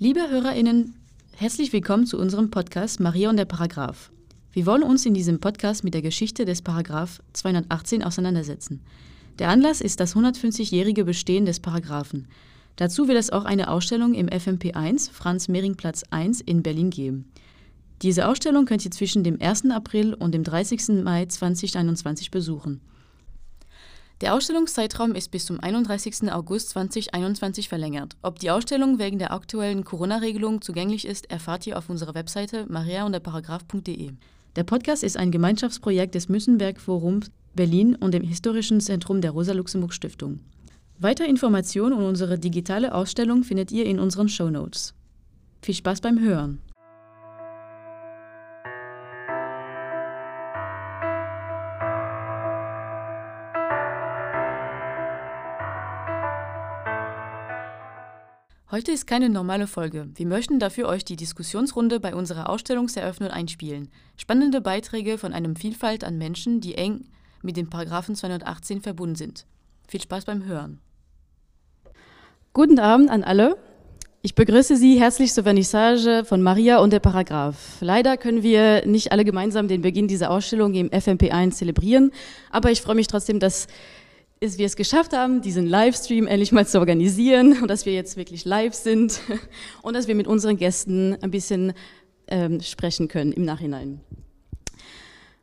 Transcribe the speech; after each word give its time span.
Liebe 0.00 0.30
HörerInnen, 0.30 0.94
herzlich 1.34 1.72
willkommen 1.72 2.06
zu 2.06 2.20
unserem 2.20 2.52
Podcast 2.52 3.00
Maria 3.00 3.30
und 3.30 3.36
der 3.36 3.46
Paragraph. 3.46 4.12
Wir 4.52 4.64
wollen 4.64 4.84
uns 4.84 5.04
in 5.04 5.12
diesem 5.12 5.40
Podcast 5.40 5.82
mit 5.82 5.92
der 5.92 6.02
Geschichte 6.02 6.44
des 6.44 6.62
Paragraph 6.62 7.20
218 7.32 8.04
auseinandersetzen. 8.04 8.80
Der 9.40 9.48
Anlass 9.48 9.80
ist 9.80 9.98
das 9.98 10.14
150-jährige 10.14 11.04
Bestehen 11.04 11.46
des 11.46 11.58
Paragraphen. 11.58 12.28
Dazu 12.76 13.08
wird 13.08 13.18
es 13.18 13.30
auch 13.30 13.44
eine 13.44 13.68
Ausstellung 13.68 14.14
im 14.14 14.28
FMP1 14.28 15.10
Franz-Mehring-Platz 15.10 16.04
1 16.10 16.42
in 16.42 16.62
Berlin 16.62 16.90
geben. 16.90 17.24
Diese 18.02 18.28
Ausstellung 18.28 18.66
könnt 18.66 18.84
ihr 18.84 18.92
zwischen 18.92 19.24
dem 19.24 19.42
1. 19.42 19.68
April 19.72 20.14
und 20.14 20.32
dem 20.32 20.44
30. 20.44 21.02
Mai 21.02 21.26
2021 21.26 22.30
besuchen. 22.30 22.80
Der 24.20 24.34
Ausstellungszeitraum 24.34 25.14
ist 25.14 25.30
bis 25.30 25.46
zum 25.46 25.60
31. 25.60 26.32
August 26.32 26.70
2021 26.70 27.68
verlängert. 27.68 28.16
Ob 28.20 28.40
die 28.40 28.50
Ausstellung 28.50 28.98
wegen 28.98 29.20
der 29.20 29.32
aktuellen 29.32 29.84
Corona-Regelung 29.84 30.60
zugänglich 30.60 31.06
ist, 31.06 31.30
erfahrt 31.30 31.68
ihr 31.68 31.78
auf 31.78 31.88
unserer 31.88 32.14
Webseite 32.14 32.66
mariaunderparagraph.de. 32.68 34.10
Der 34.56 34.64
Podcast 34.64 35.04
ist 35.04 35.16
ein 35.16 35.30
Gemeinschaftsprojekt 35.30 36.16
des 36.16 36.28
Münzenberg-Forums 36.28 37.30
Berlin 37.54 37.94
und 37.94 38.12
dem 38.12 38.24
Historischen 38.24 38.80
Zentrum 38.80 39.20
der 39.20 39.30
Rosa-Luxemburg-Stiftung. 39.30 40.40
Weitere 40.98 41.28
Informationen 41.28 41.92
und 41.92 42.04
unsere 42.04 42.40
digitale 42.40 42.92
Ausstellung 42.92 43.44
findet 43.44 43.70
ihr 43.70 43.86
in 43.86 44.00
unseren 44.00 44.28
Show 44.28 44.50
Notes. 44.50 44.94
Viel 45.62 45.74
Spaß 45.74 46.00
beim 46.00 46.18
Hören! 46.18 46.58
Heute 58.70 58.92
ist 58.92 59.06
keine 59.06 59.30
normale 59.30 59.66
Folge. 59.66 60.08
Wir 60.14 60.26
möchten 60.26 60.58
dafür 60.58 60.88
euch 60.88 61.02
die 61.02 61.16
Diskussionsrunde 61.16 62.00
bei 62.00 62.14
unserer 62.14 62.50
Ausstellungseröffnung 62.50 63.30
einspielen. 63.30 63.88
Spannende 64.18 64.60
Beiträge 64.60 65.16
von 65.16 65.32
einem 65.32 65.56
Vielfalt 65.56 66.04
an 66.04 66.18
Menschen, 66.18 66.60
die 66.60 66.74
eng 66.74 67.06
mit 67.40 67.56
dem 67.56 67.70
Paragraphen 67.70 68.14
218 68.14 68.82
verbunden 68.82 69.14
sind. 69.14 69.46
Viel 69.88 70.02
Spaß 70.02 70.26
beim 70.26 70.44
Hören. 70.44 70.80
Guten 72.52 72.78
Abend 72.78 73.08
an 73.08 73.24
alle. 73.24 73.56
Ich 74.20 74.34
begrüße 74.34 74.76
Sie 74.76 75.00
herzlich 75.00 75.32
zur 75.32 75.44
Vernissage 75.44 76.24
von 76.26 76.42
Maria 76.42 76.80
und 76.80 76.92
der 76.92 77.00
Paragraph. 77.00 77.78
Leider 77.80 78.18
können 78.18 78.42
wir 78.42 78.84
nicht 78.84 79.12
alle 79.12 79.24
gemeinsam 79.24 79.68
den 79.68 79.80
Beginn 79.80 80.08
dieser 80.08 80.30
Ausstellung 80.30 80.74
im 80.74 80.90
FMP1 80.90 81.52
zelebrieren, 81.52 82.10
aber 82.50 82.70
ich 82.70 82.82
freue 82.82 82.96
mich 82.96 83.06
trotzdem, 83.06 83.40
dass 83.40 83.66
ist, 84.40 84.58
wir 84.58 84.66
es 84.66 84.76
geschafft 84.76 85.12
haben, 85.12 85.40
diesen 85.40 85.66
Livestream 85.66 86.26
endlich 86.26 86.52
mal 86.52 86.66
zu 86.66 86.78
organisieren 86.78 87.60
und 87.62 87.68
dass 87.68 87.86
wir 87.86 87.92
jetzt 87.92 88.16
wirklich 88.16 88.44
live 88.44 88.74
sind 88.74 89.20
und 89.82 89.94
dass 89.94 90.08
wir 90.08 90.14
mit 90.14 90.26
unseren 90.26 90.56
Gästen 90.56 91.16
ein 91.20 91.30
bisschen 91.30 91.72
ähm, 92.28 92.60
sprechen 92.60 93.08
können 93.08 93.32
im 93.32 93.44
Nachhinein. 93.44 94.00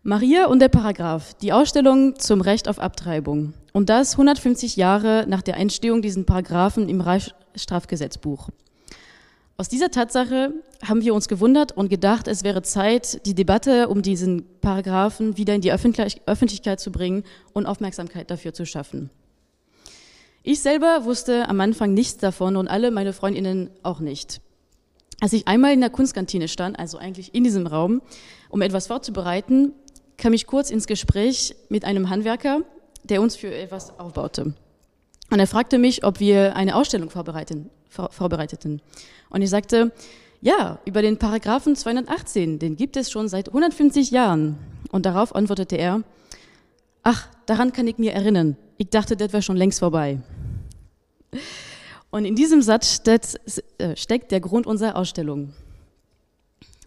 Maria 0.04 0.46
und 0.46 0.60
der 0.60 0.70
Paragraph, 0.70 1.34
die 1.42 1.52
Ausstellung 1.52 2.20
zum 2.20 2.42
Recht 2.42 2.68
auf 2.68 2.78
Abtreibung. 2.78 3.54
Und 3.74 3.90
das 3.90 4.14
150 4.14 4.76
Jahre 4.76 5.26
nach 5.28 5.42
der 5.42 5.58
Entstehung 5.58 6.02
diesen 6.04 6.26
Paragraphen 6.26 6.88
im 6.88 7.02
Reichsstrafgesetzbuch. 7.02 8.50
Aus 9.58 9.70
dieser 9.70 9.90
Tatsache 9.90 10.54
haben 10.86 11.02
wir 11.02 11.14
uns 11.14 11.30
gewundert 11.30 11.72
und 11.72 11.88
gedacht, 11.88 12.28
es 12.28 12.44
wäre 12.44 12.62
Zeit, 12.62 13.26
die 13.26 13.34
Debatte 13.34 13.88
um 13.88 14.02
diesen 14.02 14.46
Paragraphen 14.60 15.38
wieder 15.38 15.56
in 15.56 15.62
die 15.62 15.72
Öffentlichkeit 15.72 16.82
zu 16.82 16.92
bringen 16.92 17.24
und 17.54 17.66
Aufmerksamkeit 17.66 18.30
dafür 18.30 18.54
zu 18.54 18.66
schaffen. 18.66 19.10
Ich 20.44 20.62
selber 20.62 21.06
wusste 21.06 21.48
am 21.48 21.62
Anfang 21.62 21.94
nichts 21.94 22.18
davon 22.18 22.58
und 22.58 22.68
alle 22.68 22.92
meine 22.92 23.14
Freundinnen 23.14 23.70
auch 23.82 24.02
nicht. 24.02 24.42
Als 25.22 25.32
ich 25.32 25.48
einmal 25.48 25.72
in 25.72 25.80
der 25.80 25.90
Kunstkantine 25.90 26.50
stand, 26.50 26.78
also 26.78 26.98
eigentlich 26.98 27.34
in 27.34 27.46
diesem 27.46 27.66
Raum, 27.66 28.02
um 28.50 28.62
etwas 28.62 28.88
vorzubereiten, 28.88 29.72
kam 30.18 30.34
ich 30.34 30.48
kurz 30.48 30.70
ins 30.70 30.86
Gespräch 30.86 31.56
mit 31.70 31.86
einem 31.86 32.10
Handwerker, 32.10 32.60
der 33.04 33.22
uns 33.22 33.38
für 33.38 33.54
etwas 33.54 33.98
aufbaute. 33.98 34.54
Und 35.32 35.40
er 35.40 35.48
fragte 35.48 35.78
mich, 35.78 36.04
ob 36.04 36.20
wir 36.20 36.56
eine 36.56 36.76
Ausstellung 36.76 37.10
vorbereiten, 37.10 37.70
vor, 37.90 38.12
vorbereiteten. 38.12 38.82
Und 39.30 39.42
ich 39.42 39.50
sagte, 39.50 39.92
ja, 40.42 40.80
über 40.86 41.02
den 41.02 41.18
Paragraphen 41.18 41.76
218, 41.76 42.60
den 42.60 42.76
gibt 42.76 42.98
es 42.98 43.10
schon 43.10 43.28
seit 43.28 43.48
150 43.48 44.12
Jahren. 44.12 44.58
Und 44.92 45.06
darauf 45.06 45.34
antwortete 45.34 45.76
er, 45.78 46.04
ach, 47.04 47.28
daran 47.46 47.74
kann 47.74 47.88
ich 47.88 47.98
mir 47.98 48.14
erinnern. 48.14 48.56
Ich 48.78 48.90
dachte, 48.90 49.18
das 49.18 49.34
wäre 49.34 49.42
schon 49.42 49.58
längst 49.58 49.80
vorbei. 49.80 50.20
Und 52.12 52.26
in 52.26 52.36
diesem 52.36 52.62
Satz 52.62 53.02
äh, 53.08 53.96
steckt 53.96 54.32
der 54.32 54.40
Grund 54.40 54.68
unserer 54.68 54.96
Ausstellung. 54.96 55.54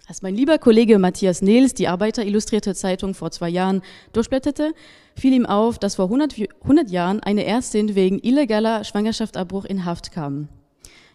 Als 0.08 0.22
mein 0.22 0.34
lieber 0.34 0.56
Kollege 0.56 0.98
Matthias 0.98 1.42
Nils 1.42 1.74
die 1.74 1.86
Arbeiter 1.86 2.24
Illustrierte 2.24 2.74
Zeitung 2.74 3.12
vor 3.12 3.30
zwei 3.30 3.50
Jahren 3.50 3.82
durchblätterte, 4.14 4.72
fiel 5.14 5.34
ihm 5.34 5.44
auf, 5.44 5.78
dass 5.78 5.96
vor 5.96 6.06
100, 6.06 6.34
100 6.62 6.90
Jahren 6.90 7.20
eine 7.20 7.44
Ärztin 7.44 7.94
wegen 7.94 8.18
illegaler 8.18 8.84
Schwangerschaftsabbruch 8.84 9.66
in 9.66 9.84
Haft 9.84 10.10
kam. 10.10 10.48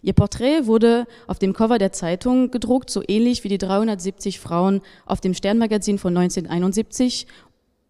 Ihr 0.04 0.14
Porträt 0.14 0.68
wurde 0.68 1.08
auf 1.26 1.40
dem 1.40 1.54
Cover 1.54 1.80
der 1.80 1.92
Zeitung 1.92 2.52
gedruckt, 2.52 2.92
so 2.92 3.02
ähnlich 3.08 3.44
wie 3.44 3.48
die 3.48 3.58
370 3.58 4.40
Frauen 4.40 4.82
auf 5.08 5.22
dem 5.22 5.34
Sternmagazin 5.34 5.98
von 5.98 6.16
1971 6.16 7.26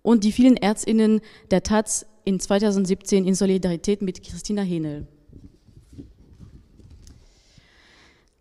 und 0.03 0.24
die 0.24 0.31
vielen 0.31 0.56
Ärztinnen 0.56 1.20
der 1.52 1.64
Taz 1.64 2.06
in 2.24 2.40
2017 2.40 3.28
in 3.28 3.35
Solidarität 3.35 4.02
mit 4.02 4.24
Christina 4.24 4.62
Henel. 4.62 5.08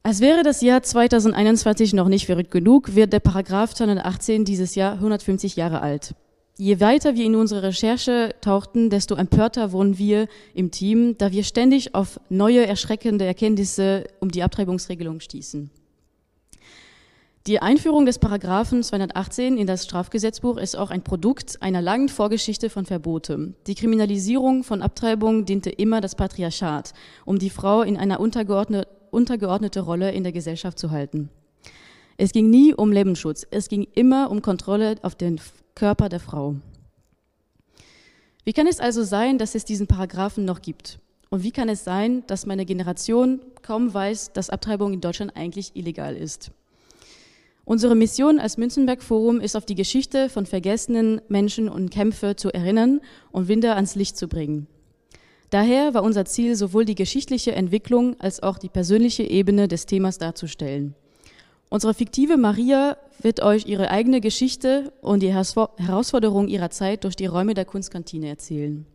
Als 0.04 0.20
wäre 0.20 0.42
das 0.42 0.62
Jahr 0.62 0.82
2021 0.82 1.92
noch 1.92 2.08
nicht 2.08 2.26
verrückt 2.26 2.50
genug, 2.50 2.96
wird 2.96 3.12
der 3.12 3.20
Paragraph 3.20 3.72
218 3.72 4.44
dieses 4.44 4.74
Jahr 4.74 4.94
150 4.94 5.54
Jahre 5.54 5.80
alt. 5.80 6.16
Je 6.58 6.80
weiter 6.80 7.14
wir 7.14 7.24
in 7.24 7.36
unsere 7.36 7.62
Recherche 7.62 8.34
tauchten, 8.40 8.90
desto 8.90 9.14
empörter 9.14 9.70
wurden 9.70 9.98
wir 9.98 10.26
im 10.54 10.72
Team, 10.72 11.16
da 11.18 11.30
wir 11.30 11.44
ständig 11.44 11.94
auf 11.94 12.18
neue 12.30 12.66
erschreckende 12.66 13.24
Erkenntnisse 13.24 14.08
um 14.18 14.32
die 14.32 14.42
Abtreibungsregelung 14.42 15.20
stießen. 15.20 15.70
Die 17.46 17.60
Einführung 17.60 18.04
des 18.04 18.19
Paragraphen 18.19 18.82
218 18.82 19.56
in 19.56 19.69
das 19.69 19.84
Strafgesetzbuch 19.84 20.56
ist 20.56 20.76
auch 20.76 20.90
ein 20.90 21.02
Produkt 21.02 21.62
einer 21.62 21.80
langen 21.80 22.08
Vorgeschichte 22.08 22.70
von 22.70 22.86
Verbote. 22.86 23.54
Die 23.69 23.76
Kriminalisierung 23.76 24.64
von 24.64 24.82
Abtreibung 24.82 25.44
diente 25.44 25.70
immer 25.70 26.00
das 26.00 26.16
Patriarchat, 26.16 26.92
um 27.24 27.38
die 27.38 27.50
Frau 27.50 27.82
in 27.82 27.96
einer 27.96 28.19
untergeordneten 28.19 29.01
untergeordnete 29.12 29.81
Rolle 29.81 30.11
in 30.11 30.25
der 30.25 30.33
Gesellschaft 30.33 30.78
zu 30.78 30.91
halten. 30.91 31.28
Es 32.17 32.33
ging 32.33 32.50
nie 32.50 32.75
um 32.75 32.91
Lebensschutz, 32.91 33.47
es 33.50 33.69
ging 33.69 33.87
immer 33.95 34.31
um 34.31 34.43
Kontrolle 34.43 34.97
auf 35.03 35.15
den 35.15 35.41
Körper 35.75 36.09
der 36.09 36.21
Frau. 36.21 36.56
Wie 38.45 38.53
kann 38.53 38.67
es 38.67 38.81
also 38.81 39.05
sein, 39.05 39.39
dass 39.39 39.55
es 39.55 39.65
diesen 39.65 39.87
Paragraphen 39.87 40.45
noch 40.45 40.62
gibt? 40.62 40.99
Und 41.31 41.45
wie 41.45 41.53
kann 41.53 41.69
es 41.69 41.84
sein, 41.84 42.25
dass 42.27 42.45
meine 42.47 42.67
Generation 42.67 43.41
kaum 43.62 43.95
weiß, 43.95 44.33
dass 44.33 44.50
Abtreibung 44.50 44.93
in 44.93 45.00
Deutschland 45.00 45.37
eigentlich 45.37 45.77
illegal 45.77 46.17
ist? 46.17 46.50
Unsere 47.65 47.94
Mission 47.94 48.41
als 48.41 48.59
Münzenberg 48.59 49.03
Forum 49.03 49.41
ist 49.41 49.56
auf 49.56 49.65
die 49.65 49.77
Geschichte 49.77 50.29
von 50.29 50.47
vergessenen 50.47 51.21
Menschen 51.29 51.69
und 51.69 51.91
Kämpfe 51.91 52.34
zu 52.34 52.53
erinnern 52.53 53.00
und 53.31 53.47
Winder 53.47 53.77
ans 53.77 53.94
Licht 53.94 54.17
zu 54.17 54.27
bringen. 54.27 54.67
Daher 55.52 55.92
war 55.92 56.02
unser 56.02 56.24
Ziel, 56.24 56.56
sowohl 56.56 56.86
die 56.86 56.94
geschichtliche 56.94 57.52
Entwicklung 57.52 58.18
als 58.18 58.42
auch 58.42 58.56
die 58.56 58.70
persönliche 58.70 59.22
Ebene 59.22 59.68
des 59.68 59.84
Themas 59.84 60.16
darzustellen. 60.16 60.94
Unsere 61.68 61.92
fiktive 61.92 62.38
Maria 62.38 62.96
wird 63.20 63.42
euch 63.42 63.66
ihre 63.66 63.90
eigene 63.90 64.22
Geschichte 64.22 64.94
und 65.02 65.20
die 65.22 65.30
Herausforderungen 65.30 66.48
ihrer 66.48 66.70
Zeit 66.70 67.04
durch 67.04 67.16
die 67.16 67.26
Räume 67.26 67.52
der 67.52 67.66
Kunstkantine 67.66 68.28
erzählen. 68.28 68.86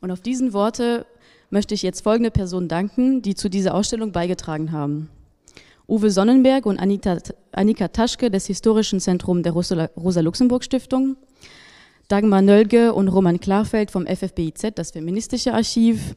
Und 0.00 0.10
auf 0.10 0.22
diesen 0.22 0.54
Worte 0.54 1.04
möchte 1.50 1.74
ich 1.74 1.82
jetzt 1.82 2.00
folgende 2.00 2.30
Personen 2.30 2.68
danken, 2.68 3.20
die 3.20 3.34
zu 3.34 3.50
dieser 3.50 3.74
Ausstellung 3.74 4.12
beigetragen 4.12 4.72
haben. 4.72 5.10
Uwe 5.86 6.10
Sonnenberg 6.10 6.64
und 6.64 6.78
Anita, 6.78 7.18
Annika 7.52 7.88
Taschke 7.88 8.30
des 8.30 8.46
Historischen 8.46 8.98
Zentrums 8.98 9.42
der 9.42 9.52
Rosa-Luxemburg-Stiftung, 9.52 11.18
Dagmar 12.08 12.42
Nölge 12.42 12.92
und 12.92 13.08
Roman 13.08 13.40
Klarfeld 13.40 13.90
vom 13.90 14.06
FFBIZ, 14.06 14.74
das 14.74 14.90
Feministische 14.90 15.54
Archiv, 15.54 16.14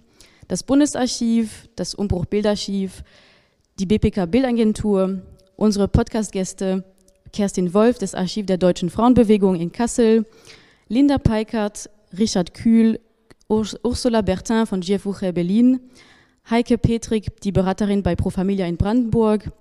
das 0.49 0.63
Bundesarchiv, 0.63 1.69
das 1.77 1.93
Umbruch 1.93 2.25
Bildarchiv, 2.25 3.03
die 3.79 3.85
BPK 3.85 4.25
Bildagentur, 4.25 5.21
unsere 5.55 5.87
Podcast-Gäste 5.87 6.83
Kerstin 7.31 7.73
Wolf, 7.73 7.99
das 7.99 8.15
Archiv 8.15 8.45
der 8.47 8.57
Deutschen 8.57 8.89
Frauenbewegung 8.89 9.55
in 9.55 9.71
Kassel, 9.71 10.25
Linda 10.89 11.17
Peikert, 11.17 11.89
Richard 12.17 12.53
Kühl, 12.53 12.99
Ursula 13.47 14.21
Bertin 14.21 14.65
von 14.65 14.81
GFUche 14.81 15.31
Berlin, 15.31 15.79
Heike 16.49 16.77
Petrik, 16.77 17.39
die 17.41 17.53
Beraterin 17.53 18.03
bei 18.03 18.15
Pro 18.15 18.29
Familia 18.29 18.65
in 18.67 18.75
Brandenburg, 18.75 19.51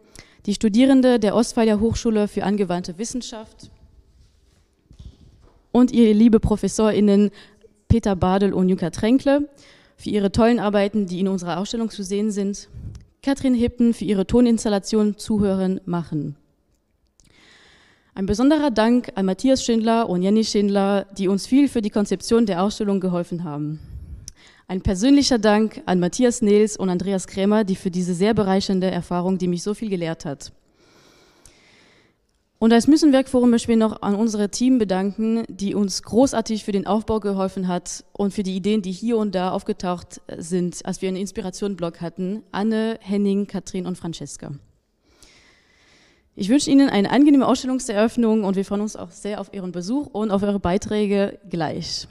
die 0.44 0.54
Studierende 0.54 1.20
der 1.20 1.36
Ostweiler 1.36 1.78
Hochschule 1.78 2.26
für 2.26 2.42
angewandte 2.42 2.98
Wissenschaft, 2.98 3.70
und 5.76 5.92
ihr 5.92 6.14
liebe 6.14 6.40
ProfessorInnen 6.40 7.30
Peter 7.88 8.16
Badel 8.16 8.54
und 8.54 8.70
Jutta 8.70 8.88
Tränkle 8.88 9.46
für 9.98 10.08
ihre 10.08 10.32
tollen 10.32 10.58
Arbeiten, 10.58 11.04
die 11.04 11.20
in 11.20 11.28
unserer 11.28 11.58
Ausstellung 11.58 11.90
zu 11.90 12.02
sehen 12.02 12.30
sind. 12.30 12.70
Katrin 13.22 13.52
Hippen 13.52 13.92
für 13.92 14.06
ihre 14.06 14.26
Toninstallation 14.26 15.18
Zuhören 15.18 15.82
machen. 15.84 16.34
Ein 18.14 18.24
besonderer 18.24 18.70
Dank 18.70 19.12
an 19.16 19.26
Matthias 19.26 19.62
Schindler 19.62 20.08
und 20.08 20.22
Jenny 20.22 20.44
Schindler, 20.44 21.04
die 21.18 21.28
uns 21.28 21.46
viel 21.46 21.68
für 21.68 21.82
die 21.82 21.90
Konzeption 21.90 22.46
der 22.46 22.62
Ausstellung 22.62 22.98
geholfen 22.98 23.44
haben. 23.44 23.78
Ein 24.68 24.80
persönlicher 24.80 25.38
Dank 25.38 25.82
an 25.84 26.00
Matthias 26.00 26.40
Nils 26.40 26.78
und 26.78 26.88
Andreas 26.88 27.26
Krämer, 27.26 27.64
die 27.64 27.76
für 27.76 27.90
diese 27.90 28.14
sehr 28.14 28.32
bereichernde 28.32 28.90
Erfahrung, 28.90 29.36
die 29.36 29.46
mich 29.46 29.62
so 29.62 29.74
viel 29.74 29.90
gelehrt 29.90 30.24
hat. 30.24 30.52
Und 32.58 32.72
als 32.72 32.86
Müssenwerkforum 32.86 33.50
möchten 33.50 33.68
wir 33.68 33.76
noch 33.76 34.00
an 34.00 34.14
unsere 34.14 34.48
Team 34.48 34.78
bedanken, 34.78 35.44
die 35.48 35.74
uns 35.74 36.02
großartig 36.02 36.64
für 36.64 36.72
den 36.72 36.86
Aufbau 36.86 37.20
geholfen 37.20 37.68
hat 37.68 38.04
und 38.14 38.32
für 38.32 38.42
die 38.42 38.56
Ideen, 38.56 38.80
die 38.80 38.92
hier 38.92 39.18
und 39.18 39.34
da 39.34 39.50
aufgetaucht 39.50 40.22
sind, 40.38 40.84
als 40.86 41.02
wir 41.02 41.08
einen 41.08 41.18
Inspirationblog 41.18 42.00
hatten. 42.00 42.42
Anne, 42.52 42.98
Henning, 43.02 43.46
Katrin 43.46 43.84
und 43.84 43.98
Francesca. 43.98 44.52
Ich 46.34 46.48
wünsche 46.48 46.70
Ihnen 46.70 46.88
eine 46.88 47.10
angenehme 47.10 47.46
Ausstellungseröffnung 47.46 48.44
und 48.44 48.56
wir 48.56 48.64
freuen 48.64 48.82
uns 48.82 48.96
auch 48.96 49.10
sehr 49.10 49.40
auf 49.40 49.52
Ihren 49.52 49.72
Besuch 49.72 50.06
und 50.06 50.30
auf 50.30 50.42
Ihre 50.42 50.60
Beiträge 50.60 51.38
gleich. 51.50 52.08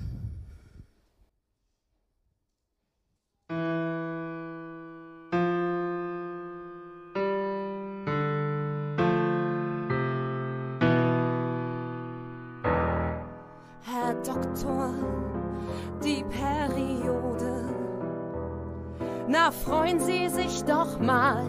Na, 19.46 19.52
freuen 19.52 20.00
Sie 20.00 20.28
sich 20.28 20.64
doch 20.64 21.00
mal 21.00 21.46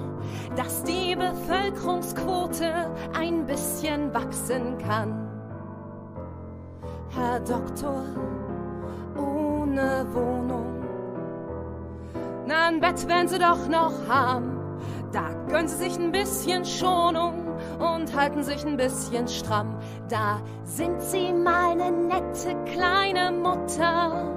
dass 0.55 0.83
die 0.85 1.15
Bevölkerungsquote 1.15 2.91
ein 3.15 3.47
bisschen 3.47 4.13
wachsen 4.15 4.79
kann. 4.79 5.29
Herr 7.15 7.41
Doktor, 7.41 8.05
ohne 9.17 10.07
Wohnung. 10.13 10.83
Na, 12.47 12.69
ein 12.69 12.81
Bett 12.81 13.07
werden 13.09 13.29
Sie 13.29 13.39
doch 13.39 13.69
noch 13.69 13.93
haben. 14.09 14.61
Da 15.13 15.31
gönnen 15.49 15.69
Sie 15.69 15.77
sich 15.77 15.99
ein 15.99 16.13
bisschen 16.13 16.65
Schonung 16.65 17.57
und 17.79 18.15
halten 18.15 18.43
sich 18.43 18.65
ein 18.65 18.77
bisschen 18.77 19.29
stramm. 19.29 19.79
Da 20.09 20.41
sind 20.65 21.01
Sie 21.01 21.33
meine 21.33 21.91
nette 21.91 22.57
kleine 22.65 23.33
Mutter 23.33 24.36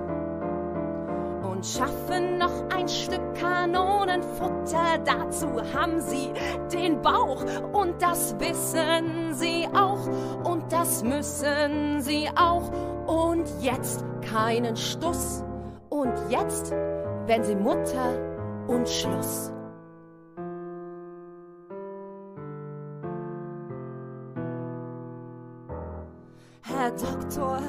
und 1.60 1.66
schaffen 1.66 2.38
noch 2.38 2.70
ein 2.74 2.88
Stück 2.88 3.34
Kanonenfutter. 3.36 4.98
Dazu 5.04 5.62
haben 5.74 6.00
sie 6.00 6.32
den 6.72 7.02
Bauch 7.02 7.44
und 7.74 8.02
das 8.02 8.34
wissen 8.40 9.34
sie 9.34 9.68
auch 9.74 10.08
und 10.50 10.72
das 10.72 11.04
müssen 11.04 12.00
sie 12.00 12.30
auch. 12.38 12.72
Und 13.08 13.44
jetzt 13.60 14.06
keinen 14.22 14.78
Stuss 14.78 15.44
und 15.90 16.14
jetzt 16.30 16.72
werden 17.26 17.44
sie 17.44 17.56
Mutter 17.56 18.18
und 18.70 18.88
Schluss. 18.88 19.52
Herr 26.62 26.92
Doktor, 26.92 27.60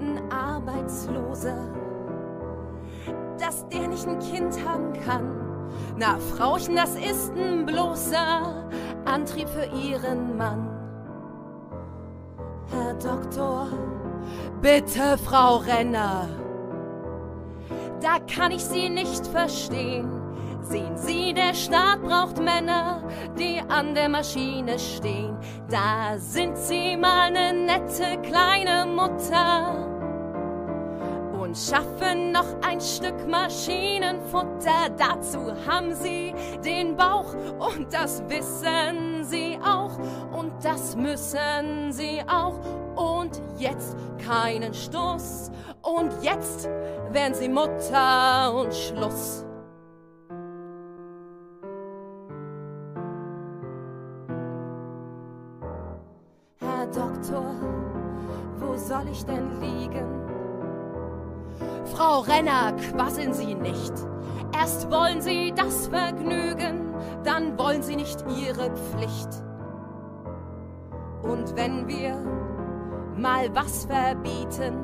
ein 0.00 0.32
Arbeitsloser 0.32 1.87
dass 3.38 3.68
der 3.68 3.88
nicht 3.88 4.06
ein 4.06 4.18
Kind 4.18 4.58
haben 4.66 4.92
kann. 5.04 5.48
Na, 5.96 6.18
Frauchen, 6.36 6.76
das 6.76 6.94
ist 6.94 7.32
ein 7.36 7.66
bloßer 7.66 8.68
Antrieb 9.04 9.48
für 9.48 9.66
ihren 9.76 10.36
Mann. 10.36 10.68
Herr 12.70 12.94
Doktor, 12.94 13.68
bitte, 14.60 15.16
Frau 15.24 15.56
Renner, 15.56 16.28
da 18.00 18.18
kann 18.32 18.52
ich 18.52 18.64
Sie 18.64 18.88
nicht 18.88 19.26
verstehen. 19.26 20.10
Sehen 20.60 20.98
Sie, 20.98 21.32
der 21.32 21.54
Staat 21.54 22.02
braucht 22.02 22.38
Männer, 22.42 23.02
die 23.38 23.60
an 23.68 23.94
der 23.94 24.08
Maschine 24.08 24.78
stehen. 24.78 25.36
Da 25.70 26.18
sind 26.18 26.58
Sie 26.58 26.96
mal 26.96 27.34
eine 27.34 27.54
nette 27.54 28.20
kleine 28.20 28.84
Mutter 28.84 29.97
und 31.48 31.56
schaffen 31.56 32.32
noch 32.32 32.60
ein 32.60 32.78
Stück 32.78 33.26
Maschinenfutter. 33.26 34.90
Dazu 34.98 35.50
haben 35.66 35.94
sie 35.94 36.34
den 36.62 36.94
Bauch 36.94 37.34
und 37.58 37.90
das 37.90 38.22
wissen 38.28 39.24
sie 39.24 39.58
auch 39.64 39.98
und 40.38 40.52
das 40.62 40.94
müssen 40.94 41.90
sie 41.90 42.20
auch. 42.28 42.60
Und 42.96 43.40
jetzt 43.56 43.96
keinen 44.18 44.74
Stoß 44.74 45.50
und 45.80 46.12
jetzt 46.22 46.68
werden 47.12 47.34
sie 47.34 47.48
Mutter 47.48 48.52
und 48.54 48.74
Schluss. 48.74 49.47
Frau 62.28 62.34
Renner, 62.34 62.74
quasseln 62.92 63.32
Sie 63.32 63.54
nicht. 63.54 63.92
Erst 64.52 64.90
wollen 64.90 65.20
Sie 65.20 65.52
das 65.54 65.88
Vergnügen, 65.88 66.94
dann 67.24 67.58
wollen 67.58 67.82
Sie 67.82 67.96
nicht 67.96 68.22
Ihre 68.28 68.70
Pflicht. 68.70 69.28
Und 71.22 71.56
wenn 71.56 71.88
wir 71.88 72.16
mal 73.16 73.48
was 73.54 73.86
verbieten, 73.86 74.74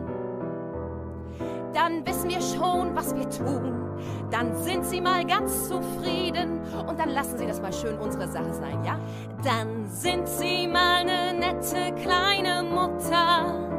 dann 1.72 2.06
wissen 2.06 2.30
wir 2.30 2.40
schon, 2.40 2.94
was 2.94 3.14
wir 3.14 3.28
tun. 3.28 3.74
Dann 4.30 4.56
sind 4.56 4.84
Sie 4.86 5.00
mal 5.00 5.24
ganz 5.24 5.68
zufrieden 5.68 6.60
und 6.86 6.98
dann 6.98 7.10
lassen 7.10 7.38
Sie 7.38 7.46
das 7.46 7.60
mal 7.60 7.72
schön 7.72 7.98
unsere 7.98 8.28
Sache 8.28 8.52
sein, 8.54 8.82
ja? 8.84 8.98
Dann 9.42 9.86
sind 9.86 10.28
Sie 10.28 10.66
mal 10.66 11.00
eine 11.00 11.38
nette 11.38 11.92
kleine 11.94 12.62
Mutter 12.62 13.73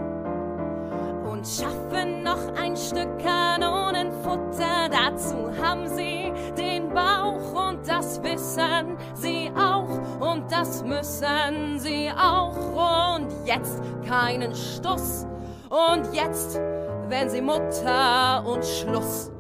schaffen 1.45 2.23
noch 2.23 2.53
ein 2.55 2.75
Stück 2.75 3.19
Kanonenfutter. 3.19 4.89
Dazu 4.89 5.35
haben 5.61 5.87
sie 5.87 6.31
den 6.57 6.89
Bauch 6.89 7.69
und 7.69 7.87
das 7.87 8.21
wissen 8.23 8.97
sie 9.13 9.51
auch 9.55 10.19
und 10.19 10.51
das 10.51 10.83
müssen 10.83 11.79
sie 11.79 12.09
auch. 12.11 13.17
Und 13.17 13.29
jetzt 13.45 13.81
keinen 14.07 14.55
Stuss 14.55 15.25
und 15.69 16.13
jetzt 16.13 16.55
werden 16.55 17.29
sie 17.29 17.41
Mutter 17.41 18.43
und 18.45 18.65
Schluss. 18.65 19.31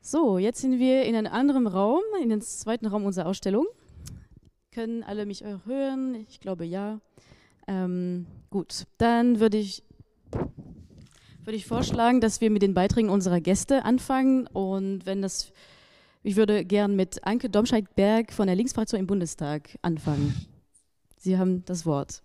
So, 0.00 0.36
jetzt 0.36 0.60
sind 0.60 0.78
wir 0.78 1.04
in 1.04 1.14
einem 1.14 1.32
anderen 1.32 1.66
Raum, 1.66 2.02
in 2.22 2.28
den 2.28 2.42
zweiten 2.42 2.86
Raum 2.86 3.06
unserer 3.06 3.26
Ausstellung. 3.26 3.66
Können 4.72 5.02
alle 5.02 5.26
mich 5.26 5.44
hören? 5.66 6.14
Ich 6.28 6.40
glaube 6.40 6.64
ja. 6.64 6.98
Ähm, 7.68 8.26
gut, 8.48 8.86
dann 8.96 9.38
würde 9.38 9.58
ich, 9.58 9.84
würde 11.44 11.56
ich 11.56 11.66
vorschlagen, 11.66 12.22
dass 12.22 12.40
wir 12.40 12.50
mit 12.50 12.62
den 12.62 12.72
Beiträgen 12.72 13.10
unserer 13.10 13.40
Gäste 13.40 13.84
anfangen. 13.84 14.46
Und 14.46 15.04
wenn 15.04 15.20
das, 15.20 15.52
ich 16.22 16.36
würde 16.36 16.64
gern 16.64 16.96
mit 16.96 17.22
Anke 17.24 17.50
Domscheit-Berg 17.50 18.32
von 18.32 18.46
der 18.46 18.56
Linksfraktion 18.56 19.00
im 19.00 19.06
Bundestag 19.06 19.78
anfangen. 19.82 20.46
Sie 21.18 21.36
haben 21.36 21.64
das 21.66 21.84
Wort. 21.84 22.22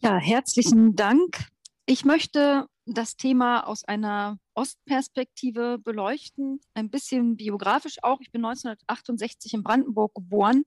Ja, 0.00 0.16
herzlichen 0.16 0.96
Dank. 0.96 1.48
Ich 1.84 2.06
möchte 2.06 2.66
das 2.86 3.16
Thema 3.16 3.66
aus 3.66 3.84
einer 3.84 4.38
Ostperspektive 4.56 5.78
beleuchten, 5.78 6.60
ein 6.74 6.90
bisschen 6.90 7.36
biografisch 7.36 8.02
auch. 8.02 8.20
Ich 8.20 8.32
bin 8.32 8.44
1968 8.44 9.54
in 9.54 9.62
Brandenburg 9.62 10.14
geboren 10.14 10.64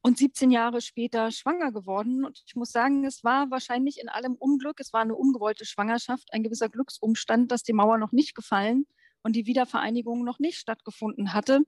und 0.00 0.18
17 0.18 0.50
Jahre 0.50 0.80
später 0.80 1.30
schwanger 1.30 1.70
geworden. 1.70 2.24
Und 2.24 2.42
ich 2.46 2.56
muss 2.56 2.72
sagen, 2.72 3.04
es 3.04 3.22
war 3.22 3.50
wahrscheinlich 3.50 4.00
in 4.00 4.08
allem 4.08 4.34
Unglück. 4.34 4.80
Es 4.80 4.92
war 4.92 5.02
eine 5.02 5.14
ungewollte 5.14 5.66
Schwangerschaft, 5.66 6.32
ein 6.32 6.42
gewisser 6.42 6.70
Glücksumstand, 6.70 7.52
dass 7.52 7.62
die 7.62 7.74
Mauer 7.74 7.98
noch 7.98 8.12
nicht 8.12 8.34
gefallen 8.34 8.86
und 9.22 9.36
die 9.36 9.46
Wiedervereinigung 9.46 10.24
noch 10.24 10.38
nicht 10.38 10.56
stattgefunden 10.58 11.34
hatte. 11.34 11.60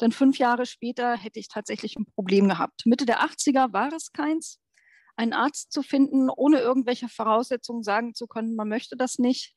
Denn 0.00 0.12
fünf 0.12 0.38
Jahre 0.38 0.66
später 0.66 1.16
hätte 1.16 1.40
ich 1.40 1.48
tatsächlich 1.48 1.96
ein 1.96 2.06
Problem 2.06 2.48
gehabt. 2.48 2.82
Mitte 2.84 3.06
der 3.06 3.22
80er 3.22 3.72
war 3.72 3.92
es 3.92 4.12
keins 4.12 4.58
einen 5.16 5.32
Arzt 5.32 5.72
zu 5.72 5.82
finden, 5.82 6.30
ohne 6.30 6.60
irgendwelche 6.60 7.08
Voraussetzungen 7.08 7.82
sagen 7.82 8.14
zu 8.14 8.26
können, 8.26 8.56
man 8.56 8.68
möchte 8.68 8.96
das 8.96 9.18
nicht, 9.18 9.54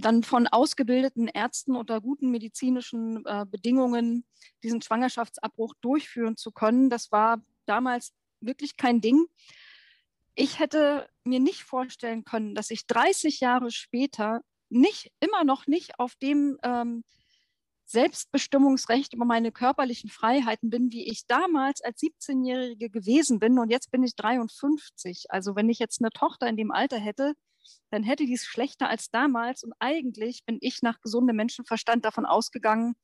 dann 0.00 0.22
von 0.22 0.46
ausgebildeten 0.46 1.28
Ärzten 1.28 1.76
unter 1.76 2.00
guten 2.00 2.30
medizinischen 2.30 3.24
äh, 3.26 3.46
Bedingungen 3.48 4.24
diesen 4.62 4.82
Schwangerschaftsabbruch 4.82 5.74
durchführen 5.80 6.36
zu 6.36 6.52
können, 6.52 6.90
das 6.90 7.12
war 7.12 7.42
damals 7.66 8.12
wirklich 8.40 8.76
kein 8.76 9.00
Ding. 9.00 9.26
ich 10.34 10.60
hätte 10.60 11.08
mir 11.24 11.40
nicht 11.40 11.64
vorstellen 11.64 12.24
können, 12.24 12.54
dass 12.54 12.70
ich 12.70 12.86
30 12.86 13.40
Jahre 13.40 13.70
später 13.72 14.40
nicht, 14.70 15.12
immer 15.20 15.44
noch 15.44 15.66
nicht 15.66 15.98
auf 15.98 16.14
dem 16.16 16.58
ähm, 16.62 17.02
Selbstbestimmungsrecht 17.88 19.14
über 19.14 19.24
meine 19.24 19.50
körperlichen 19.50 20.10
Freiheiten 20.10 20.70
bin, 20.70 20.92
wie 20.92 21.08
ich 21.10 21.26
damals 21.26 21.80
als 21.80 22.00
17-Jährige 22.00 22.90
gewesen 22.90 23.38
bin. 23.38 23.58
Und 23.58 23.70
jetzt 23.70 23.90
bin 23.90 24.02
ich 24.02 24.14
53. 24.14 25.24
Also 25.30 25.56
wenn 25.56 25.70
ich 25.70 25.78
jetzt 25.78 26.00
eine 26.00 26.10
Tochter 26.10 26.46
in 26.48 26.56
dem 26.56 26.70
Alter 26.70 26.98
hätte, 26.98 27.34
dann 27.90 28.02
hätte 28.02 28.26
die 28.26 28.34
es 28.34 28.44
schlechter 28.44 28.88
als 28.88 29.10
damals. 29.10 29.64
Und 29.64 29.72
eigentlich 29.78 30.44
bin 30.44 30.58
ich 30.60 30.82
nach 30.82 31.00
gesundem 31.00 31.36
Menschenverstand 31.36 32.04
davon 32.04 32.26
ausgegangen, 32.26 32.94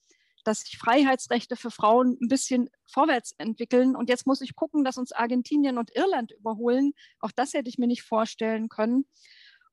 dass 0.45 0.61
sich 0.61 0.79
Freiheitsrechte 0.79 1.57
für 1.57 1.71
Frauen 1.71 2.19
ein 2.21 2.29
bisschen 2.29 2.69
vorwärts 2.87 3.33
entwickeln. 3.39 3.97
Und 3.97 4.09
jetzt 4.09 4.27
muss 4.27 4.41
ich 4.41 4.55
gucken, 4.55 4.85
dass 4.85 4.99
uns 4.99 5.13
Argentinien 5.13 5.79
und 5.79 5.95
Irland 5.97 6.33
überholen. 6.33 6.93
Auch 7.19 7.33
das 7.33 7.55
hätte 7.55 7.69
ich 7.69 7.79
mir 7.79 7.87
nicht 7.87 8.03
vorstellen 8.03 8.69
können. 8.69 9.07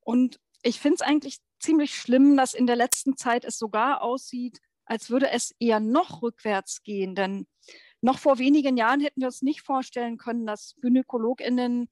Und 0.00 0.40
ich 0.62 0.80
finde 0.80 0.96
es 0.96 1.02
eigentlich 1.02 1.38
ziemlich 1.60 1.94
schlimm, 1.94 2.36
dass 2.36 2.54
in 2.54 2.66
der 2.66 2.76
letzten 2.76 3.16
Zeit 3.16 3.44
es 3.44 3.58
sogar 3.58 4.02
aussieht, 4.02 4.60
als 4.84 5.10
würde 5.10 5.30
es 5.30 5.54
eher 5.58 5.80
noch 5.80 6.22
rückwärts 6.22 6.82
gehen. 6.82 7.14
Denn 7.14 7.46
noch 8.00 8.18
vor 8.18 8.38
wenigen 8.38 8.76
Jahren 8.76 9.00
hätten 9.00 9.20
wir 9.20 9.28
uns 9.28 9.42
nicht 9.42 9.62
vorstellen 9.62 10.18
können, 10.18 10.46
dass 10.46 10.74
GynäkologInnen 10.80 11.88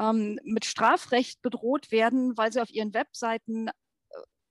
ähm, 0.00 0.38
mit 0.44 0.64
Strafrecht 0.64 1.42
bedroht 1.42 1.92
werden, 1.92 2.36
weil 2.36 2.52
sie 2.52 2.62
auf 2.62 2.70
ihren 2.70 2.94
Webseiten 2.94 3.70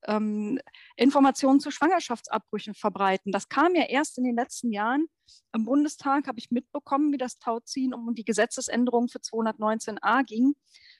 ähm, 0.07 0.59
Informationen 0.95 1.59
zu 1.59 1.71
Schwangerschaftsabbrüchen 1.71 2.73
verbreiten. 2.73 3.31
Das 3.31 3.49
kam 3.49 3.75
ja 3.75 3.83
erst 3.83 4.17
in 4.17 4.23
den 4.23 4.35
letzten 4.35 4.71
Jahren. 4.71 5.07
Im 5.53 5.65
Bundestag 5.65 6.27
habe 6.27 6.39
ich 6.39 6.51
mitbekommen, 6.51 7.11
wie 7.11 7.17
das 7.17 7.37
Tauziehen 7.37 7.93
um 7.93 8.15
die 8.15 8.23
Gesetzesänderung 8.23 9.09
für 9.09 9.19
219a 9.19 10.23
ging. 10.23 10.55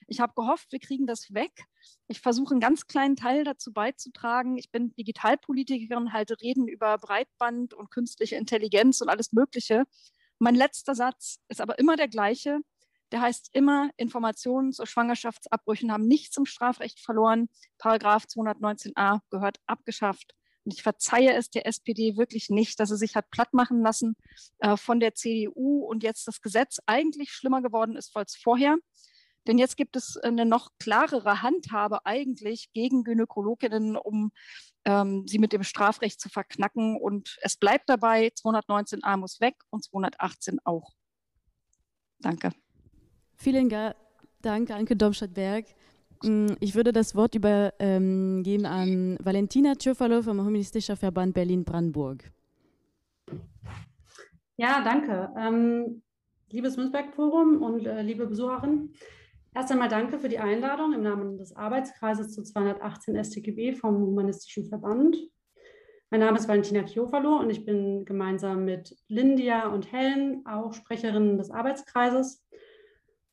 Ich 0.06 0.20
habe 0.20 0.34
gehofft, 0.34 0.72
wir 0.72 0.80
kriegen 0.80 1.06
das 1.06 1.32
weg. 1.32 1.52
Ich 2.08 2.20
versuche 2.20 2.52
einen 2.52 2.60
ganz 2.60 2.86
kleinen 2.86 3.16
Teil 3.16 3.44
dazu 3.44 3.72
beizutragen. 3.72 4.58
Ich 4.58 4.70
bin 4.70 4.94
Digitalpolitikerin, 4.96 6.12
halte 6.12 6.36
Reden 6.40 6.68
über 6.68 6.98
Breitband 6.98 7.74
und 7.74 7.90
künstliche 7.90 8.36
Intelligenz 8.36 9.00
und 9.00 9.08
alles 9.08 9.32
Mögliche. 9.32 9.84
Mein 10.38 10.54
letzter 10.54 10.94
Satz 10.94 11.38
ist 11.48 11.60
aber 11.60 11.78
immer 11.78 11.96
der 11.96 12.08
gleiche. 12.08 12.60
Der 13.12 13.20
heißt 13.20 13.50
immer, 13.52 13.90
Informationen 13.96 14.72
zu 14.72 14.86
Schwangerschaftsabbrüchen 14.86 15.92
haben 15.92 16.06
nichts 16.06 16.36
im 16.36 16.46
Strafrecht 16.46 17.00
verloren. 17.00 17.48
Paragraph 17.78 18.24
219a 18.24 19.20
gehört 19.30 19.58
abgeschafft. 19.66 20.34
Und 20.64 20.74
ich 20.74 20.82
verzeihe 20.82 21.32
es 21.34 21.50
der 21.50 21.66
SPD 21.66 22.16
wirklich 22.16 22.50
nicht, 22.50 22.78
dass 22.78 22.90
sie 22.90 22.96
sich 22.96 23.16
hat 23.16 23.30
platt 23.30 23.52
machen 23.54 23.82
lassen 23.82 24.16
äh, 24.58 24.76
von 24.76 25.00
der 25.00 25.14
CDU 25.14 25.84
und 25.84 26.02
jetzt 26.02 26.28
das 26.28 26.42
Gesetz 26.42 26.78
eigentlich 26.86 27.32
schlimmer 27.32 27.62
geworden 27.62 27.96
ist 27.96 28.14
als 28.16 28.36
vorher. 28.36 28.76
Denn 29.46 29.58
jetzt 29.58 29.76
gibt 29.76 29.96
es 29.96 30.18
eine 30.18 30.44
noch 30.44 30.70
klarere 30.78 31.42
Handhabe 31.42 32.04
eigentlich 32.04 32.70
gegen 32.72 33.04
Gynäkologinnen, 33.04 33.96
um 33.96 34.32
ähm, 34.84 35.26
sie 35.26 35.38
mit 35.38 35.52
dem 35.52 35.62
Strafrecht 35.62 36.20
zu 36.20 36.28
verknacken. 36.28 36.96
Und 37.00 37.38
es 37.40 37.56
bleibt 37.56 37.88
dabei, 37.88 38.28
219a 38.28 39.16
muss 39.16 39.40
weg 39.40 39.56
und 39.70 39.82
218 39.82 40.58
auch. 40.64 40.92
Danke. 42.18 42.52
Vielen 43.42 43.70
Dank, 44.42 44.70
Anke 44.70 44.94
Domscheit-Berg. 44.96 45.64
Mm, 46.22 46.48
ich 46.60 46.74
würde 46.74 46.92
das 46.92 47.14
Wort 47.14 47.34
übergeben 47.34 48.44
ähm, 48.44 48.66
an 48.66 49.18
Valentina 49.18 49.74
Tschöferle 49.76 50.22
vom 50.22 50.40
Humanistischen 50.40 50.94
Verband 50.94 51.32
Berlin-Brandenburg. 51.32 52.30
Ja, 54.58 54.84
danke. 54.84 55.32
Ähm, 55.38 56.02
liebes 56.50 56.76
Münzberg-Forum 56.76 57.62
und 57.62 57.86
äh, 57.86 58.02
liebe 58.02 58.26
Besucherinnen, 58.26 58.92
erst 59.54 59.72
einmal 59.72 59.88
danke 59.88 60.18
für 60.18 60.28
die 60.28 60.38
Einladung 60.38 60.92
im 60.92 61.02
Namen 61.02 61.38
des 61.38 61.56
Arbeitskreises 61.56 62.34
zu 62.34 62.42
218 62.42 63.24
StGB 63.24 63.72
vom 63.72 63.96
Humanistischen 64.02 64.66
Verband. 64.66 65.16
Mein 66.10 66.20
Name 66.20 66.36
ist 66.36 66.46
Valentina 66.46 66.84
Chiofalo 66.84 67.38
und 67.38 67.48
ich 67.48 67.64
bin 67.64 68.04
gemeinsam 68.04 68.66
mit 68.66 68.94
Lindia 69.08 69.68
und 69.68 69.90
Helen 69.90 70.44
auch 70.44 70.74
Sprecherin 70.74 71.38
des 71.38 71.50
Arbeitskreises 71.50 72.44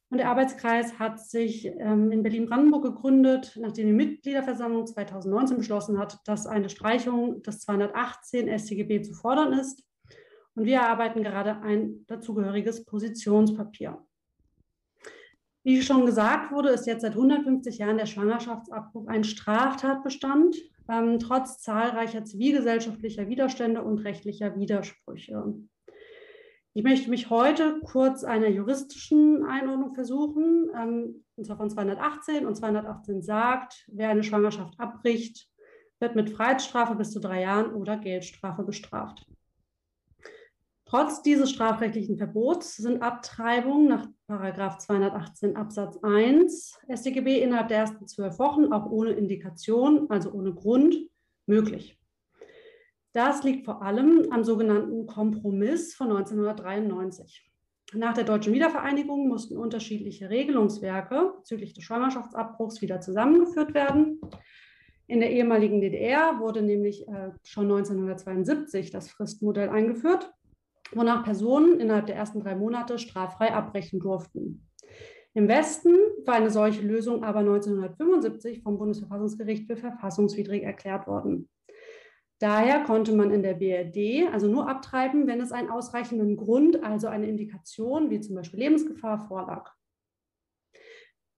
und 0.10 0.20
der 0.20 0.30
Arbeitskreis 0.30 1.00
hat 1.00 1.20
sich 1.20 1.66
ähm, 1.66 2.12
in 2.12 2.24
Berlin-Brandenburg 2.24 2.84
gegründet, 2.84 3.58
nachdem 3.60 3.88
die 3.88 3.94
Mitgliederversammlung 3.94 4.88
2019 4.88 5.58
beschlossen 5.58 6.00
hat, 6.00 6.20
dass 6.26 6.48
eine 6.48 6.70
Streichung 6.70 7.42
des 7.44 7.60
218 7.60 8.48
StGB 8.58 9.02
zu 9.02 9.14
fordern 9.14 9.52
ist. 9.52 9.84
Und 10.56 10.66
wir 10.66 10.78
erarbeiten 10.78 11.24
gerade 11.24 11.62
ein 11.62 12.06
dazugehöriges 12.08 12.86
Positionspapier. 12.86 14.02
Wie 15.64 15.82
schon 15.82 16.06
gesagt 16.06 16.54
wurde, 16.54 16.70
ist 16.70 16.88
jetzt 16.88 17.02
seit 17.02 17.12
150 17.12 17.78
Jahren 17.80 17.98
der 17.98 18.06
Schwangerschaftsabbruch 18.06 19.08
ein 19.08 19.26
Straftatbestand, 19.26 20.56
ähm, 20.90 21.20
trotz 21.20 21.60
zahlreicher 21.60 22.24
zivilgesellschaftlicher 22.24 23.28
Widerstände 23.28 23.84
und 23.84 24.00
rechtlicher 24.00 24.58
Widersprüche. 24.58 25.54
Ich 26.78 26.84
möchte 26.84 27.10
mich 27.10 27.32
heute 27.32 27.82
kurz 27.84 28.24
einer 28.24 28.50
juristischen 28.50 29.44
Einordnung 29.48 29.96
versuchen, 29.96 30.70
ähm, 30.80 31.26
und 31.36 31.44
zwar 31.44 31.58
von 31.58 31.72
218. 31.72 32.46
Und 32.46 32.56
218 32.56 33.24
sagt, 33.24 33.88
wer 33.92 34.10
eine 34.10 34.22
Schwangerschaft 34.22 34.80
abbricht, 34.80 35.50
wird 36.00 36.16
mit 36.16 36.30
Freiheitsstrafe 36.30 36.94
bis 36.94 37.10
zu 37.10 37.20
drei 37.20 37.42
Jahren 37.42 37.74
oder 37.74 37.98
Geldstrafe 37.98 38.62
bestraft. 38.62 39.26
Trotz 40.86 41.24
dieses 41.24 41.50
strafrechtlichen 41.50 42.20
Verbots 42.20 42.76
sind 42.76 43.02
Abtreibungen 43.02 43.88
nach 44.28 44.78
218 44.78 45.56
Absatz 45.56 45.98
1 46.04 46.78
StGB 46.94 47.42
innerhalb 47.42 47.70
der 47.70 47.80
ersten 47.80 48.08
zwölf 48.08 48.38
Wochen 48.38 48.72
auch 48.72 48.86
ohne 48.86 49.14
Indikation, 49.14 50.12
also 50.12 50.32
ohne 50.32 50.54
Grund, 50.54 50.96
möglich. 51.48 51.97
Das 53.18 53.44
liegt 53.44 53.66
vor 53.66 53.82
allem 53.82 54.28
am 54.30 54.44
sogenannten 54.44 55.08
Kompromiss 55.08 55.96
von 55.96 56.12
1993. 56.12 57.52
Nach 57.96 58.14
der 58.14 58.26
deutschen 58.26 58.54
Wiedervereinigung 58.54 59.28
mussten 59.28 59.58
unterschiedliche 59.58 60.30
Regelungswerke 60.30 61.34
bezüglich 61.38 61.74
des 61.74 61.84
Schwangerschaftsabbruchs 61.84 62.80
wieder 62.84 63.02
zusammengeführt 63.02 63.74
werden. 63.74 64.22
In 65.08 65.20
der 65.20 65.32
ehemaligen 65.32 65.82
DDR 65.82 66.40
wurde 66.40 66.62
nämlich 66.62 67.08
äh, 67.08 67.32
schon 67.42 67.64
1972 67.64 68.92
das 68.92 69.10
Fristmodell 69.10 69.70
eingeführt, 69.70 70.32
wonach 70.92 71.24
Personen 71.24 71.80
innerhalb 71.80 72.06
der 72.06 72.18
ersten 72.18 72.40
drei 72.40 72.54
Monate 72.54 73.00
straffrei 73.00 73.52
abbrechen 73.52 74.00
durften. 74.00 74.68
Im 75.34 75.48
Westen 75.48 75.96
war 76.24 76.36
eine 76.36 76.52
solche 76.52 76.84
Lösung 76.84 77.24
aber 77.24 77.40
1975 77.40 78.62
vom 78.62 78.78
Bundesverfassungsgericht 78.78 79.66
für 79.66 79.76
verfassungswidrig 79.76 80.62
erklärt 80.62 81.08
worden. 81.08 81.50
Daher 82.40 82.84
konnte 82.84 83.14
man 83.14 83.32
in 83.32 83.42
der 83.42 83.56
BRD 83.56 84.32
also 84.32 84.48
nur 84.48 84.70
abtreiben, 84.70 85.26
wenn 85.26 85.42
es 85.42 85.52
einen 85.52 85.70
ausreichenden 85.70 86.38
Grund, 86.38 86.84
also 86.84 87.08
eine 87.08 87.28
Indikation 87.28 88.12
wie 88.12 88.22
zum 88.22 88.36
Beispiel 88.36 88.60
Lebensgefahr 88.60 89.28
vorlag. 89.28 89.74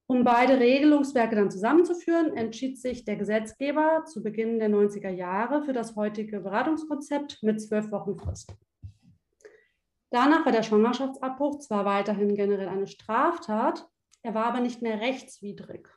Um 0.08 0.24
beide 0.24 0.60
Regelungswerke 0.60 1.36
dann 1.36 1.52
zusammenzuführen, 1.52 2.36
entschied 2.36 2.80
sich 2.82 3.06
der 3.06 3.16
Gesetzgeber 3.16 4.06
zu 4.06 4.24
Beginn 4.24 4.58
der 4.60 4.70
90er 4.70 5.10
Jahre 5.10 5.64
für 5.64 5.72
das 5.72 5.96
heutige 5.96 6.40
Beratungskonzept 6.40 7.44
mit 7.44 7.62
zwölf 7.62 7.92
Wochen 7.92 8.18
Frist. 8.18 8.54
Danach 10.10 10.44
war 10.46 10.52
der 10.52 10.64
Schwangerschaftsabbruch 10.64 11.60
zwar 11.60 11.86
weiterhin 11.86 12.34
generell 12.34 12.68
eine 12.68 12.88
Straftat, 12.88 13.88
er 14.24 14.34
war 14.34 14.46
aber 14.46 14.60
nicht 14.60 14.82
mehr 14.82 15.00
rechtswidrig. 15.00 15.88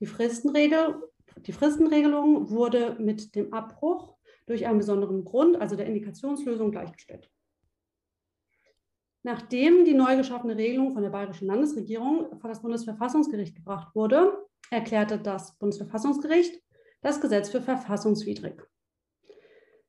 Die 0.00 0.06
Fristenregel 0.06 1.09
die 1.46 1.52
Fristenregelung 1.52 2.50
wurde 2.50 2.96
mit 2.98 3.34
dem 3.34 3.52
Abbruch 3.52 4.16
durch 4.46 4.66
einen 4.66 4.78
besonderen 4.78 5.24
Grund, 5.24 5.60
also 5.60 5.76
der 5.76 5.86
Indikationslösung, 5.86 6.70
gleichgestellt. 6.70 7.30
Nachdem 9.22 9.84
die 9.84 9.94
neu 9.94 10.16
geschaffene 10.16 10.56
Regelung 10.56 10.92
von 10.92 11.02
der 11.02 11.10
Bayerischen 11.10 11.46
Landesregierung 11.46 12.38
vor 12.40 12.48
das 12.48 12.62
Bundesverfassungsgericht 12.62 13.54
gebracht 13.54 13.94
wurde, 13.94 14.46
erklärte 14.70 15.18
das 15.18 15.56
Bundesverfassungsgericht 15.58 16.60
das 17.02 17.20
Gesetz 17.20 17.50
für 17.50 17.60
verfassungswidrig. 17.60 18.62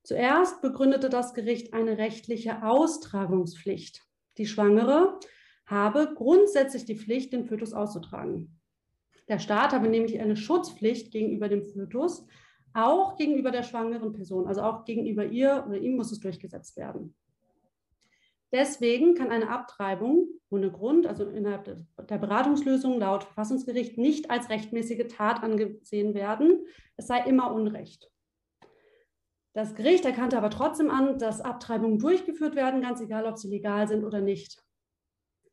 Zuerst 0.03 0.62
begründete 0.62 1.10
das 1.10 1.34
Gericht 1.34 1.74
eine 1.74 1.98
rechtliche 1.98 2.63
Austragungspflicht. 2.63 4.01
Die 4.38 4.48
Schwangere 4.48 5.20
habe 5.65 6.13
grundsätzlich 6.15 6.86
die 6.86 6.98
Pflicht, 6.98 7.34
den 7.34 7.46
Fötus 7.46 7.74
auszutragen. 7.74 8.61
Der 9.32 9.40
Staat 9.40 9.72
habe 9.72 9.88
nämlich 9.88 10.20
eine 10.20 10.36
Schutzpflicht 10.36 11.10
gegenüber 11.10 11.48
dem 11.48 11.64
Fötus, 11.64 12.28
auch 12.74 13.16
gegenüber 13.16 13.50
der 13.50 13.64
schwangeren 13.64 14.12
Person, 14.12 14.46
also 14.46 14.62
auch 14.62 14.84
gegenüber 14.84 15.24
ihr 15.24 15.64
oder 15.66 15.78
ihm 15.78 15.96
muss 15.96 16.12
es 16.12 16.20
durchgesetzt 16.20 16.76
werden. 16.76 17.16
Deswegen 18.52 19.16
kann 19.16 19.32
eine 19.32 19.50
Abtreibung 19.50 20.28
ohne 20.50 20.70
Grund, 20.70 21.08
also 21.08 21.24
innerhalb 21.24 21.64
der 22.10 22.18
Beratungslösung 22.18 23.00
laut 23.00 23.24
Verfassungsgericht, 23.24 23.98
nicht 23.98 24.30
als 24.30 24.50
rechtmäßige 24.50 25.08
Tat 25.08 25.42
angesehen 25.42 26.14
werden. 26.14 26.66
Es 26.98 27.08
sei 27.08 27.24
immer 27.24 27.54
Unrecht. 27.54 28.12
Das 29.54 29.76
Gericht 29.76 30.04
erkannte 30.04 30.38
aber 30.38 30.50
trotzdem 30.50 30.90
an, 30.90 31.18
dass 31.20 31.40
Abtreibungen 31.40 32.00
durchgeführt 32.00 32.56
werden, 32.56 32.82
ganz 32.82 33.00
egal, 33.00 33.26
ob 33.26 33.38
sie 33.38 33.48
legal 33.48 33.88
sind 33.88 34.04
oder 34.04 34.20
nicht. 34.20 34.62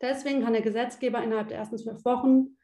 Deswegen 0.01 0.43
kann 0.43 0.53
der 0.53 0.63
Gesetzgeber 0.63 1.23
innerhalb 1.23 1.47
der 1.47 1.59
ersten 1.59 1.79
zwölf 1.79 2.05
Wochen 2.05 2.58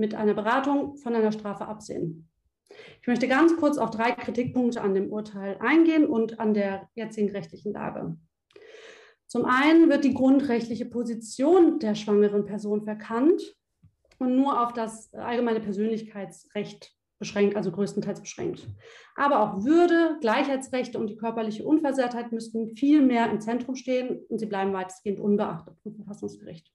mit 0.00 0.14
einer 0.14 0.34
Beratung 0.34 0.96
von 0.96 1.14
einer 1.14 1.30
Strafe 1.30 1.66
absehen. 1.66 2.28
Ich 3.00 3.06
möchte 3.06 3.28
ganz 3.28 3.56
kurz 3.56 3.78
auf 3.78 3.90
drei 3.90 4.12
Kritikpunkte 4.12 4.80
an 4.80 4.94
dem 4.94 5.12
Urteil 5.12 5.58
eingehen 5.60 6.06
und 6.06 6.40
an 6.40 6.54
der 6.54 6.88
jetzigen 6.94 7.30
rechtlichen 7.30 7.72
Lage. 7.72 8.16
Zum 9.26 9.44
einen 9.44 9.90
wird 9.90 10.04
die 10.04 10.14
grundrechtliche 10.14 10.86
Position 10.86 11.78
der 11.78 11.94
schwangeren 11.94 12.46
Person 12.46 12.82
verkannt 12.82 13.42
und 14.18 14.34
nur 14.34 14.62
auf 14.62 14.72
das 14.72 15.12
allgemeine 15.14 15.60
Persönlichkeitsrecht 15.60 16.96
beschränkt, 17.18 17.54
also 17.54 17.70
größtenteils 17.70 18.22
beschränkt. 18.22 18.66
Aber 19.14 19.40
auch 19.40 19.64
Würde, 19.64 20.16
Gleichheitsrechte 20.20 20.98
und 20.98 21.08
die 21.08 21.16
körperliche 21.16 21.64
Unversehrtheit 21.64 22.32
müssten 22.32 22.74
viel 22.74 23.02
mehr 23.02 23.30
im 23.30 23.40
Zentrum 23.40 23.76
stehen 23.76 24.24
und 24.28 24.38
sie 24.38 24.46
bleiben 24.46 24.72
weitestgehend 24.72 25.20
unbeachtet 25.20 25.78
vom 25.82 25.94
Verfassungsgericht. 25.94 26.72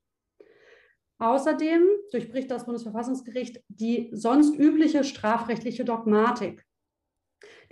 Außerdem 1.17 1.81
durchbricht 2.11 2.51
das 2.51 2.65
Bundesverfassungsgericht 2.65 3.63
die 3.69 4.09
sonst 4.11 4.57
übliche 4.57 5.03
strafrechtliche 5.03 5.85
Dogmatik, 5.85 6.65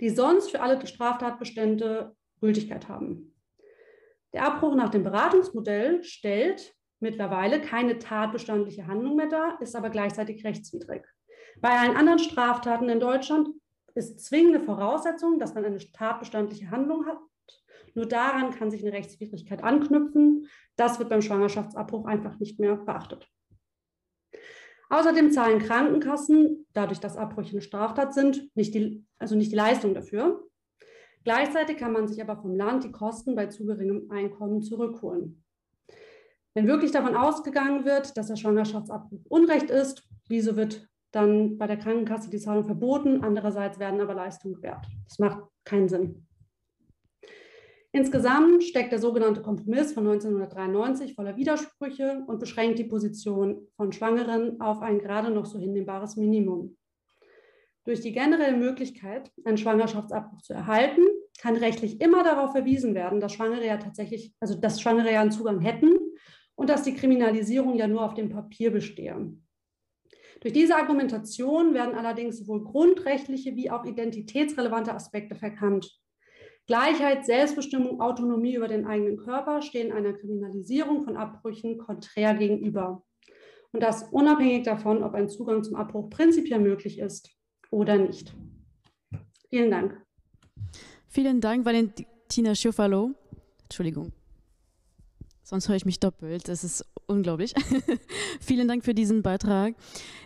die 0.00 0.10
sonst 0.10 0.50
für 0.50 0.60
alle 0.60 0.84
Straftatbestände 0.86 2.16
Gültigkeit 2.40 2.88
haben. 2.88 3.34
Der 4.32 4.46
Abbruch 4.46 4.74
nach 4.74 4.88
dem 4.88 5.04
Beratungsmodell 5.04 6.02
stellt 6.02 6.74
mittlerweile 7.00 7.60
keine 7.60 7.98
tatbestandliche 7.98 8.86
Handlung 8.86 9.16
mehr 9.16 9.28
dar, 9.28 9.60
ist 9.60 9.76
aber 9.76 9.90
gleichzeitig 9.90 10.44
rechtswidrig. 10.44 11.06
Bei 11.60 11.70
allen 11.70 11.96
anderen 11.96 12.18
Straftaten 12.18 12.88
in 12.88 12.98
Deutschland 12.98 13.48
ist 13.94 14.24
zwingende 14.24 14.60
Voraussetzung, 14.60 15.38
dass 15.38 15.54
man 15.54 15.64
eine 15.64 15.78
tatbestandliche 15.78 16.70
Handlung 16.70 17.06
hat. 17.06 17.18
Nur 17.94 18.06
daran 18.06 18.50
kann 18.50 18.70
sich 18.70 18.82
eine 18.82 18.92
Rechtswidrigkeit 18.92 19.62
anknüpfen. 19.62 20.48
Das 20.76 20.98
wird 20.98 21.08
beim 21.08 21.22
Schwangerschaftsabbruch 21.22 22.06
einfach 22.06 22.38
nicht 22.38 22.58
mehr 22.58 22.76
beachtet. 22.76 23.28
Außerdem 24.90 25.30
zahlen 25.30 25.60
Krankenkassen, 25.60 26.66
dadurch, 26.72 27.00
dass 27.00 27.16
Abbrüche 27.16 27.52
eine 27.52 27.62
Straftat 27.62 28.12
sind, 28.12 28.50
nicht 28.54 28.74
die, 28.74 29.04
also 29.18 29.34
nicht 29.34 29.50
die 29.50 29.56
Leistung 29.56 29.94
dafür. 29.94 30.44
Gleichzeitig 31.24 31.78
kann 31.78 31.92
man 31.92 32.06
sich 32.06 32.20
aber 32.20 32.36
vom 32.36 32.54
Land 32.54 32.84
die 32.84 32.92
Kosten 32.92 33.34
bei 33.34 33.46
zu 33.46 33.64
geringem 33.64 34.10
Einkommen 34.10 34.62
zurückholen. 34.62 35.42
Wenn 36.52 36.66
wirklich 36.68 36.92
davon 36.92 37.16
ausgegangen 37.16 37.84
wird, 37.84 38.16
dass 38.16 38.28
der 38.28 38.36
Schwangerschaftsabbruch 38.36 39.24
Unrecht 39.28 39.70
ist, 39.70 40.06
wieso 40.28 40.56
wird 40.56 40.86
dann 41.10 41.58
bei 41.58 41.66
der 41.66 41.78
Krankenkasse 41.78 42.30
die 42.30 42.38
Zahlung 42.38 42.64
verboten? 42.64 43.24
Andererseits 43.24 43.78
werden 43.78 44.00
aber 44.00 44.14
Leistungen 44.14 44.54
gewährt. 44.54 44.86
Das 45.08 45.18
macht 45.18 45.42
keinen 45.64 45.88
Sinn. 45.88 46.26
Insgesamt 47.94 48.64
steckt 48.64 48.90
der 48.90 48.98
sogenannte 48.98 49.40
Kompromiss 49.40 49.92
von 49.92 50.04
1993 50.04 51.14
voller 51.14 51.36
Widersprüche 51.36 52.24
und 52.26 52.40
beschränkt 52.40 52.80
die 52.80 52.84
Position 52.84 53.68
von 53.76 53.92
Schwangeren 53.92 54.60
auf 54.60 54.82
ein 54.82 54.98
gerade 54.98 55.30
noch 55.30 55.46
so 55.46 55.60
hinnehmbares 55.60 56.16
Minimum. 56.16 56.76
Durch 57.84 58.00
die 58.00 58.10
generelle 58.10 58.56
Möglichkeit, 58.56 59.30
einen 59.44 59.58
Schwangerschaftsabbruch 59.58 60.42
zu 60.42 60.54
erhalten, 60.54 61.02
kann 61.40 61.54
rechtlich 61.54 62.00
immer 62.00 62.24
darauf 62.24 62.50
verwiesen 62.50 62.96
werden, 62.96 63.20
dass 63.20 63.34
Schwangere 63.34 63.64
ja 63.64 63.76
tatsächlich, 63.76 64.34
also 64.40 64.56
dass 64.56 64.80
Schwangere 64.80 65.12
ja 65.12 65.20
einen 65.20 65.30
Zugang 65.30 65.60
hätten 65.60 65.92
und 66.56 66.70
dass 66.70 66.82
die 66.82 66.94
Kriminalisierung 66.94 67.76
ja 67.76 67.86
nur 67.86 68.04
auf 68.04 68.14
dem 68.14 68.28
Papier 68.28 68.72
bestehe. 68.72 69.32
Durch 70.40 70.52
diese 70.52 70.74
Argumentation 70.74 71.74
werden 71.74 71.94
allerdings 71.94 72.38
sowohl 72.38 72.64
grundrechtliche 72.64 73.54
wie 73.54 73.70
auch 73.70 73.84
identitätsrelevante 73.84 74.92
Aspekte 74.92 75.36
verkannt. 75.36 75.96
Gleichheit, 76.66 77.26
Selbstbestimmung, 77.26 78.00
Autonomie 78.00 78.54
über 78.54 78.68
den 78.68 78.86
eigenen 78.86 79.18
Körper 79.18 79.60
stehen 79.60 79.92
einer 79.92 80.14
Kriminalisierung 80.14 81.04
von 81.04 81.16
Abbrüchen 81.16 81.78
konträr 81.78 82.34
gegenüber. 82.34 83.02
Und 83.72 83.82
das 83.82 84.04
unabhängig 84.10 84.62
davon, 84.62 85.02
ob 85.02 85.14
ein 85.14 85.28
Zugang 85.28 85.62
zum 85.62 85.76
Abbruch 85.76 86.08
prinzipiell 86.08 86.60
möglich 86.60 86.98
ist 86.98 87.30
oder 87.70 87.98
nicht. 87.98 88.34
Vielen 89.50 89.70
Dank. 89.70 90.00
Vielen 91.08 91.40
Dank, 91.40 91.64
Valentina 91.64 92.54
Schiffalo. 92.54 93.10
Entschuldigung. 93.64 94.12
Sonst 95.42 95.68
höre 95.68 95.76
ich 95.76 95.84
mich 95.84 96.00
doppelt. 96.00 96.48
Das 96.48 96.64
ist 96.64 96.84
unglaublich. 97.06 97.54
Vielen 98.40 98.68
Dank 98.68 98.84
für 98.84 98.94
diesen 98.94 99.22
Beitrag. 99.22 99.74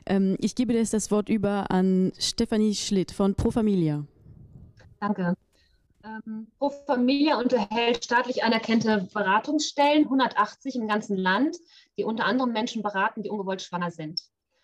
Ähm, 0.07 0.37
ich 0.39 0.55
gebe 0.55 0.73
jetzt 0.75 0.95
das 0.95 1.11
Wort 1.11 1.29
über 1.29 1.71
an 1.71 2.13
Stefanie 2.19 2.75
Schlitt 2.75 3.11
von 3.11 3.35
Pro 3.35 3.51
Familia. 3.51 4.07
Danke. 5.01 5.35
Ähm, 6.09 6.51
Pro 6.59 6.71
Familia 6.71 7.39
unterhält 7.39 8.05
staatlich 8.05 8.43
anerkannte 8.43 9.09
Beratungsstellen, 9.13 10.05
180 10.05 10.77
im 10.77 10.89
ganzen 10.89 11.17
Land, 11.17 11.57
die 11.97 12.05
unter 12.05 12.25
anderem 12.25 12.53
Menschen 12.53 12.83
beraten, 12.83 13.23
die 13.23 13.31
ungewollt 13.31 13.63
schwanger 13.63 13.91
sind. 13.91 14.23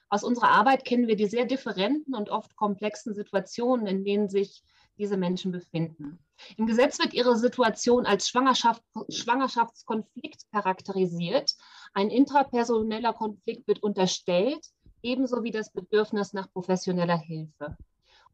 Aus 0.08 0.24
unserer 0.24 0.48
Arbeit 0.48 0.84
kennen 0.84 1.08
wir 1.08 1.16
die 1.16 1.26
sehr 1.26 1.44
differenten 1.44 2.14
und 2.14 2.30
oft 2.30 2.54
komplexen 2.56 3.14
Situationen, 3.14 3.86
in 3.86 4.04
denen 4.04 4.28
sich 4.28 4.62
diese 4.96 5.16
Menschen 5.16 5.50
befinden. 5.50 6.18
Im 6.56 6.66
Gesetz 6.66 6.98
wird 6.98 7.14
ihre 7.14 7.36
Situation 7.36 8.06
als 8.06 8.28
Schwangerschaft, 8.28 8.82
Schwangerschaftskonflikt 9.08 10.50
charakterisiert. 10.52 11.54
Ein 11.94 12.10
intrapersoneller 12.10 13.12
Konflikt 13.12 13.66
wird 13.66 13.82
unterstellt, 13.82 14.64
ebenso 15.02 15.42
wie 15.42 15.50
das 15.50 15.72
Bedürfnis 15.72 16.32
nach 16.32 16.50
professioneller 16.52 17.18
Hilfe. 17.18 17.76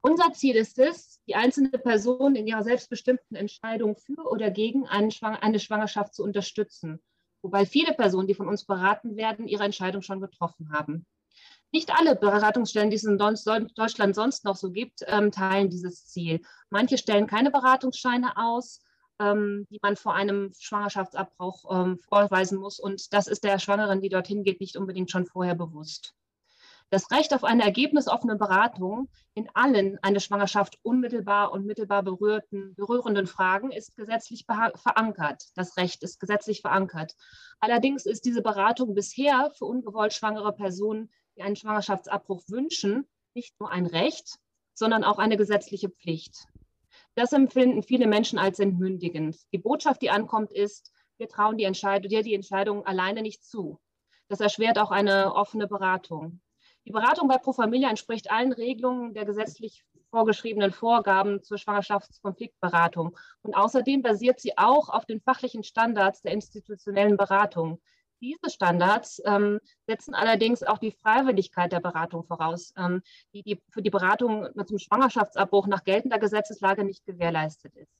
Unser 0.03 0.33
Ziel 0.33 0.57
ist 0.57 0.79
es, 0.79 1.21
die 1.27 1.35
einzelne 1.35 1.71
Person 1.71 2.35
in 2.35 2.47
ihrer 2.47 2.63
selbstbestimmten 2.63 3.37
Entscheidung 3.37 3.97
für 3.97 4.27
oder 4.31 4.51
gegen 4.51 4.87
eine 4.87 5.11
Schwangerschaft 5.11 6.15
zu 6.15 6.25
unterstützen, 6.25 7.03
wobei 7.43 7.67
viele 7.67 7.93
Personen, 7.93 8.27
die 8.27 8.35
von 8.35 8.49
uns 8.49 8.65
beraten 8.65 9.17
werden, 9.17 9.47
ihre 9.47 9.65
Entscheidung 9.65 10.01
schon 10.01 10.21
getroffen 10.21 10.73
haben. 10.73 11.05
Nicht 11.73 11.97
alle 11.97 12.17
Beratungsstellen, 12.17 12.91
die 12.91 12.97
es 12.97 13.05
in 13.05 13.19
Deutschland 13.19 14.15
sonst 14.15 14.45
noch 14.45 14.57
so 14.57 14.73
gibt, 14.73 15.05
ähm, 15.07 15.31
teilen 15.31 15.71
dieses 15.71 16.07
Ziel. 16.07 16.41
Manche 16.71 16.99
stellen 16.99 17.27
keine 17.27 17.51
Beratungsscheine 17.51 18.37
aus, 18.37 18.83
ähm, 19.21 19.67
die 19.71 19.79
man 19.83 19.97
vor 19.97 20.15
einem 20.15 20.51
Schwangerschaftsabbruch 20.59 21.65
ähm, 21.71 21.99
vorweisen 21.99 22.59
muss. 22.59 22.81
Und 22.81 23.13
das 23.13 23.29
ist 23.29 23.45
der 23.45 23.59
Schwangeren, 23.61 24.01
die 24.01 24.09
dorthin 24.09 24.43
geht, 24.43 24.61
nicht 24.61 24.77
unbedingt 24.77 25.11
schon 25.11 25.27
vorher 25.27 25.55
bewusst. 25.55 26.15
Das 26.91 27.11
Recht 27.13 27.33
auf 27.33 27.45
eine 27.45 27.63
ergebnisoffene 27.63 28.35
Beratung 28.37 29.09
in 29.35 29.49
allen 29.55 29.99
eine 30.03 30.19
Schwangerschaft 30.19 30.79
unmittelbar 30.83 31.53
und 31.53 31.65
mittelbar 31.65 32.03
berührten, 32.03 32.75
berührenden 32.75 33.29
Fragen 33.29 33.71
ist 33.71 33.97
gesetzlich 33.97 34.45
verankert. 34.45 35.45
Das 35.55 35.77
Recht 35.77 36.03
ist 36.03 36.19
gesetzlich 36.19 36.63
verankert. 36.63 37.15
Allerdings 37.61 38.07
ist 38.07 38.25
diese 38.25 38.43
Beratung 38.43 38.95
bisher 38.95 39.53
für 39.57 39.67
ungewollt 39.67 40.13
schwangere 40.13 40.53
Personen 40.53 41.11
die 41.37 41.43
einen 41.43 41.57
Schwangerschaftsabbruch 41.57 42.43
wünschen, 42.49 43.09
nicht 43.35 43.59
nur 43.61 43.71
ein 43.71 43.87
Recht, 43.87 44.39
sondern 44.75 45.05
auch 45.05 45.19
eine 45.19 45.37
gesetzliche 45.37 45.89
Pflicht. 45.89 46.49
Das 47.15 47.33
empfinden 47.33 47.83
viele 47.83 48.07
Menschen 48.07 48.39
als 48.39 48.59
entmündigend. 48.59 49.37
Die 49.53 49.59
Botschaft, 49.59 50.03
die 50.03 50.11
ankommt, 50.11 50.53
ist, 50.53 50.93
wir 51.19 51.29
trauen 51.29 51.57
die 51.57 51.65
Entscheidung, 51.65 52.09
dir 52.09 52.23
die 52.23 52.35
Entscheidung 52.35 52.85
alleine 52.85 53.23
nicht 53.23 53.45
zu. 53.45 53.79
Das 54.29 54.41
erschwert 54.41 54.79
auch 54.79 54.91
eine 54.91 55.35
offene 55.35 55.67
Beratung. 55.67 56.41
Die 56.87 56.93
Beratung 56.93 57.29
bei 57.29 57.39
Pro 57.39 57.53
Familia 57.53 57.91
entspricht 57.91 58.31
allen 58.31 58.53
Regelungen 58.53 59.13
der 59.15 59.25
gesetzlich 59.25 59.85
vorgeschriebenen 60.11 60.73
Vorgaben 60.73 61.43
zur 61.43 61.59
Schwangerschaftskonfliktberatung. 61.59 63.17
Und 63.43 63.55
außerdem 63.55 64.03
basiert 64.03 64.41
sie 64.41 64.57
auch 64.59 64.89
auf 64.89 65.05
den 65.05 65.21
fachlichen 65.21 65.63
Standards 65.63 66.23
der 66.23 66.33
institutionellen 66.33 67.17
Beratung. 67.17 67.81
Diese 68.21 68.51
Standards 68.51 69.23
ähm, 69.25 69.61
setzen 69.87 70.15
allerdings 70.15 70.63
auch 70.63 70.79
die 70.79 70.91
Freiwilligkeit 70.91 71.73
der 71.73 71.81
Beratung 71.81 72.25
voraus, 72.25 72.75
ähm, 72.77 73.03
die, 73.33 73.43
die 73.43 73.63
für 73.71 73.81
die 73.81 73.91
Beratung 73.91 74.49
zum 74.67 74.79
Schwangerschaftsabbruch 74.79 75.67
nach 75.67 75.85
geltender 75.85 76.19
Gesetzeslage 76.19 76.85
nicht 76.85 77.07
gewährleistet 77.07 77.75
ist. 77.77 77.97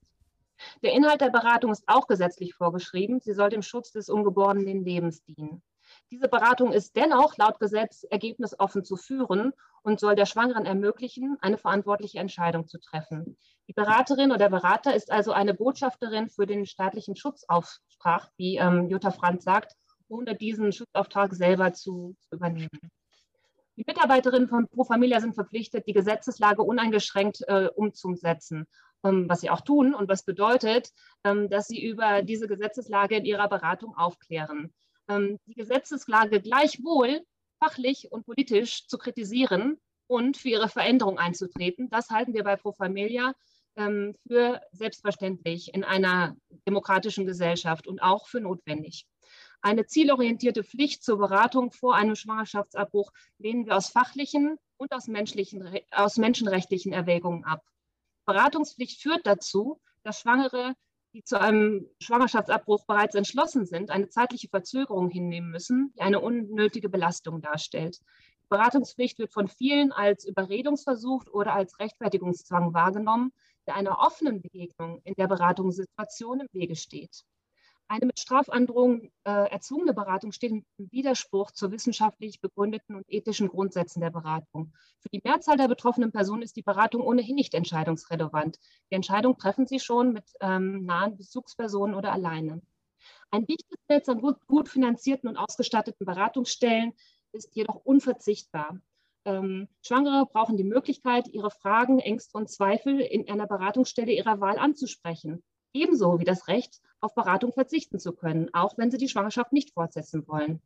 Der 0.83 0.93
Inhalt 0.93 1.21
der 1.21 1.31
Beratung 1.31 1.71
ist 1.71 1.83
auch 1.87 2.05
gesetzlich 2.05 2.53
vorgeschrieben. 2.53 3.19
Sie 3.19 3.33
soll 3.33 3.49
dem 3.49 3.63
Schutz 3.63 3.91
des 3.91 4.09
ungeborenen 4.09 4.85
Lebens 4.85 5.23
dienen. 5.23 5.63
Diese 6.11 6.27
Beratung 6.27 6.73
ist 6.73 6.97
dennoch 6.97 7.37
laut 7.37 7.57
Gesetz 7.59 8.03
ergebnisoffen 8.03 8.83
zu 8.83 8.97
führen 8.97 9.53
und 9.81 10.01
soll 10.01 10.13
der 10.13 10.25
Schwangeren 10.25 10.65
ermöglichen, 10.65 11.37
eine 11.39 11.57
verantwortliche 11.57 12.19
Entscheidung 12.19 12.67
zu 12.67 12.79
treffen. 12.79 13.37
Die 13.69 13.73
Beraterin 13.73 14.31
oder 14.31 14.37
der 14.37 14.49
Berater 14.49 14.93
ist 14.93 15.09
also 15.09 15.31
eine 15.31 15.53
Botschafterin 15.53 16.29
für 16.29 16.45
den 16.45 16.65
staatlichen 16.65 17.15
Schutzauftrag, 17.15 18.29
wie 18.35 18.57
ähm, 18.57 18.89
Jutta 18.89 19.11
Brandt 19.11 19.41
sagt, 19.41 19.71
ohne 20.09 20.35
diesen 20.35 20.73
Schutzauftrag 20.73 21.33
selber 21.33 21.71
zu, 21.71 22.17
zu 22.19 22.35
übernehmen. 22.35 22.91
Die 23.77 23.85
Mitarbeiterinnen 23.87 24.49
von 24.49 24.67
Pro 24.67 24.83
Familia 24.83 25.21
sind 25.21 25.33
verpflichtet, 25.33 25.87
die 25.87 25.93
Gesetzeslage 25.93 26.61
uneingeschränkt 26.61 27.41
äh, 27.47 27.69
umzusetzen, 27.73 28.67
ähm, 29.05 29.29
was 29.29 29.39
sie 29.39 29.49
auch 29.49 29.61
tun 29.61 29.95
und 29.95 30.09
was 30.09 30.23
bedeutet, 30.23 30.89
ähm, 31.23 31.49
dass 31.49 31.67
sie 31.67 31.81
über 31.81 32.21
diese 32.21 32.49
Gesetzeslage 32.49 33.15
in 33.15 33.23
ihrer 33.23 33.47
Beratung 33.47 33.95
aufklären. 33.95 34.73
Ähm, 35.11 35.39
die 35.45 35.55
Gesetzeslage 35.55 36.41
gleichwohl 36.41 37.21
fachlich 37.59 38.11
und 38.11 38.25
politisch 38.25 38.87
zu 38.87 38.97
kritisieren 38.97 39.79
und 40.07 40.37
für 40.37 40.49
ihre 40.49 40.69
Veränderung 40.69 41.17
einzutreten, 41.19 41.89
das 41.89 42.09
halten 42.09 42.33
wir 42.33 42.43
bei 42.43 42.55
Pro 42.55 42.71
Familia 42.71 43.33
ähm, 43.75 44.15
für 44.27 44.61
selbstverständlich 44.71 45.73
in 45.73 45.83
einer 45.83 46.35
demokratischen 46.67 47.25
Gesellschaft 47.25 47.87
und 47.87 48.01
auch 48.01 48.27
für 48.27 48.39
notwendig. 48.39 49.05
Eine 49.61 49.85
zielorientierte 49.85 50.63
Pflicht 50.63 51.03
zur 51.03 51.17
Beratung 51.17 51.71
vor 51.71 51.95
einem 51.95 52.15
Schwangerschaftsabbruch 52.15 53.11
lehnen 53.37 53.65
wir 53.65 53.77
aus 53.77 53.89
fachlichen 53.89 54.57
und 54.77 54.91
aus, 54.91 55.07
menschlichen, 55.07 55.79
aus 55.91 56.17
menschenrechtlichen 56.17 56.93
Erwägungen 56.93 57.43
ab. 57.45 57.63
Beratungspflicht 58.25 59.01
führt 59.01 59.25
dazu, 59.27 59.79
dass 60.03 60.21
Schwangere, 60.21 60.73
die 61.13 61.23
zu 61.23 61.39
einem 61.39 61.87
Schwangerschaftsabbruch 61.99 62.85
bereits 62.85 63.15
entschlossen 63.15 63.65
sind, 63.65 63.89
eine 63.89 64.09
zeitliche 64.09 64.47
Verzögerung 64.47 65.09
hinnehmen 65.09 65.49
müssen, 65.51 65.93
die 65.95 66.01
eine 66.01 66.21
unnötige 66.21 66.89
Belastung 66.89 67.41
darstellt. 67.41 67.99
Beratungspflicht 68.49 69.19
wird 69.19 69.31
von 69.31 69.47
vielen 69.47 69.91
als 69.91 70.25
Überredungsversuch 70.25 71.25
oder 71.31 71.53
als 71.53 71.79
Rechtfertigungszwang 71.79 72.73
wahrgenommen, 72.73 73.31
der 73.65 73.75
einer 73.75 73.99
offenen 73.99 74.41
Begegnung 74.41 75.01
in 75.03 75.13
der 75.15 75.27
Beratungssituation 75.27 76.41
im 76.41 76.47
Wege 76.51 76.75
steht. 76.75 77.23
Eine 77.91 78.05
mit 78.05 78.21
Strafandrohung 78.21 79.11
äh, 79.25 79.51
erzwungene 79.51 79.93
Beratung 79.93 80.31
steht 80.31 80.51
im 80.51 80.65
Widerspruch 80.77 81.51
zu 81.51 81.73
wissenschaftlich 81.73 82.39
begründeten 82.39 82.95
und 82.95 83.03
ethischen 83.09 83.49
Grundsätzen 83.49 83.99
der 83.99 84.11
Beratung. 84.11 84.71
Für 85.01 85.09
die 85.09 85.19
Mehrzahl 85.21 85.57
der 85.57 85.67
betroffenen 85.67 86.13
Personen 86.13 86.41
ist 86.41 86.55
die 86.55 86.61
Beratung 86.61 87.01
ohnehin 87.01 87.35
nicht 87.35 87.53
entscheidungsrelevant. 87.53 88.59
Die 88.89 88.95
Entscheidung 88.95 89.37
treffen 89.37 89.67
sie 89.67 89.81
schon 89.81 90.13
mit 90.13 90.23
ähm, 90.39 90.85
nahen 90.85 91.17
Bezugspersonen 91.17 91.93
oder 91.93 92.13
alleine. 92.13 92.61
Ein 93.29 93.45
dichtes 93.45 93.77
Netz 93.89 94.07
an 94.07 94.21
gut, 94.21 94.37
gut 94.47 94.69
finanzierten 94.69 95.27
und 95.27 95.35
ausgestatteten 95.35 96.05
Beratungsstellen 96.05 96.93
ist 97.33 97.57
jedoch 97.57 97.75
unverzichtbar. 97.83 98.79
Ähm, 99.25 99.67
Schwangere 99.81 100.27
brauchen 100.31 100.55
die 100.55 100.63
Möglichkeit, 100.63 101.27
ihre 101.27 101.51
Fragen, 101.51 101.99
Ängste 101.99 102.37
und 102.37 102.49
Zweifel 102.49 103.01
in 103.01 103.29
einer 103.29 103.47
Beratungsstelle 103.47 104.13
ihrer 104.13 104.39
Wahl 104.39 104.57
anzusprechen. 104.59 105.43
Ebenso 105.73 106.19
wie 106.19 106.25
das 106.25 106.47
Recht, 106.47 106.81
auf 106.99 107.15
Beratung 107.15 107.53
verzichten 107.53 107.99
zu 107.99 108.13
können, 108.13 108.53
auch 108.53 108.77
wenn 108.77 108.91
sie 108.91 108.97
die 108.97 109.09
Schwangerschaft 109.09 109.53
nicht 109.53 109.73
fortsetzen 109.73 110.27
wollen. 110.27 110.61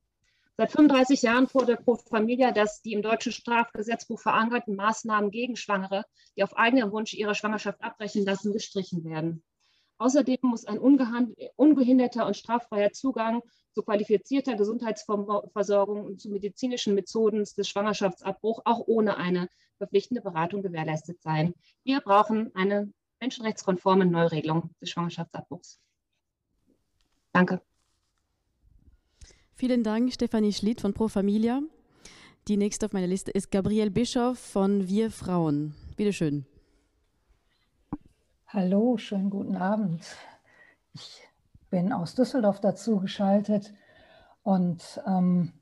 Seit 0.57 0.71
35 0.71 1.21
Jahren 1.21 1.47
fordert 1.47 1.83
Pro 1.83 1.95
Familia, 1.95 2.51
dass 2.51 2.81
die 2.81 2.93
im 2.93 3.01
deutschen 3.01 3.33
Strafgesetzbuch 3.33 4.21
verankerten 4.21 4.75
Maßnahmen 4.75 5.29
gegen 5.29 5.57
Schwangere, 5.57 6.05
die 6.37 6.43
auf 6.43 6.55
eigenen 6.55 6.91
Wunsch 6.91 7.13
ihre 7.13 7.35
Schwangerschaft 7.35 7.83
abbrechen 7.83 8.25
lassen, 8.25 8.53
gestrichen 8.53 9.03
werden. 9.03 9.43
Außerdem 9.97 10.39
muss 10.41 10.65
ein 10.65 10.77
ungehinderter 10.77 12.25
und 12.25 12.35
straffreier 12.35 12.91
Zugang 12.91 13.41
zu 13.73 13.83
qualifizierter 13.83 14.55
Gesundheitsversorgung 14.55 16.05
und 16.05 16.21
zu 16.21 16.29
medizinischen 16.29 16.95
Methoden 16.95 17.43
des 17.43 17.67
Schwangerschaftsabbruchs 17.67 18.61
auch 18.65 18.83
ohne 18.87 19.17
eine 19.17 19.49
verpflichtende 19.77 20.21
Beratung 20.21 20.61
gewährleistet 20.61 21.21
sein. 21.21 21.53
Wir 21.83 21.99
brauchen 22.01 22.53
eine 22.55 22.91
menschenrechtskonforme 23.25 24.05
Neuregelung 24.05 24.69
des 24.79 24.91
Schwangerschaftsabbruchs. 24.91 25.79
Danke. 27.33 27.59
Vielen 29.55 29.83
Dank, 29.83 30.13
Stefanie 30.13 30.53
Schlitt 30.53 30.81
von 30.81 30.93
Pro 30.93 31.07
Familia. 31.07 31.61
Die 32.47 32.57
nächste 32.57 32.85
auf 32.85 32.93
meiner 32.93 33.07
Liste 33.07 33.31
ist 33.31 33.49
Gabrielle 33.49 33.89
Bischoff 33.89 34.37
von 34.37 34.87
Wir 34.87 35.09
Frauen. 35.09 35.73
Bitte 35.97 36.13
schön. 36.13 36.45
Hallo, 38.47 38.97
schönen 38.97 39.31
guten 39.31 39.55
Abend. 39.55 40.05
Ich 40.93 41.23
bin 41.71 41.91
aus 41.91 42.13
Düsseldorf 42.13 42.61
dazu 42.61 42.99
geschaltet 42.99 43.73
und 44.43 45.01
ähm, 45.07 45.53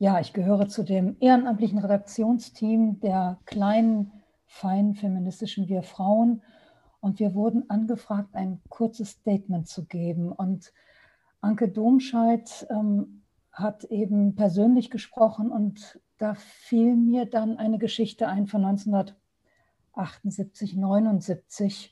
ja, 0.00 0.18
ich 0.18 0.32
gehöre 0.32 0.66
zu 0.66 0.82
dem 0.82 1.16
ehrenamtlichen 1.20 1.78
Redaktionsteam 1.78 2.98
der 2.98 3.38
kleinen, 3.44 4.12
feinen 4.46 4.94
feministischen 4.94 5.68
Wir 5.68 5.84
Frauen 5.84 6.42
und 7.04 7.20
wir 7.20 7.34
wurden 7.34 7.68
angefragt, 7.68 8.34
ein 8.34 8.62
kurzes 8.70 9.10
Statement 9.10 9.68
zu 9.68 9.84
geben. 9.84 10.32
Und 10.32 10.72
Anke 11.42 11.68
Domscheit 11.68 12.66
ähm, 12.70 13.20
hat 13.52 13.84
eben 13.84 14.34
persönlich 14.34 14.90
gesprochen 14.90 15.50
und 15.50 16.00
da 16.16 16.34
fiel 16.34 16.96
mir 16.96 17.26
dann 17.26 17.58
eine 17.58 17.76
Geschichte 17.78 18.26
ein 18.26 18.46
von 18.46 18.64
1978, 18.64 20.76
79 20.76 21.90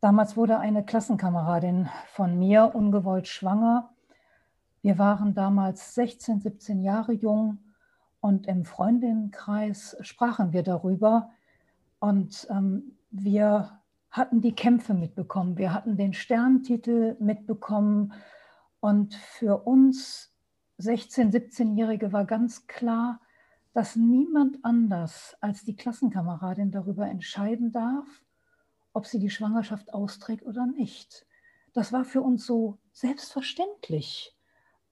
Damals 0.00 0.36
wurde 0.36 0.58
eine 0.58 0.84
Klassenkameradin 0.84 1.88
von 2.08 2.36
mir 2.36 2.74
ungewollt 2.74 3.28
schwanger. 3.28 3.94
Wir 4.80 4.98
waren 4.98 5.32
damals 5.32 5.94
16, 5.94 6.40
17 6.40 6.82
Jahre 6.82 7.12
jung 7.12 7.58
und 8.20 8.48
im 8.48 8.64
Freundinnenkreis 8.64 9.96
sprachen 10.00 10.52
wir 10.52 10.64
darüber. 10.64 11.30
Und 12.00 12.48
ähm, 12.50 12.96
wir 13.12 13.81
hatten 14.12 14.42
die 14.42 14.54
Kämpfe 14.54 14.94
mitbekommen, 14.94 15.56
wir 15.56 15.72
hatten 15.72 15.96
den 15.96 16.12
Sterntitel 16.12 17.16
mitbekommen 17.18 18.12
und 18.80 19.14
für 19.14 19.66
uns 19.66 20.32
16, 20.78 21.32
17-Jährige 21.32 22.12
war 22.12 22.26
ganz 22.26 22.66
klar, 22.66 23.20
dass 23.72 23.96
niemand 23.96 24.58
anders 24.64 25.34
als 25.40 25.64
die 25.64 25.74
Klassenkameradin 25.74 26.70
darüber 26.70 27.08
entscheiden 27.08 27.72
darf, 27.72 28.06
ob 28.92 29.06
sie 29.06 29.18
die 29.18 29.30
Schwangerschaft 29.30 29.94
austrägt 29.94 30.44
oder 30.44 30.66
nicht. 30.66 31.26
Das 31.72 31.90
war 31.92 32.04
für 32.04 32.20
uns 32.20 32.44
so 32.44 32.78
selbstverständlich. 32.92 34.36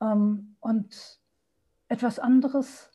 Ähm, 0.00 0.56
und 0.60 1.20
etwas 1.88 2.18
anderes, 2.18 2.90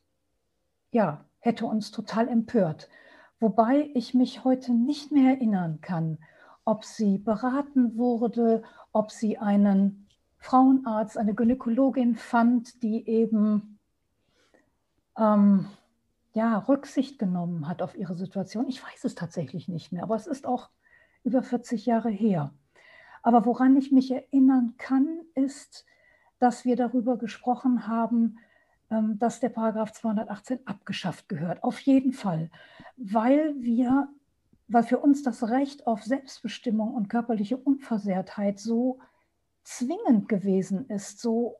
ja, 0.89 1.25
hätte 1.39 1.67
uns 1.67 1.91
total 1.91 2.27
empört. 2.27 2.89
Wobei 3.39 3.89
ich 3.93 4.13
mich 4.13 4.43
heute 4.43 4.73
nicht 4.73 5.11
mehr 5.11 5.31
erinnern 5.31 5.81
kann, 5.81 6.17
ob 6.63 6.83
sie 6.83 7.17
beraten 7.17 7.97
wurde, 7.97 8.63
ob 8.91 9.11
sie 9.11 9.37
einen 9.37 10.07
Frauenarzt, 10.37 11.17
eine 11.17 11.33
Gynäkologin 11.33 12.15
fand, 12.15 12.81
die 12.81 13.07
eben 13.07 13.79
ähm, 15.17 15.67
ja, 16.33 16.57
Rücksicht 16.59 17.19
genommen 17.19 17.67
hat 17.67 17.81
auf 17.81 17.95
ihre 17.95 18.15
Situation. 18.15 18.67
Ich 18.67 18.83
weiß 18.83 19.03
es 19.05 19.15
tatsächlich 19.15 19.67
nicht 19.67 19.91
mehr, 19.91 20.03
aber 20.03 20.15
es 20.15 20.27
ist 20.27 20.45
auch 20.45 20.69
über 21.23 21.41
40 21.41 21.85
Jahre 21.85 22.09
her. 22.09 22.53
Aber 23.23 23.45
woran 23.45 23.75
ich 23.75 23.91
mich 23.91 24.11
erinnern 24.11 24.75
kann, 24.77 25.21
ist, 25.33 25.85
dass 26.39 26.65
wir 26.65 26.75
darüber 26.75 27.17
gesprochen 27.17 27.87
haben, 27.87 28.37
dass 29.17 29.39
der 29.39 29.49
Paragraph 29.49 29.93
218 29.93 30.59
abgeschafft 30.65 31.29
gehört. 31.29 31.63
Auf 31.63 31.79
jeden 31.79 32.13
Fall, 32.13 32.49
weil 32.97 33.55
wir, 33.59 34.09
weil 34.67 34.83
für 34.83 34.99
uns 34.99 35.23
das 35.23 35.47
Recht 35.49 35.87
auf 35.87 36.03
Selbstbestimmung 36.03 36.93
und 36.93 37.09
körperliche 37.09 37.57
Unversehrtheit 37.57 38.59
so 38.59 38.99
zwingend 39.63 40.29
gewesen 40.29 40.87
ist, 40.89 41.19
so 41.19 41.57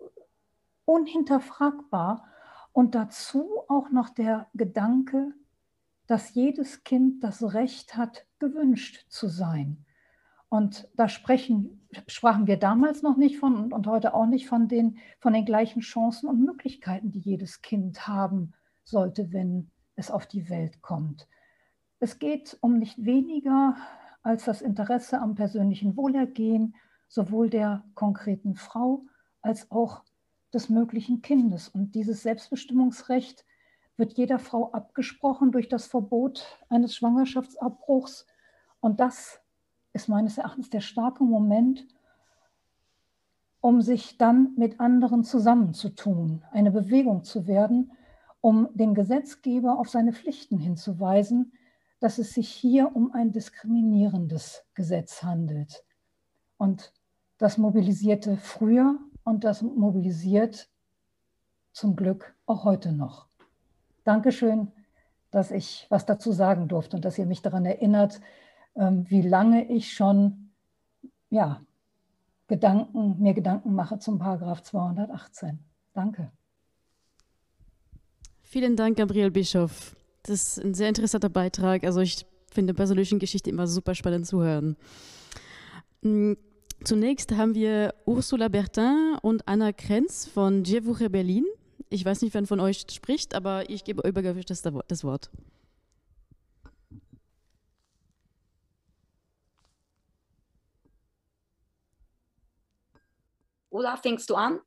unhinterfragbar 0.86 2.26
und 2.72 2.96
dazu 2.96 3.64
auch 3.68 3.90
noch 3.90 4.10
der 4.10 4.48
Gedanke, 4.54 5.34
dass 6.08 6.34
jedes 6.34 6.84
Kind 6.84 7.24
das 7.24 7.54
Recht 7.54 7.96
hat, 7.96 8.26
gewünscht 8.40 9.06
zu 9.10 9.28
sein. 9.28 9.85
Und 10.56 10.88
da 10.96 11.10
sprechen, 11.10 11.86
sprachen 12.08 12.48
wir 12.48 12.56
damals 12.56 13.02
noch 13.02 13.18
nicht 13.18 13.40
von 13.40 13.74
und 13.74 13.88
heute 13.88 14.14
auch 14.14 14.26
nicht 14.26 14.48
von 14.48 14.70
den, 14.70 15.00
von 15.20 15.34
den 15.34 15.44
gleichen 15.44 15.82
Chancen 15.82 16.30
und 16.30 16.46
Möglichkeiten, 16.46 17.12
die 17.12 17.20
jedes 17.20 17.62
Kind 17.62 18.08
haben 18.08 18.54
sollte, 18.86 19.34
wenn 19.34 19.70
es 19.98 20.10
auf 20.10 20.28
die 20.28 20.50
Welt 20.50 20.82
kommt. 20.82 21.28
Es 22.00 22.20
geht 22.20 22.58
um 22.62 22.80
nicht 22.80 23.04
weniger 23.04 23.76
als 24.24 24.46
das 24.46 24.62
Interesse 24.62 25.20
am 25.20 25.36
persönlichen 25.36 25.98
Wohlergehen 25.98 26.78
sowohl 27.10 27.50
der 27.50 27.84
konkreten 27.94 28.56
Frau 28.56 29.04
als 29.42 29.70
auch 29.72 30.04
des 30.54 30.70
möglichen 30.70 31.22
Kindes. 31.22 31.68
Und 31.68 31.96
dieses 31.96 32.24
Selbstbestimmungsrecht 32.24 33.44
wird 33.98 34.14
jeder 34.14 34.40
Frau 34.40 34.72
abgesprochen 34.72 35.52
durch 35.52 35.68
das 35.68 35.86
Verbot 35.86 36.46
eines 36.70 36.96
Schwangerschaftsabbruchs. 36.96 38.26
Und 38.80 39.02
das 39.02 39.42
ist 39.96 40.10
meines 40.10 40.38
Erachtens 40.38 40.70
der 40.70 40.82
starke 40.82 41.24
Moment, 41.24 41.88
um 43.62 43.82
sich 43.82 44.18
dann 44.18 44.54
mit 44.58 44.80
anderen 44.80 45.24
zusammenzutun, 45.24 46.44
eine 46.52 46.70
Bewegung 46.70 47.24
zu 47.24 47.48
werden, 47.48 47.94
um 48.42 48.68
den 48.74 48.94
Gesetzgeber 48.94 49.80
auf 49.80 49.90
seine 49.90 50.12
Pflichten 50.12 50.60
hinzuweisen, 50.60 51.54
dass 52.00 52.20
es 52.20 52.34
sich 52.34 52.50
hier 52.50 52.94
um 52.94 53.14
ein 53.14 53.32
diskriminierendes 53.32 54.66
Gesetz 54.76 55.24
handelt. 55.24 55.84
Und 56.58 56.94
das 57.38 57.58
mobilisierte 57.58 58.38
früher 58.38 59.00
und 59.24 59.46
das 59.46 59.62
mobilisiert 59.62 60.70
zum 61.72 61.96
Glück 61.96 62.36
auch 62.46 62.66
heute 62.66 62.92
noch. 62.92 63.28
Dankeschön, 64.04 64.74
dass 65.32 65.52
ich 65.52 65.88
was 65.90 66.06
dazu 66.06 66.34
sagen 66.34 66.68
durfte 66.68 66.98
und 66.98 67.06
dass 67.06 67.18
ihr 67.18 67.26
mich 67.26 67.42
daran 67.42 67.66
erinnert, 67.66 68.20
wie 68.76 69.22
lange 69.22 69.70
ich 69.72 69.94
schon 69.94 70.52
ja, 71.30 71.62
Gedanken, 72.48 73.20
mir 73.20 73.34
Gedanken 73.34 73.74
mache 73.74 73.98
zum 74.00 74.20
Paragraph 74.20 74.62
218. 74.64 75.60
Danke. 75.94 76.32
Vielen 78.44 78.76
Dank, 78.76 78.98
Gabriel 78.98 79.32
Bischof. 79.32 79.96
Das 80.24 80.58
ist 80.58 80.64
ein 80.64 80.74
sehr 80.74 80.90
interessanter 80.90 81.30
Beitrag. 81.30 81.84
Also 81.84 82.02
ich 82.02 82.26
finde 82.52 82.74
bei 82.74 82.86
solchen 82.86 83.20
Geschichten 83.20 83.50
immer 83.50 83.68
super 83.68 83.96
spannend 83.96 84.28
zu 84.28 84.42
hören. 84.42 84.78
Mm, 86.02 86.34
zunächst 86.84 87.36
haben 87.36 87.56
wir 87.56 87.96
Ursula 88.06 88.48
Bertin 88.48 89.18
und 89.22 89.48
Anna 89.48 89.74
Krenz 89.74 90.28
von 90.28 90.64
Djevouche 90.64 91.10
Berlin. 91.10 91.46
Ich 91.90 92.06
weiß 92.06 92.22
nicht, 92.22 92.34
wer 92.34 92.46
von 92.46 92.60
euch 92.60 92.86
spricht, 92.92 93.36
aber 93.36 93.70
ich 93.70 93.84
gebe 93.84 94.08
übergriffig 94.08 94.46
das 94.46 94.64
Wort. 95.04 95.32
Oder 103.76 103.98
fängst 103.98 104.30
du 104.30 104.36
an? 104.36 104.62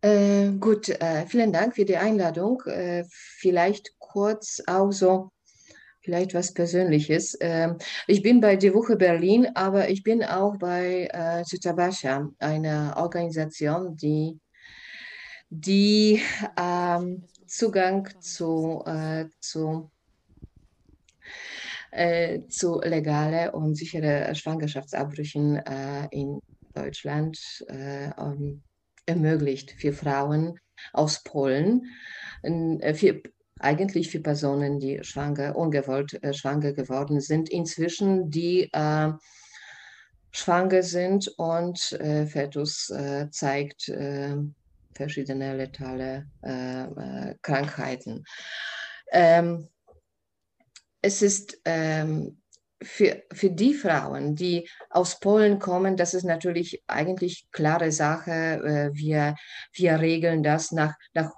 Äh, 0.00 0.52
gut, 0.52 0.88
äh, 0.88 1.26
vielen 1.26 1.52
Dank 1.52 1.74
für 1.74 1.84
die 1.84 1.98
Einladung. 1.98 2.62
Äh, 2.64 3.04
vielleicht 3.10 3.98
kurz 3.98 4.62
auch 4.66 4.90
so, 4.92 5.30
vielleicht 6.00 6.32
was 6.32 6.54
Persönliches. 6.54 7.36
Ähm, 7.42 7.76
ich 8.06 8.22
bin 8.22 8.40
bei 8.40 8.56
Die 8.56 8.72
Woche 8.72 8.96
Berlin, 8.96 9.46
aber 9.54 9.90
ich 9.90 10.02
bin 10.02 10.24
auch 10.24 10.56
bei 10.56 11.10
äh, 11.12 11.44
Zutabasha, 11.44 12.30
einer 12.38 12.94
Organisation, 12.96 13.94
die, 13.94 14.40
die 15.50 16.22
ähm, 16.56 17.26
Zugang 17.46 18.08
zu, 18.22 18.82
äh, 18.86 19.26
zu 19.38 19.90
äh, 21.90 22.40
zu 22.48 22.80
legale 22.80 23.52
und 23.52 23.74
sichere 23.74 24.34
Schwangerschaftsabbrüchen 24.34 25.56
äh, 25.56 26.08
in 26.10 26.38
Deutschland 26.74 27.38
äh, 27.68 28.10
um, 28.20 28.62
ermöglicht 29.06 29.72
für 29.72 29.92
Frauen 29.92 30.58
aus 30.92 31.22
Polen, 31.22 31.86
äh, 32.42 32.94
für, 32.94 33.22
eigentlich 33.58 34.10
für 34.10 34.20
Personen, 34.20 34.78
die 34.78 35.02
schwanger, 35.02 35.56
ungewollt 35.56 36.22
äh, 36.22 36.32
schwanger 36.32 36.72
geworden 36.72 37.20
sind, 37.20 37.48
inzwischen 37.48 38.30
die 38.30 38.68
äh, 38.72 39.10
schwanger 40.30 40.82
sind 40.82 41.28
und 41.38 41.92
äh, 41.92 42.26
Fetus 42.26 42.90
äh, 42.90 43.28
zeigt 43.30 43.88
äh, 43.88 44.36
verschiedene 44.94 45.56
letale 45.56 46.26
Krankheiten. 47.42 48.24
Ähm, 49.12 49.68
es 51.02 51.22
ist 51.22 51.60
ähm, 51.64 52.38
für, 52.82 53.22
für 53.32 53.50
die 53.50 53.74
Frauen, 53.74 54.36
die 54.36 54.68
aus 54.90 55.18
Polen 55.18 55.58
kommen, 55.58 55.96
das 55.96 56.14
ist 56.14 56.24
natürlich 56.24 56.82
eigentlich 56.86 57.48
klare 57.50 57.90
Sache. 57.90 58.30
Äh, 58.30 58.90
wir, 58.94 59.34
wir 59.72 60.00
regeln 60.00 60.42
das 60.42 60.72
nach, 60.72 60.94
nach 61.12 61.32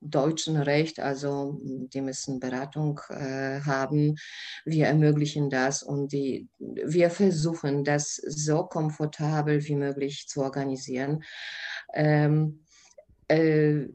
deutschem 0.00 0.56
Recht, 0.56 1.00
also 1.00 1.58
die 1.62 2.00
müssen 2.00 2.38
Beratung 2.38 3.00
äh, 3.08 3.60
haben. 3.60 4.16
Wir 4.64 4.86
ermöglichen 4.86 5.50
das 5.50 5.82
und 5.82 6.12
die, 6.12 6.48
wir 6.58 7.10
versuchen, 7.10 7.82
das 7.82 8.14
so 8.14 8.64
komfortabel 8.64 9.64
wie 9.64 9.74
möglich 9.74 10.28
zu 10.28 10.42
organisieren. 10.42 11.24
Ähm, 11.94 12.64
äh, 13.28 13.86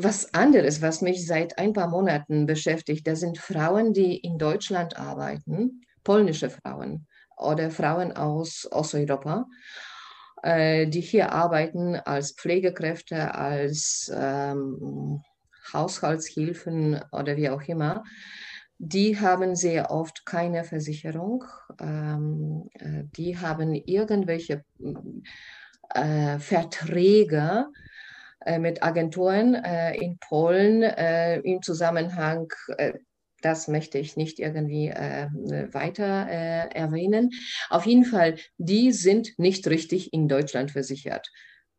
was 0.00 0.32
anderes, 0.32 0.80
was 0.80 1.02
mich 1.02 1.26
seit 1.26 1.58
ein 1.58 1.72
paar 1.72 1.88
Monaten 1.88 2.46
beschäftigt, 2.46 3.06
das 3.06 3.20
sind 3.20 3.38
Frauen, 3.38 3.92
die 3.92 4.16
in 4.16 4.38
Deutschland 4.38 4.96
arbeiten, 4.96 5.82
polnische 6.04 6.50
Frauen 6.50 7.06
oder 7.36 7.70
Frauen 7.70 8.12
aus 8.12 8.68
Osteuropa, 8.70 9.46
äh, 10.42 10.86
die 10.86 11.00
hier 11.00 11.32
arbeiten 11.32 11.96
als 11.96 12.32
Pflegekräfte, 12.32 13.34
als 13.34 14.10
ähm, 14.14 15.22
Haushaltshilfen 15.72 17.02
oder 17.10 17.36
wie 17.36 17.50
auch 17.50 17.62
immer. 17.62 18.04
Die 18.78 19.18
haben 19.18 19.56
sehr 19.56 19.90
oft 19.90 20.24
keine 20.24 20.62
Versicherung. 20.62 21.44
Ähm, 21.80 22.68
äh, 22.74 23.02
die 23.16 23.36
haben 23.36 23.74
irgendwelche 23.74 24.64
äh, 25.92 26.38
Verträge, 26.38 27.66
mit 28.58 28.82
Agenturen 28.82 29.54
äh, 29.54 29.96
in 29.96 30.18
Polen 30.18 30.82
äh, 30.82 31.40
im 31.40 31.60
Zusammenhang 31.60 32.48
das 33.42 33.68
möchte 33.68 33.98
ich 33.98 34.16
nicht 34.16 34.38
irgendwie 34.38 34.88
äh, 34.88 35.28
weiter 35.72 36.28
äh, 36.28 36.68
erwähnen. 36.74 37.30
Auf 37.70 37.86
jeden 37.86 38.04
Fall, 38.04 38.36
die 38.56 38.92
sind 38.92 39.38
nicht 39.38 39.66
richtig 39.68 40.12
in 40.12 40.28
Deutschland 40.28 40.70
versichert. 40.70 41.30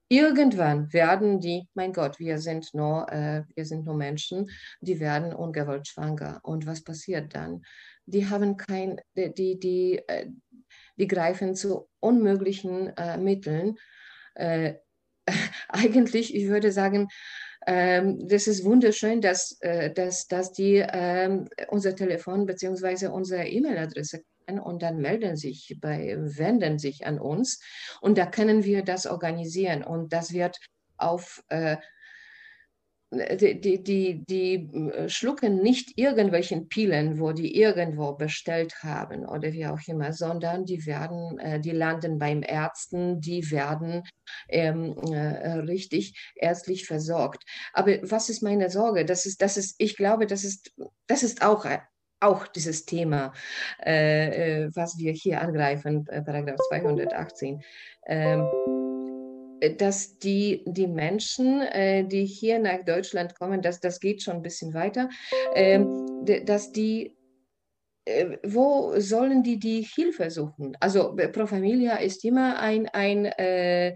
Irgendwann 0.07 0.91
werden 0.91 1.39
die, 1.39 1.67
mein 1.75 1.93
Gott, 1.93 2.17
wir 2.17 2.39
sind 2.39 2.73
nur, 2.73 3.11
äh, 3.11 3.43
wir 3.53 3.65
sind 3.65 3.85
nur 3.85 3.95
Menschen, 3.95 4.49
die 4.81 4.99
werden 4.99 5.33
ungewollt 5.33 5.87
schwanger. 5.87 6.39
Und 6.43 6.65
was 6.65 6.83
passiert 6.83 7.35
dann? 7.35 7.61
Die 8.05 8.27
haben 8.27 8.57
kein, 8.57 8.99
die, 9.15 9.31
die, 9.33 9.59
die, 9.59 10.01
die 10.97 11.07
greifen 11.07 11.53
zu 11.53 11.87
unmöglichen 11.99 12.91
Mitteln 13.19 13.77
eigentlich, 15.69 16.35
ich 16.35 16.47
würde 16.47 16.71
sagen, 16.71 17.07
ähm, 17.67 18.27
das 18.27 18.47
ist 18.47 18.63
wunderschön, 18.63 19.21
dass, 19.21 19.57
äh, 19.61 19.91
dass, 19.91 20.27
dass 20.27 20.51
die 20.51 20.83
ähm, 20.91 21.47
unser 21.69 21.95
Telefon 21.95 22.45
bzw. 22.45 23.07
unsere 23.07 23.47
E-Mail-Adresse 23.47 24.23
kennen 24.47 24.59
und 24.59 24.81
dann 24.81 24.97
melden 24.97 25.35
sich 25.35 25.77
bei, 25.79 26.15
wenden 26.17 26.79
sich 26.79 27.05
an 27.05 27.19
uns 27.19 27.59
und 28.01 28.17
da 28.17 28.25
können 28.25 28.63
wir 28.63 28.83
das 28.83 29.05
organisieren 29.05 29.83
und 29.83 30.13
das 30.13 30.33
wird 30.33 30.57
auf 30.97 31.43
äh, 31.49 31.77
die, 33.11 33.59
die, 33.59 34.23
die, 34.25 34.53
äh, 34.55 35.09
schlucken 35.09 35.61
nicht 35.63 35.97
irgendwelchen 35.97 36.69
Pilen, 36.69 37.19
wo 37.19 37.31
die 37.31 37.59
irgendwo 37.59 38.13
bestellt 38.13 38.83
haben 38.83 39.25
oder 39.25 39.51
wie 39.51 39.65
auch 39.65 39.79
immer, 39.87 40.13
sondern 40.13 40.65
die 40.65 40.85
werden, 40.85 41.39
äh, 41.39 41.59
die 41.59 41.71
landen 41.71 42.19
beim 42.19 42.43
Ärzten, 42.43 43.19
die 43.19 43.49
werden 43.49 44.03
ähm, 44.47 44.95
äh, 45.11 45.53
richtig 45.53 46.31
ärztlich 46.35 46.85
versorgt. 46.85 47.43
Aber 47.73 47.97
was 48.03 48.29
ist 48.29 48.43
meine 48.43 48.69
Sorge? 48.69 49.05
Das 49.05 49.25
ist, 49.25 49.41
das 49.41 49.57
ist, 49.57 49.75
ich 49.79 49.97
glaube, 49.97 50.27
das 50.27 50.43
ist, 50.43 50.71
das 51.07 51.23
ist 51.23 51.41
auch 51.41 51.65
auch 52.21 52.47
dieses 52.47 52.85
Thema, 52.85 53.31
äh, 53.77 54.67
was 54.75 54.97
wir 54.97 55.13
hier 55.13 55.39
angreifen, 55.39 56.03
Paragraph 56.03 56.59
218. 56.59 57.61
Ähm, 58.05 58.51
äh, 58.51 58.78
dass 59.77 60.17
die, 60.19 60.63
die 60.65 60.87
Menschen, 60.87 61.61
äh, 61.61 62.05
die 62.05 62.25
hier 62.25 62.59
nach 62.59 62.83
Deutschland 62.85 63.37
kommen, 63.37 63.61
das, 63.61 63.79
das 63.79 63.99
geht 63.99 64.21
schon 64.21 64.37
ein 64.37 64.41
bisschen 64.41 64.73
weiter, 64.73 65.09
äh, 65.53 65.79
dass 66.45 66.71
die, 66.71 67.15
äh, 68.05 68.37
wo 68.43 68.99
sollen 68.99 69.43
die 69.43 69.59
die 69.59 69.81
Hilfe 69.81 70.29
suchen? 70.29 70.77
Also 70.79 71.15
Pro 71.31 71.45
Familia 71.45 71.97
ist 71.97 72.23
immer 72.25 72.59
ein, 72.59 72.87
ein 72.89 73.25
äh, 73.25 73.95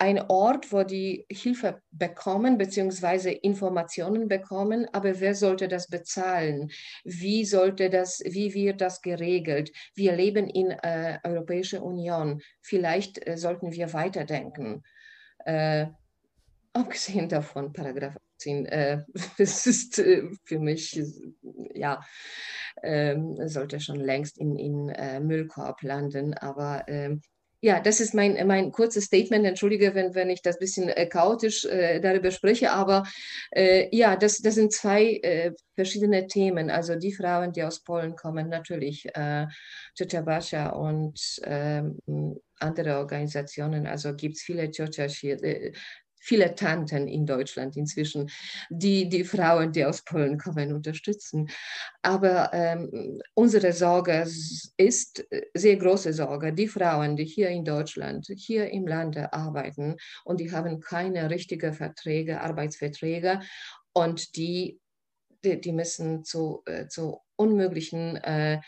ein 0.00 0.18
Ort, 0.28 0.72
wo 0.72 0.82
die 0.82 1.26
Hilfe 1.30 1.82
bekommen 1.90 2.56
bzw. 2.56 3.32
Informationen 3.32 4.28
bekommen, 4.28 4.88
aber 4.92 5.20
wer 5.20 5.34
sollte 5.34 5.68
das 5.68 5.88
bezahlen? 5.88 6.70
Wie 7.04 7.44
sollte 7.44 7.90
das, 7.90 8.20
wie 8.24 8.54
wird 8.54 8.80
das 8.80 9.02
geregelt? 9.02 9.70
Wir 9.94 10.16
leben 10.16 10.48
in 10.48 10.70
äh, 10.70 11.18
Europäischer 11.22 11.82
Union. 11.82 12.40
Vielleicht 12.62 13.26
äh, 13.26 13.36
sollten 13.36 13.72
wir 13.72 13.92
weiterdenken. 13.92 14.82
Äh, 15.44 15.88
abgesehen 16.72 17.28
davon, 17.28 17.74
Paragraph 17.74 18.16
18, 18.38 18.66
äh, 18.66 19.04
das 19.38 19.66
ist 19.66 19.98
äh, 19.98 20.22
für 20.44 20.58
mich, 20.58 20.98
ja, 21.74 22.00
ähm, 22.82 23.36
sollte 23.48 23.80
schon 23.80 24.00
längst 24.00 24.38
in, 24.38 24.56
in 24.56 24.88
äh, 24.88 25.20
Müllkorb 25.20 25.82
landen, 25.82 26.32
aber 26.32 26.84
ähm, 26.88 27.20
ja, 27.62 27.80
das 27.80 28.00
ist 28.00 28.14
mein, 28.14 28.46
mein 28.46 28.72
kurzes 28.72 29.04
Statement. 29.04 29.44
Entschuldige, 29.44 29.94
wenn, 29.94 30.14
wenn 30.14 30.30
ich 30.30 30.42
das 30.42 30.56
ein 30.56 30.60
bisschen 30.60 30.88
äh, 30.88 31.06
chaotisch 31.06 31.64
äh, 31.66 32.00
darüber 32.00 32.30
spreche, 32.30 32.72
aber 32.72 33.04
äh, 33.50 33.94
ja, 33.94 34.16
das, 34.16 34.38
das 34.38 34.54
sind 34.54 34.72
zwei 34.72 35.20
äh, 35.22 35.52
verschiedene 35.74 36.26
Themen. 36.26 36.70
Also 36.70 36.96
die 36.96 37.12
Frauen, 37.12 37.52
die 37.52 37.62
aus 37.62 37.82
Polen 37.82 38.16
kommen, 38.16 38.48
natürlich 38.48 39.06
äh, 39.14 39.46
Bascha 40.24 40.70
und 40.70 41.20
ähm, 41.44 41.98
andere 42.58 42.98
Organisationen. 42.98 43.86
Also 43.86 44.14
gibt 44.14 44.36
es 44.36 44.42
viele 44.42 44.70
Ciocia, 44.70 45.06
äh, 45.34 45.72
viele 46.20 46.54
Tanten 46.54 47.08
in 47.08 47.26
Deutschland 47.26 47.76
inzwischen, 47.76 48.30
die 48.68 49.08
die 49.08 49.24
Frauen, 49.24 49.72
die 49.72 49.84
aus 49.84 50.02
Polen 50.02 50.38
kommen, 50.38 50.72
unterstützen. 50.72 51.48
Aber 52.02 52.50
ähm, 52.52 53.20
unsere 53.34 53.72
Sorge 53.72 54.26
ist 54.76 55.26
sehr 55.54 55.76
große 55.76 56.12
Sorge. 56.12 56.52
Die 56.52 56.68
Frauen, 56.68 57.16
die 57.16 57.24
hier 57.24 57.48
in 57.48 57.64
Deutschland, 57.64 58.26
hier 58.36 58.70
im 58.70 58.86
Lande 58.86 59.32
arbeiten 59.32 59.96
und 60.24 60.40
die 60.40 60.52
haben 60.52 60.80
keine 60.80 61.30
richtigen 61.30 61.72
Verträge, 61.72 62.40
Arbeitsverträge 62.40 63.40
und 63.92 64.36
die, 64.36 64.78
die, 65.44 65.60
die 65.60 65.72
müssen 65.72 66.24
zu, 66.24 66.62
äh, 66.66 66.86
zu 66.86 67.18
unmöglichen 67.36 68.16
äh, 68.16 68.60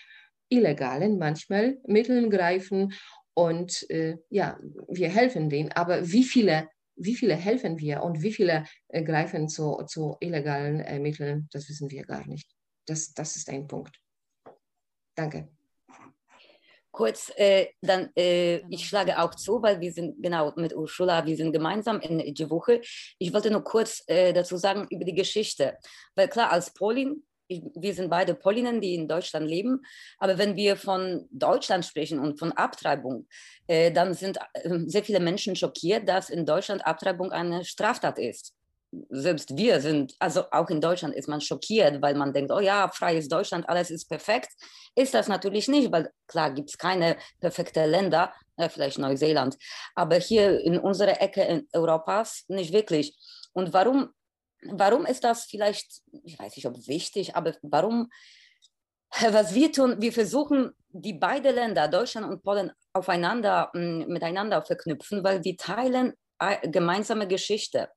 illegalen 0.49 1.19
manchmal 1.19 1.79
Mitteln 1.87 2.31
greifen 2.31 2.95
und 3.35 3.88
äh, 3.91 4.19
ja, 4.29 4.59
wir 4.88 5.09
helfen 5.09 5.49
denen. 5.49 5.73
Aber 5.73 6.11
wie 6.11 6.25
viele 6.25 6.69
wie 6.96 7.14
viele 7.14 7.35
helfen 7.35 7.78
wir 7.78 8.02
und 8.02 8.22
wie 8.22 8.33
viele 8.33 8.64
äh, 8.88 9.02
greifen 9.02 9.48
zu, 9.48 9.83
zu 9.87 10.16
illegalen 10.20 10.81
äh, 10.81 10.98
Mitteln, 10.98 11.48
das 11.52 11.68
wissen 11.68 11.90
wir 11.90 12.05
gar 12.05 12.26
nicht. 12.26 12.50
Das, 12.87 13.12
das 13.14 13.37
ist 13.37 13.48
ein 13.48 13.66
Punkt. 13.66 13.96
Danke. 15.14 15.48
kurz, 16.90 17.33
äh, 17.37 17.68
dann, 17.81 18.11
äh, 18.14 18.59
genau. 18.59 18.68
ich 18.70 18.87
schlage 18.87 19.18
auch 19.18 19.35
zu, 19.35 19.62
weil 19.62 19.81
wir 19.81 19.92
sind, 19.92 20.22
genau, 20.22 20.52
mit 20.57 20.74
Ursula, 20.74 21.24
wir 21.24 21.37
sind 21.37 21.52
gemeinsam 21.52 22.00
in 22.00 22.35
die 22.35 22.50
Woche. 22.50 22.81
Ich 23.18 23.33
wollte 23.33 23.50
nur 23.50 23.64
kurz 23.64 24.02
äh, 24.07 24.33
dazu 24.33 24.57
sagen 24.57 24.87
über 24.90 25.05
die 25.05 25.14
Geschichte. 25.14 25.78
Weil 26.14 26.28
klar, 26.28 26.52
als 26.52 26.72
Polin, 26.72 27.22
ich, 27.53 27.62
wir 27.75 27.95
sind 27.95 28.11
beide 28.11 28.35
Polinnen, 28.35 28.81
die 28.81 28.95
in 28.95 29.09
Deutschland 29.09 29.49
leben, 29.49 29.83
aber 30.19 30.38
wenn 30.38 30.57
wir 30.57 30.77
von 30.77 31.27
Deutschland 31.31 31.85
sprechen 31.85 32.19
und 32.19 32.38
von 32.38 32.53
Abtreibung, 32.53 33.27
äh, 33.67 33.93
dann 33.93 34.15
sind 34.15 34.38
äh, 34.55 34.79
sehr 34.87 35.05
viele 35.05 35.21
Menschen 35.21 35.57
schockiert, 35.57 36.09
dass 36.09 36.31
in 36.31 36.47
Deutschland 36.47 36.87
Abtreibung 36.87 37.33
eine 37.33 37.65
Straftat 37.65 38.19
ist 38.19 38.55
selbst 39.09 39.57
wir 39.57 39.81
sind, 39.81 40.15
also 40.19 40.45
auch 40.51 40.69
in 40.69 40.81
Deutschland 40.81 41.15
ist 41.15 41.29
man 41.29 41.41
schockiert, 41.41 42.03
weil 42.03 42.15
man 42.15 42.33
denkt, 42.33 42.51
oh 42.53 42.61
ja, 42.61 42.88
freies 42.88 43.29
Deutschland, 43.29 43.69
alles 43.69 43.91
ist 43.91 44.09
perfekt. 44.09 44.51
Ist 44.95 45.15
das 45.15 45.29
natürlich 45.29 45.69
nicht, 45.69 45.91
weil 45.91 46.11
klar 46.27 46.53
gibt 46.53 46.71
es 46.71 46.79
keine 46.79 47.17
perfekten 47.41 47.91
Länder, 47.91 48.33
äh, 48.57 48.69
vielleicht 48.69 48.99
Neuseeland, 48.99 49.57
aber 49.95 50.17
hier 50.17 50.61
in 50.61 50.79
unserer 50.79 51.21
Ecke 51.21 51.43
in 51.43 51.67
Europas 51.73 52.45
nicht 52.49 52.73
wirklich. 52.73 53.17
Und 53.55 53.73
warum, 53.73 54.11
warum 54.64 55.07
ist 55.07 55.25
das 55.25 55.44
vielleicht, 55.44 56.03
ich 56.25 56.38
weiß 56.38 56.57
nicht, 56.57 56.66
ob 56.66 56.87
wichtig, 56.87 57.37
aber 57.37 57.55
warum, 57.62 58.11
was 59.31 59.55
wir 59.55 59.72
tun, 59.72 59.96
wir 60.01 60.12
versuchen, 60.12 60.72
die 60.88 61.14
beiden 61.14 61.55
Länder, 61.55 61.88
Deutschland 61.88 62.31
und 62.31 62.42
Polen, 62.42 62.72
aufeinander, 62.92 63.70
miteinander 63.72 64.62
verknüpfen, 64.62 65.25
weil 65.25 65.42
wir 65.44 65.57
teilen 65.57 66.12
äh, 66.38 66.68
gemeinsame 66.68 67.27
Geschichte 67.27 67.88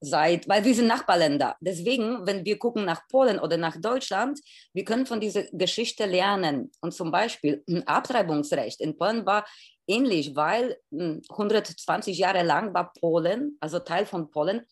seit, 0.00 0.48
weil 0.48 0.64
wir 0.64 0.74
sind 0.74 0.86
Nachbarländer. 0.86 1.56
Deswegen, 1.60 2.26
wenn 2.26 2.44
wir 2.44 2.58
gucken 2.58 2.84
nach 2.84 3.06
Polen 3.08 3.38
oder 3.38 3.56
nach 3.56 3.76
Deutschland, 3.80 4.40
wir 4.72 4.84
können 4.84 5.06
von 5.06 5.20
dieser 5.20 5.44
Geschichte 5.52 6.06
lernen. 6.06 6.70
Und 6.80 6.94
zum 6.94 7.10
Beispiel 7.10 7.62
ein 7.68 7.86
Abtreibungsrecht 7.86 8.80
in 8.80 8.96
Polen 8.96 9.26
war 9.26 9.44
ähnlich, 9.86 10.36
weil 10.36 10.78
120 10.92 12.16
hm, 12.16 12.20
Jahre 12.20 12.42
lang 12.42 12.72
war 12.74 12.92
Polen, 12.92 13.56
also 13.60 13.80
Teil 13.80 14.06
von 14.06 14.30
Polen, 14.30 14.64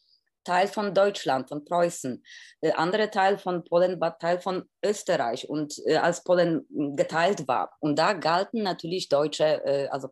Teil 0.47 0.69
von 0.69 0.95
Deutschland, 0.95 1.49
von 1.49 1.65
Preußen. 1.65 2.25
Der 2.63 2.79
andere 2.79 3.11
Teil 3.11 3.37
von 3.37 3.65
Polen 3.65 4.01
war 4.01 4.19
Teil 4.19 4.41
von 4.41 4.65
Österreich 4.85 5.49
und 5.49 5.75
äh, 5.87 5.97
als 5.97 6.23
Polen 6.23 6.67
geteilt 6.97 7.49
war. 7.49 7.73
Und 7.81 7.99
da 7.99 8.13
galten 8.13 8.63
natürlich 8.63 9.09
deutsche, 9.09 9.65
äh, 9.65 9.89
also 9.89 10.09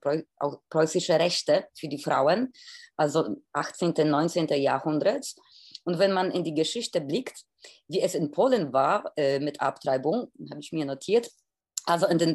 preußische 0.69 1.19
Rechte 1.19 1.67
für 1.75 1.89
die 1.89 2.03
Frauen, 2.03 2.53
also 2.97 3.37
18., 3.53 3.95
19. 3.97 4.49
Jahrhunderts. 4.49 5.37
Und 5.85 5.99
wenn 5.99 6.13
man 6.13 6.31
in 6.31 6.43
die 6.43 6.55
Geschichte 6.55 7.01
blickt, 7.01 7.45
wie 7.87 8.01
es 8.01 8.15
in 8.15 8.31
Polen 8.31 8.73
war 8.73 9.13
äh, 9.17 9.39
mit 9.39 9.61
Abtreibung, 9.61 10.33
habe 10.51 10.61
ich 10.61 10.73
mir 10.73 10.85
notiert, 10.85 11.31
also 11.85 12.07
in 12.07 12.19
den 12.19 12.35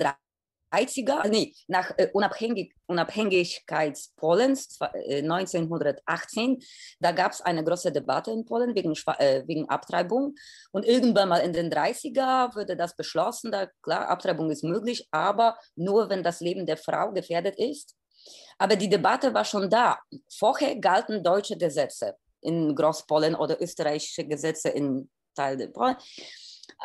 30er, 0.71 1.27
nee, 1.27 1.53
nach 1.67 1.91
äh, 1.97 2.09
Unabhängig, 2.13 2.73
Unabhängigkeit 2.87 3.99
Polens 4.15 4.77
äh, 5.07 5.21
1918, 5.21 6.61
da 6.99 7.11
gab 7.11 7.31
es 7.31 7.41
eine 7.41 7.63
große 7.63 7.91
Debatte 7.91 8.31
in 8.31 8.45
Polen 8.45 8.75
wegen, 8.75 8.93
äh, 9.17 9.43
wegen 9.47 9.69
Abtreibung. 9.69 10.35
Und 10.71 10.85
irgendwann 10.85 11.29
mal 11.29 11.39
in 11.39 11.53
den 11.53 11.71
30er 11.71 12.55
wurde 12.55 12.75
das 12.75 12.95
beschlossen, 12.95 13.51
da 13.51 13.67
klar, 13.81 14.07
Abtreibung 14.09 14.49
ist 14.51 14.63
möglich, 14.63 15.07
aber 15.11 15.57
nur 15.75 16.09
wenn 16.09 16.23
das 16.23 16.39
Leben 16.39 16.65
der 16.65 16.77
Frau 16.77 17.11
gefährdet 17.11 17.57
ist. 17.57 17.95
Aber 18.57 18.75
die 18.75 18.89
Debatte 18.89 19.33
war 19.33 19.45
schon 19.45 19.69
da. 19.69 19.99
Vorher 20.29 20.75
galten 20.75 21.23
deutsche 21.23 21.57
Gesetze 21.57 22.15
in 22.41 22.75
Großpolen 22.75 23.35
oder 23.35 23.61
österreichische 23.61 24.25
Gesetze 24.25 24.69
in 24.69 25.09
Teil 25.35 25.57
der 25.57 25.67
Polen. 25.67 25.95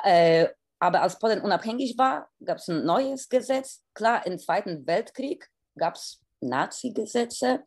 Äh, 0.03 0.49
aber 0.85 1.01
als 1.01 1.19
Polen 1.19 1.41
unabhängig 1.41 1.97
war, 1.97 2.29
gab 2.45 2.59
es 2.59 2.69
ein 2.69 2.85
neues 2.85 3.31
Gesetz. 3.31 3.83
Klar, 3.95 4.27
im 4.27 4.39
Zweiten 4.39 4.87
Weltkrieg 4.87 5.49
gab 5.79 5.95
es 5.95 6.21
Nazi-Gesetze. 6.43 7.65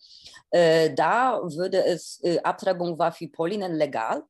Äh, 0.51 0.93
da 0.93 1.41
würde 1.41 1.83
es, 1.83 2.19
äh, 2.23 2.37
Abtreibung 2.43 2.99
war 2.99 3.11
für 3.11 3.27
Polinnen 3.27 3.73
legal. 3.73 4.21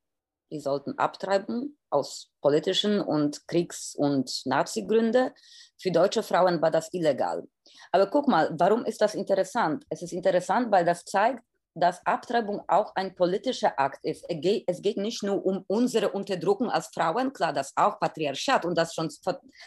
Die 0.50 0.58
sollten 0.58 0.98
abtreiben 0.98 1.78
aus 1.90 2.30
politischen 2.40 3.02
und 3.02 3.46
Kriegs- 3.46 3.94
und 3.94 4.40
Nazi-Gründen. 4.46 5.32
Für 5.78 5.90
deutsche 5.90 6.22
Frauen 6.22 6.62
war 6.62 6.70
das 6.70 6.90
illegal. 6.94 7.46
Aber 7.92 8.06
guck 8.06 8.26
mal, 8.26 8.48
warum 8.58 8.86
ist 8.86 9.02
das 9.02 9.14
interessant? 9.14 9.84
Es 9.90 10.00
ist 10.00 10.14
interessant, 10.14 10.72
weil 10.72 10.86
das 10.86 11.04
zeigt, 11.04 11.44
dass 11.80 12.04
Abtreibung 12.06 12.62
auch 12.68 12.94
ein 12.96 13.14
politischer 13.14 13.78
Akt 13.78 14.04
ist. 14.04 14.24
Es 14.66 14.82
geht 14.82 14.96
nicht 14.96 15.22
nur 15.22 15.44
um 15.44 15.64
unsere 15.66 16.10
Unterdrückung 16.10 16.70
als 16.70 16.88
Frauen, 16.88 17.32
klar, 17.32 17.52
das 17.52 17.72
auch 17.76 17.98
Patriarchat 17.98 18.64
und 18.64 18.76
das 18.76 18.94
schon 18.94 19.10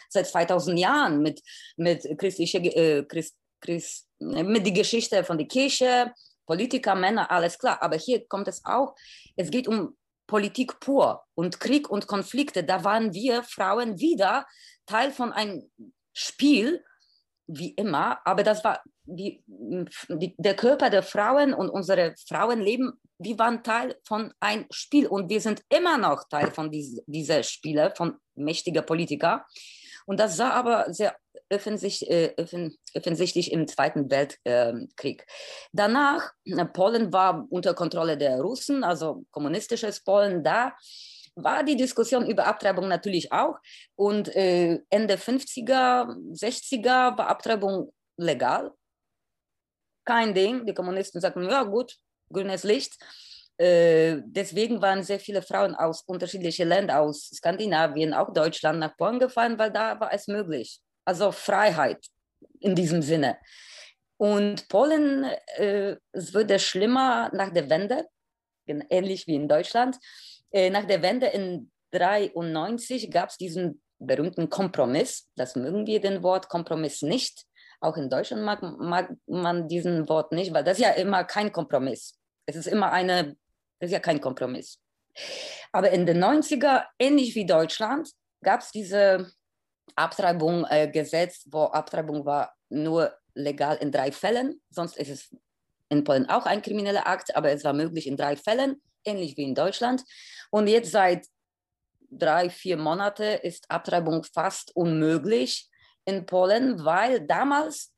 seit 0.08 0.26
2000 0.26 0.78
Jahren 0.78 1.22
mit, 1.22 1.42
mit 1.76 2.06
christlicher, 2.18 2.60
äh, 2.60 3.04
Christ, 3.04 3.36
Christ, 3.60 4.08
mit 4.18 4.66
der 4.66 4.72
Geschichte 4.72 5.24
von 5.24 5.38
der 5.38 5.46
Kirche, 5.46 6.12
Politiker, 6.46 6.94
Männer, 6.94 7.30
alles 7.30 7.58
klar. 7.58 7.82
Aber 7.82 7.96
hier 7.96 8.26
kommt 8.26 8.48
es 8.48 8.62
auch, 8.64 8.94
es 9.36 9.50
geht 9.50 9.68
um 9.68 9.96
Politik 10.26 10.80
pur 10.80 11.24
und 11.34 11.60
Krieg 11.60 11.90
und 11.90 12.06
Konflikte. 12.06 12.64
Da 12.64 12.84
waren 12.84 13.12
wir 13.12 13.42
Frauen 13.42 13.98
wieder 13.98 14.46
Teil 14.86 15.10
von 15.10 15.32
einem 15.32 15.70
Spiel, 16.12 16.82
wie 17.58 17.70
immer, 17.70 18.18
aber 18.24 18.42
das 18.42 18.64
war 18.64 18.80
die, 19.04 19.42
die, 19.46 20.34
der 20.38 20.54
Körper 20.54 20.90
der 20.90 21.02
Frauen 21.02 21.54
und 21.54 21.68
unsere 21.68 22.14
Frauenleben, 22.28 22.92
die 23.18 23.38
waren 23.38 23.62
Teil 23.62 23.96
von 24.04 24.32
einem 24.40 24.66
Spiel 24.70 25.06
und 25.06 25.28
wir 25.28 25.40
sind 25.40 25.62
immer 25.68 25.98
noch 25.98 26.24
Teil 26.28 26.50
von 26.50 26.70
dies, 26.70 27.02
dieser 27.06 27.42
Spiele, 27.42 27.92
von 27.96 28.16
mächtigen 28.34 28.84
Politikern. 28.84 29.40
Und 30.06 30.18
das 30.18 30.36
sah 30.36 30.50
aber 30.50 30.92
sehr 30.92 31.16
offensichtlich, 31.52 32.10
äh, 32.10 32.34
offensichtlich 32.96 33.52
im 33.52 33.68
Zweiten 33.68 34.10
Weltkrieg. 34.10 35.26
Danach, 35.72 36.32
äh, 36.44 36.64
Polen 36.66 37.12
war 37.12 37.46
unter 37.50 37.74
Kontrolle 37.74 38.16
der 38.16 38.40
Russen, 38.40 38.84
also 38.84 39.24
kommunistisches 39.30 40.02
Polen 40.02 40.42
da 40.42 40.74
war 41.34 41.64
die 41.64 41.76
Diskussion 41.76 42.26
über 42.28 42.46
Abtreibung 42.46 42.88
natürlich 42.88 43.32
auch. 43.32 43.58
Und 43.94 44.34
äh, 44.34 44.80
Ende 44.90 45.16
50er, 45.16 46.14
60er 46.32 47.16
war 47.16 47.28
Abtreibung 47.28 47.92
legal. 48.16 48.72
Kein 50.04 50.34
Ding. 50.34 50.66
Die 50.66 50.74
Kommunisten 50.74 51.20
sagten, 51.20 51.48
ja 51.48 51.62
gut, 51.62 51.96
grünes 52.30 52.64
Licht. 52.64 52.96
Äh, 53.58 54.22
deswegen 54.24 54.80
waren 54.82 55.02
sehr 55.02 55.20
viele 55.20 55.42
Frauen 55.42 55.74
aus 55.74 56.02
unterschiedlichen 56.02 56.68
Ländern, 56.68 56.96
aus 56.98 57.30
Skandinavien, 57.34 58.14
auch 58.14 58.32
Deutschland, 58.32 58.78
nach 58.78 58.96
Polen 58.96 59.18
gefahren, 59.18 59.58
weil 59.58 59.70
da 59.70 59.98
war 60.00 60.12
es 60.12 60.26
möglich. 60.26 60.80
Also 61.04 61.32
Freiheit 61.32 62.06
in 62.60 62.74
diesem 62.74 63.02
Sinne. 63.02 63.38
Und 64.16 64.68
Polen, 64.68 65.24
äh, 65.56 65.96
es 66.12 66.34
wurde 66.34 66.58
schlimmer 66.58 67.30
nach 67.34 67.52
der 67.52 67.68
Wende, 67.68 68.06
ähnlich 68.66 69.26
wie 69.26 69.34
in 69.34 69.48
Deutschland. 69.48 69.98
Äh, 70.52 70.70
nach 70.70 70.84
der 70.84 71.02
Wende 71.02 71.26
in 71.26 71.70
1993 71.92 73.10
gab 73.10 73.30
es 73.30 73.36
diesen 73.36 73.82
berühmten 73.98 74.48
Kompromiss. 74.48 75.28
Das 75.36 75.56
mögen 75.56 75.86
wir 75.86 76.00
den 76.00 76.22
Wort 76.22 76.48
Kompromiss 76.48 77.02
nicht. 77.02 77.44
Auch 77.80 77.96
in 77.96 78.08
Deutschland 78.08 78.42
mag, 78.44 78.62
mag 78.62 79.10
man 79.26 79.68
diesen 79.68 80.08
Wort 80.08 80.32
nicht, 80.32 80.52
weil 80.54 80.64
das 80.64 80.78
ja 80.78 80.90
immer 80.90 81.24
kein 81.24 81.52
Kompromiss. 81.52 82.18
Es 82.46 82.56
ist 82.56 82.66
immer 82.66 82.92
eine, 82.92 83.36
das 83.78 83.88
ist 83.88 83.92
ja 83.92 84.00
kein 84.00 84.20
Kompromiss. 84.20 84.78
Aber 85.72 85.90
in 85.90 86.06
den 86.06 86.22
90er, 86.22 86.84
ähnlich 86.98 87.34
wie 87.34 87.46
Deutschland, 87.46 88.10
gab 88.42 88.60
es 88.60 88.70
diese 88.70 89.30
Abtreibung 89.96 90.64
äh, 90.68 90.88
Gesetz, 90.88 91.46
wo 91.50 91.64
Abtreibung 91.64 92.24
war 92.24 92.54
nur 92.68 93.12
legal 93.34 93.76
in 93.76 93.92
drei 93.92 94.12
Fällen. 94.12 94.60
Sonst 94.70 94.96
ist 94.96 95.08
es 95.08 95.36
in 95.88 96.04
Polen 96.04 96.28
auch 96.28 96.46
ein 96.46 96.62
krimineller 96.62 97.06
Akt, 97.06 97.34
aber 97.36 97.50
es 97.50 97.64
war 97.64 97.72
möglich 97.72 98.06
in 98.06 98.16
drei 98.16 98.36
Fällen, 98.36 98.80
ähnlich 99.04 99.36
wie 99.36 99.44
in 99.44 99.54
Deutschland. 99.54 100.04
Und 100.50 100.66
jetzt 100.66 100.92
seit 100.92 101.26
drei, 102.10 102.50
vier 102.50 102.76
Monaten 102.76 103.38
ist 103.42 103.70
Abtreibung 103.70 104.22
fast 104.24 104.74
unmöglich 104.76 105.68
in 106.04 106.26
Polen, 106.26 106.84
weil 106.84 107.26
damals, 107.26 107.92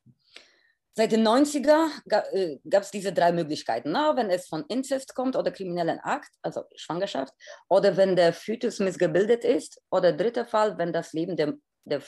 seit 0.95 1.13
den 1.13 1.27
90er, 1.27 1.89
gab 2.09 2.83
es 2.83 2.91
diese 2.91 3.13
drei 3.13 3.33
Möglichkeiten. 3.33 3.91
Na, 3.93 4.17
wenn 4.17 4.31
es 4.31 4.47
von 4.47 4.65
Inzest 4.69 5.15
kommt 5.15 5.37
oder 5.37 5.51
kriminellen 5.51 5.99
Akt, 6.01 6.31
also 6.43 6.65
Schwangerschaft, 6.77 7.33
oder 7.69 7.97
wenn 7.97 8.15
der 8.15 8.33
Fötus 8.33 8.79
missgebildet 8.79 9.45
ist, 9.45 9.81
oder 9.91 10.13
dritter 10.13 10.47
Fall, 10.47 10.79
wenn 10.79 10.93
das 10.93 11.13
Leben 11.13 11.37
der, 11.37 11.55
der 11.85 12.03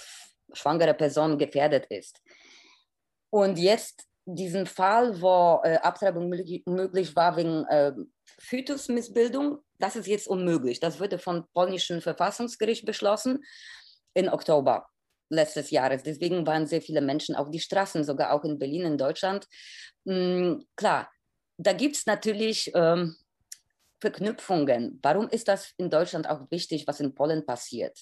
schwangeren 0.52 0.96
Person 0.96 1.38
gefährdet 1.38 1.86
ist. 1.86 2.20
Und 3.30 3.58
jetzt 3.58 4.04
diesen 4.24 4.66
Fall, 4.66 5.20
wo 5.20 5.60
äh, 5.64 5.76
Abtreibung 5.76 6.28
möglich 6.28 7.14
war 7.14 7.36
wegen 7.36 7.64
äh, 7.66 7.92
Fötusmissbildung, 8.38 9.58
das 9.78 9.96
ist 9.96 10.06
jetzt 10.06 10.28
unmöglich. 10.28 10.80
Das 10.80 11.00
wurde 11.00 11.18
vom 11.18 11.46
polnischen 11.52 12.00
Verfassungsgericht 12.00 12.84
beschlossen 12.84 13.44
im 14.14 14.28
Oktober 14.28 14.86
letztes 15.28 15.70
Jahres. 15.70 16.02
Deswegen 16.02 16.46
waren 16.46 16.66
sehr 16.66 16.82
viele 16.82 17.00
Menschen 17.00 17.34
auf 17.34 17.50
die 17.50 17.60
Straßen, 17.60 18.04
sogar 18.04 18.32
auch 18.32 18.44
in 18.44 18.58
Berlin, 18.58 18.82
in 18.82 18.98
Deutschland. 18.98 19.46
Mhm, 20.04 20.64
klar, 20.76 21.10
da 21.58 21.72
gibt 21.72 21.96
es 21.96 22.06
natürlich 22.06 22.70
ähm, 22.74 23.16
Verknüpfungen. 24.00 24.98
Warum 25.02 25.28
ist 25.28 25.48
das 25.48 25.72
in 25.78 25.90
Deutschland 25.90 26.28
auch 26.28 26.50
wichtig, 26.50 26.86
was 26.86 27.00
in 27.00 27.14
Polen 27.14 27.44
passiert? 27.44 27.98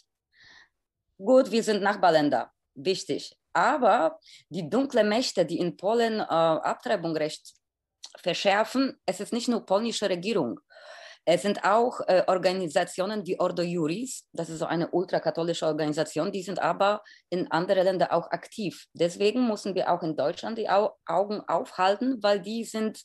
Gut, 1.16 1.50
wir 1.50 1.62
sind 1.62 1.82
Nachbarländer, 1.82 2.50
wichtig. 2.74 3.36
Aber 3.52 4.18
die 4.48 4.68
dunklen 4.68 5.08
Mächte, 5.08 5.46
die 5.46 5.58
in 5.58 5.76
Polen 5.76 6.18
äh, 6.18 6.24
Abtreibungsrecht 6.24 7.54
verschärfen, 8.20 8.96
es 9.06 9.20
ist 9.20 9.32
nicht 9.32 9.48
nur 9.48 9.66
polnische 9.66 10.08
Regierung. 10.08 10.60
Es 11.26 11.40
sind 11.40 11.64
auch 11.64 12.00
äh, 12.06 12.22
Organisationen 12.26 13.26
wie 13.26 13.40
Ordo 13.40 13.62
Juris, 13.62 14.28
das 14.32 14.50
ist 14.50 14.58
so 14.58 14.66
eine 14.66 14.90
ultrakatholische 14.90 15.64
Organisation, 15.66 16.30
die 16.30 16.42
sind 16.42 16.58
aber 16.58 17.02
in 17.30 17.50
anderen 17.50 17.84
Ländern 17.84 18.10
auch 18.10 18.30
aktiv. 18.30 18.84
Deswegen 18.92 19.48
müssen 19.48 19.74
wir 19.74 19.90
auch 19.90 20.02
in 20.02 20.16
Deutschland 20.16 20.58
die 20.58 20.68
Au 20.68 20.90
Augen 21.06 21.40
aufhalten, 21.48 22.22
weil 22.22 22.40
die 22.40 22.64
sind, 22.64 23.02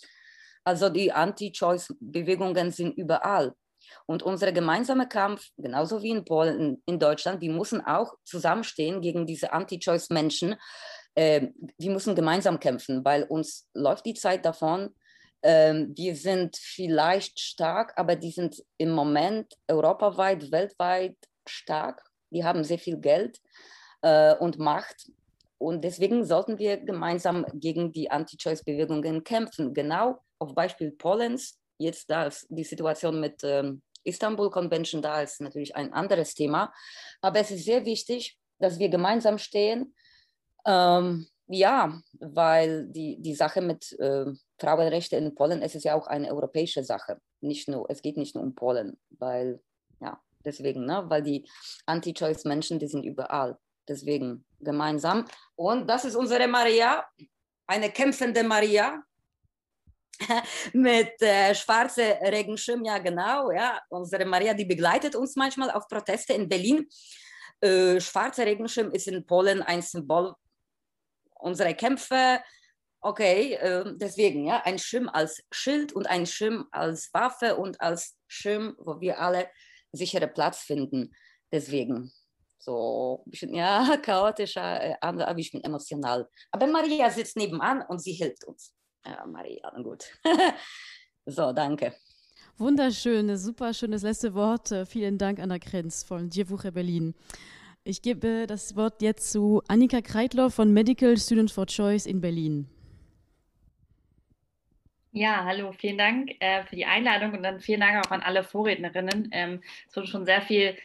also 0.65 0.89
die 0.89 1.13
Anti-Choice-Bewegungen 1.13 2.71
sind 2.71 2.97
überall. 2.97 3.53
Und 4.05 4.21
unser 4.21 4.51
gemeinsamer 4.51 5.05
Kampf, 5.05 5.47
genauso 5.57 6.01
wie 6.03 6.11
in 6.11 6.25
Polen, 6.25 6.83
in 6.85 6.99
Deutschland, 6.99 7.41
wir 7.41 7.51
müssen 7.51 7.85
auch 7.85 8.13
zusammenstehen 8.25 9.01
gegen 9.01 9.25
diese 9.25 9.53
Anti-Choice-Menschen. 9.53 10.55
Äh, 11.19 11.49
wir 11.77 11.91
müssen 11.91 12.15
gemeinsam 12.15 12.61
kämpfen, 12.61 13.03
weil 13.03 13.23
uns 13.23 13.67
läuft 13.73 14.05
die 14.05 14.13
Zeit 14.13 14.45
davon, 14.45 14.95
ähm, 15.43 15.93
die 15.93 16.15
sind 16.15 16.55
vielleicht 16.55 17.41
stark, 17.41 17.91
aber 17.97 18.15
die 18.15 18.31
sind 18.31 18.63
im 18.77 18.91
Moment 18.91 19.53
europaweit, 19.67 20.49
weltweit 20.49 21.17
stark. 21.45 22.01
Die 22.29 22.45
haben 22.45 22.63
sehr 22.63 22.79
viel 22.79 22.97
Geld 22.97 23.41
äh, 24.01 24.33
und 24.35 24.59
Macht. 24.59 25.11
Und 25.57 25.83
deswegen 25.83 26.23
sollten 26.23 26.57
wir 26.57 26.77
gemeinsam 26.77 27.45
gegen 27.53 27.91
die 27.91 28.09
Anti-Choice-Bewegungen 28.09 29.25
kämpfen. 29.25 29.73
Genau 29.73 30.21
auf 30.39 30.55
Beispiel 30.55 30.91
Polens. 30.91 31.59
Jetzt 31.79 32.09
da 32.09 32.27
ist 32.27 32.47
die 32.49 32.63
Situation 32.63 33.19
mit 33.19 33.41
ähm, 33.43 33.81
Istanbul 34.05 34.49
Convention 34.49 35.01
da 35.01 35.21
ist 35.21 35.41
natürlich 35.41 35.75
ein 35.75 35.91
anderes 35.91 36.33
Thema. 36.33 36.73
Aber 37.19 37.41
es 37.41 37.51
ist 37.51 37.65
sehr 37.65 37.83
wichtig, 37.83 38.37
dass 38.57 38.79
wir 38.79 38.87
gemeinsam 38.87 39.37
stehen. 39.37 39.93
Ähm, 40.65 41.27
ja, 41.49 41.99
weil 42.19 42.87
die, 42.87 43.19
die 43.19 43.33
Sache 43.33 43.61
mit 43.61 43.91
äh, 43.99 44.25
Frauenrechte 44.59 45.15
in 45.15 45.33
Polen, 45.33 45.61
es 45.63 45.73
ist 45.73 45.83
ja 45.83 45.95
auch 45.95 46.05
eine 46.07 46.29
europäische 46.29 46.83
Sache. 46.83 47.19
Nicht 47.41 47.67
nur, 47.67 47.89
es 47.89 48.01
geht 48.01 48.17
nicht 48.17 48.35
nur 48.35 48.43
um 48.43 48.53
Polen, 48.53 48.99
weil, 49.17 49.59
ja, 49.99 50.21
deswegen, 50.45 50.85
ne, 50.85 51.03
weil 51.07 51.23
die 51.23 51.49
Anti-Choice-Menschen, 51.87 52.77
die 52.77 52.87
sind 52.87 53.03
überall. 53.03 53.57
Deswegen 53.87 54.45
gemeinsam. 54.59 55.25
Und 55.55 55.89
das 55.89 56.05
ist 56.05 56.15
unsere 56.15 56.47
Maria, 56.47 57.03
eine 57.65 57.89
kämpfende 57.89 58.43
Maria 58.43 59.01
mit 60.73 61.19
äh, 61.21 61.55
schwarze 61.55 62.19
Regenschirm, 62.21 62.85
ja 62.85 62.99
genau, 62.99 63.51
ja. 63.51 63.81
Unsere 63.89 64.25
Maria, 64.25 64.53
die 64.53 64.65
begleitet 64.65 65.15
uns 65.15 65.35
manchmal 65.35 65.71
auf 65.71 65.87
Proteste 65.87 66.33
in 66.33 66.47
Berlin. 66.47 66.87
Äh, 67.61 67.99
schwarzer 67.99 68.45
Regenschirm 68.45 68.91
ist 68.91 69.07
in 69.07 69.25
Polen 69.25 69.63
ein 69.63 69.81
Symbol 69.81 70.35
unserer 71.39 71.73
Kämpfe. 71.73 72.39
Okay, 73.01 73.53
äh, 73.53 73.85
deswegen, 73.95 74.45
ja, 74.45 74.61
ein 74.65 74.77
Schirm 74.77 75.09
als 75.09 75.41
Schild 75.51 75.93
und 75.93 76.07
ein 76.07 76.25
Schirm 76.25 76.67
als 76.71 77.09
Waffe 77.13 77.55
und 77.55 77.79
als 77.79 78.17
Schirm, 78.27 78.75
wo 78.77 78.99
wir 78.99 79.19
alle 79.19 79.49
sichere 79.91 80.27
Platz 80.27 80.59
finden. 80.59 81.13
Deswegen, 81.51 82.11
so 82.59 83.23
ein 83.25 83.31
bisschen, 83.31 83.53
ja, 83.53 83.97
chaotischer, 84.01 84.83
äh, 84.83 84.95
aber 85.01 85.37
ich 85.37 85.51
bin 85.51 85.63
emotional. 85.63 86.27
Aber 86.51 86.67
Maria 86.67 87.09
sitzt 87.09 87.37
nebenan 87.37 87.83
und 87.87 87.99
sie 87.99 88.13
hilft 88.13 88.43
uns. 88.43 88.73
Ja, 89.05 89.25
Maria, 89.25 89.71
gut. 89.81 90.05
so, 91.25 91.53
danke. 91.53 91.95
Wunderschön, 92.57 93.37
super 93.37 93.73
schönes 93.73 94.01
letzte 94.01 94.33
Wort. 94.33 94.73
Vielen 94.89 95.17
Dank, 95.17 95.39
Anna 95.39 95.59
Krenz 95.59 96.03
von 96.03 96.29
Dievuche 96.29 96.73
Berlin. 96.73 97.15
Ich 97.83 98.01
gebe 98.01 98.45
das 98.45 98.75
Wort 98.75 99.01
jetzt 99.01 99.31
zu 99.31 99.61
Annika 99.67 100.01
Kreitler 100.01 100.49
von 100.49 100.73
Medical 100.73 101.17
Students 101.17 101.53
for 101.53 101.65
Choice 101.65 102.05
in 102.05 102.21
Berlin. 102.21 102.67
Ja, 105.11 105.43
hallo, 105.43 105.71
vielen 105.71 105.97
Dank 105.97 106.35
äh, 106.39 106.63
für 106.65 106.75
die 106.75 106.85
Einladung 106.85 107.33
und 107.33 107.41
dann 107.41 107.59
vielen 107.59 107.79
Dank 107.79 108.05
auch 108.05 108.11
an 108.11 108.21
alle 108.21 108.43
Vorrednerinnen. 108.43 109.29
Ähm, 109.31 109.61
es 109.87 109.95
wurde 109.95 110.07
schon 110.07 110.25
sehr 110.25 110.41
viel 110.41 110.77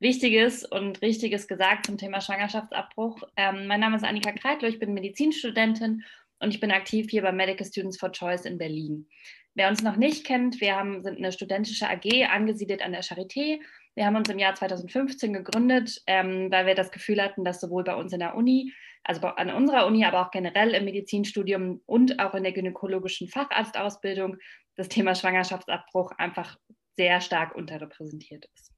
Wichtiges 0.00 0.64
und 0.64 1.00
Richtiges 1.00 1.46
gesagt 1.48 1.86
zum 1.86 1.96
Thema 1.96 2.20
Schwangerschaftsabbruch. 2.20 3.22
Ähm, 3.36 3.66
mein 3.66 3.80
Name 3.80 3.96
ist 3.96 4.04
Annika 4.04 4.32
Kreitler, 4.32 4.68
ich 4.68 4.78
bin 4.78 4.92
Medizinstudentin 4.92 6.04
und 6.40 6.52
ich 6.52 6.60
bin 6.60 6.72
aktiv 6.72 7.08
hier 7.10 7.22
bei 7.22 7.32
Medical 7.32 7.66
Students 7.66 7.98
for 7.98 8.12
Choice 8.12 8.44
in 8.44 8.58
Berlin. 8.58 9.06
Wer 9.54 9.68
uns 9.68 9.82
noch 9.82 9.96
nicht 9.96 10.26
kennt, 10.26 10.60
wir 10.60 10.76
haben, 10.76 11.02
sind 11.02 11.18
eine 11.18 11.32
studentische 11.32 11.88
AG 11.88 12.26
angesiedelt 12.30 12.82
an 12.82 12.92
der 12.92 13.02
Charité 13.02 13.60
wir 13.94 14.06
haben 14.06 14.16
uns 14.16 14.28
im 14.28 14.38
Jahr 14.38 14.54
2015 14.54 15.32
gegründet, 15.32 16.02
ähm, 16.06 16.50
weil 16.50 16.66
wir 16.66 16.74
das 16.74 16.90
Gefühl 16.90 17.22
hatten, 17.22 17.44
dass 17.44 17.60
sowohl 17.60 17.84
bei 17.84 17.94
uns 17.94 18.12
in 18.12 18.20
der 18.20 18.34
Uni, 18.34 18.72
also 19.04 19.26
an 19.26 19.50
unserer 19.50 19.86
Uni, 19.86 20.04
aber 20.04 20.26
auch 20.26 20.30
generell 20.30 20.70
im 20.74 20.84
Medizinstudium 20.84 21.82
und 21.86 22.20
auch 22.20 22.34
in 22.34 22.42
der 22.42 22.52
gynäkologischen 22.52 23.28
Facharztausbildung 23.28 24.36
das 24.76 24.88
Thema 24.88 25.14
Schwangerschaftsabbruch 25.14 26.12
einfach 26.12 26.56
sehr 26.96 27.20
stark 27.20 27.54
unterrepräsentiert 27.54 28.46
ist. 28.54 28.72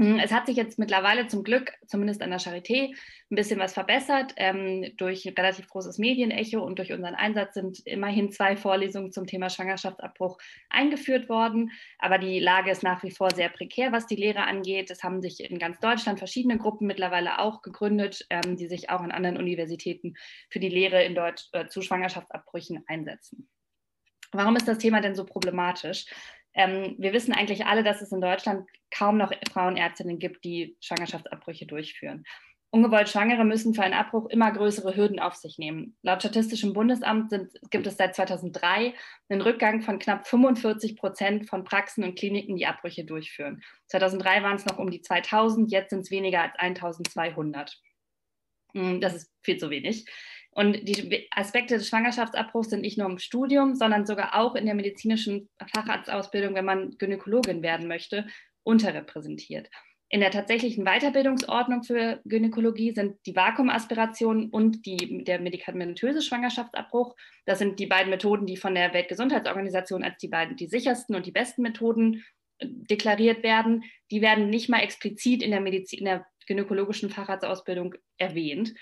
Hm, 0.00 0.18
es 0.18 0.32
hat 0.32 0.46
sich 0.46 0.56
jetzt 0.56 0.78
mittlerweile 0.78 1.26
zum 1.26 1.44
Glück, 1.44 1.74
zumindest 1.86 2.22
an 2.22 2.30
der 2.30 2.40
Charité, 2.40 2.94
ein 3.30 3.34
bisschen 3.36 3.60
was 3.60 3.74
verbessert. 3.74 4.32
Ähm, 4.36 4.94
durch 4.96 5.26
relativ 5.26 5.68
großes 5.68 5.98
Medienecho 5.98 6.64
und 6.64 6.78
durch 6.78 6.90
unseren 6.94 7.14
Einsatz 7.14 7.52
sind 7.52 7.80
immerhin 7.86 8.32
zwei 8.32 8.56
Vorlesungen 8.56 9.12
zum 9.12 9.26
Thema 9.26 9.50
Schwangerschaftsabbruch 9.50 10.38
eingeführt 10.70 11.28
worden. 11.28 11.70
Aber 11.98 12.16
die 12.16 12.40
Lage 12.40 12.70
ist 12.70 12.82
nach 12.82 13.02
wie 13.02 13.10
vor 13.10 13.30
sehr 13.30 13.50
prekär, 13.50 13.92
was 13.92 14.06
die 14.06 14.16
Lehre 14.16 14.44
angeht. 14.44 14.90
Es 14.90 15.04
haben 15.04 15.20
sich 15.20 15.44
in 15.44 15.58
ganz 15.58 15.78
Deutschland 15.80 16.18
verschiedene 16.18 16.56
Gruppen 16.56 16.86
mittlerweile 16.86 17.38
auch 17.38 17.60
gegründet, 17.60 18.24
ähm, 18.30 18.56
die 18.56 18.68
sich 18.68 18.88
auch 18.88 19.02
an 19.02 19.12
anderen 19.12 19.36
Universitäten 19.36 20.14
für 20.48 20.60
die 20.60 20.70
Lehre 20.70 21.04
in 21.04 21.14
Deutsch 21.14 21.44
äh, 21.52 21.66
zu 21.66 21.82
Schwangerschaftsabbrüchen 21.82 22.84
einsetzen. 22.86 23.50
Warum 24.32 24.56
ist 24.56 24.68
das 24.68 24.78
Thema 24.78 25.00
denn 25.00 25.16
so 25.16 25.26
problematisch? 25.26 26.06
Ähm, 26.54 26.96
wir 26.98 27.12
wissen 27.12 27.32
eigentlich 27.32 27.66
alle, 27.66 27.82
dass 27.82 28.02
es 28.02 28.12
in 28.12 28.20
Deutschland 28.20 28.68
kaum 28.90 29.16
noch 29.16 29.32
Frauenärztinnen 29.52 30.18
gibt, 30.18 30.44
die 30.44 30.76
Schwangerschaftsabbrüche 30.80 31.66
durchführen. 31.66 32.24
Ungewollt 32.72 33.08
Schwangere 33.08 33.44
müssen 33.44 33.74
für 33.74 33.82
einen 33.82 33.94
Abbruch 33.94 34.28
immer 34.28 34.52
größere 34.52 34.94
Hürden 34.94 35.18
auf 35.18 35.34
sich 35.34 35.58
nehmen. 35.58 35.96
Laut 36.02 36.20
Statistischem 36.20 36.72
Bundesamt 36.72 37.30
sind, 37.30 37.50
gibt 37.70 37.84
es 37.88 37.96
seit 37.96 38.14
2003 38.14 38.94
einen 39.28 39.40
Rückgang 39.40 39.82
von 39.82 39.98
knapp 39.98 40.28
45 40.28 40.96
Prozent 40.96 41.48
von 41.48 41.64
Praxen 41.64 42.04
und 42.04 42.16
Kliniken, 42.16 42.54
die 42.54 42.66
Abbrüche 42.66 43.04
durchführen. 43.04 43.60
2003 43.88 44.44
waren 44.44 44.54
es 44.54 44.66
noch 44.66 44.78
um 44.78 44.88
die 44.88 45.02
2000, 45.02 45.72
jetzt 45.72 45.90
sind 45.90 46.00
es 46.00 46.12
weniger 46.12 46.42
als 46.42 46.54
1200. 46.58 47.76
Hm, 48.74 49.00
das 49.00 49.14
ist 49.14 49.32
viel 49.42 49.58
zu 49.58 49.70
wenig. 49.70 50.06
Und 50.52 50.88
die 50.88 51.28
Aspekte 51.30 51.78
des 51.78 51.88
Schwangerschaftsabbruchs 51.88 52.70
sind 52.70 52.80
nicht 52.80 52.98
nur 52.98 53.08
im 53.08 53.18
Studium, 53.18 53.76
sondern 53.76 54.04
sogar 54.04 54.34
auch 54.34 54.56
in 54.56 54.66
der 54.66 54.74
medizinischen 54.74 55.48
Facharztausbildung, 55.74 56.54
wenn 56.54 56.64
man 56.64 56.90
Gynäkologin 56.98 57.62
werden 57.62 57.86
möchte, 57.86 58.26
unterrepräsentiert. 58.64 59.70
In 60.12 60.18
der 60.18 60.32
tatsächlichen 60.32 60.84
Weiterbildungsordnung 60.84 61.84
für 61.84 62.20
Gynäkologie 62.24 62.92
sind 62.92 63.18
die 63.26 63.36
Vakuumaspiration 63.36 64.50
und 64.50 64.84
die, 64.84 65.22
der 65.22 65.40
medikamentöse 65.40 66.20
Schwangerschaftsabbruch. 66.20 67.14
Das 67.46 67.60
sind 67.60 67.78
die 67.78 67.86
beiden 67.86 68.10
Methoden, 68.10 68.44
die 68.44 68.56
von 68.56 68.74
der 68.74 68.92
Weltgesundheitsorganisation 68.92 70.02
als 70.02 70.18
die 70.18 70.26
beiden 70.26 70.56
die 70.56 70.66
sichersten 70.66 71.14
und 71.14 71.26
die 71.26 71.30
besten 71.30 71.62
Methoden 71.62 72.24
äh, 72.58 72.66
deklariert 72.68 73.44
werden. 73.44 73.84
Die 74.10 74.20
werden 74.20 74.50
nicht 74.50 74.68
mal 74.68 74.80
explizit 74.80 75.44
in 75.44 75.52
der, 75.52 75.60
Medizin, 75.60 76.00
in 76.00 76.04
der 76.06 76.26
gynäkologischen 76.50 77.10
Facharztausbildung 77.10 77.94
erwähnt. 78.18 78.74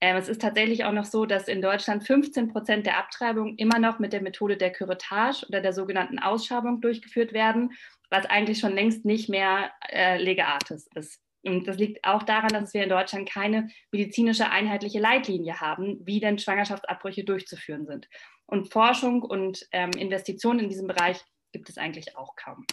Ähm, 0.00 0.16
es 0.16 0.28
ist 0.28 0.40
tatsächlich 0.40 0.84
auch 0.84 0.92
noch 0.92 1.04
so, 1.04 1.26
dass 1.26 1.48
in 1.48 1.60
Deutschland 1.60 2.06
15 2.06 2.48
Prozent 2.48 2.86
der 2.86 2.98
Abtreibungen 2.98 3.56
immer 3.56 3.80
noch 3.80 3.98
mit 3.98 4.12
der 4.12 4.22
Methode 4.22 4.56
der 4.56 4.72
Curettage 4.72 5.44
oder 5.48 5.60
der 5.60 5.72
sogenannten 5.72 6.20
Ausschabung 6.20 6.80
durchgeführt 6.80 7.32
werden, 7.32 7.72
was 8.10 8.26
eigentlich 8.26 8.60
schon 8.60 8.74
längst 8.74 9.04
nicht 9.04 9.28
mehr 9.28 9.72
äh, 9.88 10.22
Legeartis 10.22 10.88
ist. 10.94 11.20
Und 11.44 11.66
das 11.66 11.78
liegt 11.78 12.04
auch 12.04 12.22
daran, 12.22 12.50
dass 12.50 12.74
wir 12.74 12.84
in 12.84 12.88
Deutschland 12.88 13.28
keine 13.28 13.68
medizinische 13.90 14.48
einheitliche 14.50 15.00
Leitlinie 15.00 15.60
haben, 15.60 15.98
wie 16.04 16.20
denn 16.20 16.38
Schwangerschaftsabbrüche 16.38 17.24
durchzuführen 17.24 17.86
sind. 17.86 18.08
Und 18.46 18.72
Forschung 18.72 19.22
und 19.22 19.66
ähm, 19.72 19.90
Investitionen 19.90 20.60
in 20.60 20.68
diesem 20.68 20.86
Bereich 20.86 21.20
gibt 21.52 21.68
es 21.68 21.78
eigentlich 21.78 22.16
auch 22.16 22.36
kaum. 22.36 22.64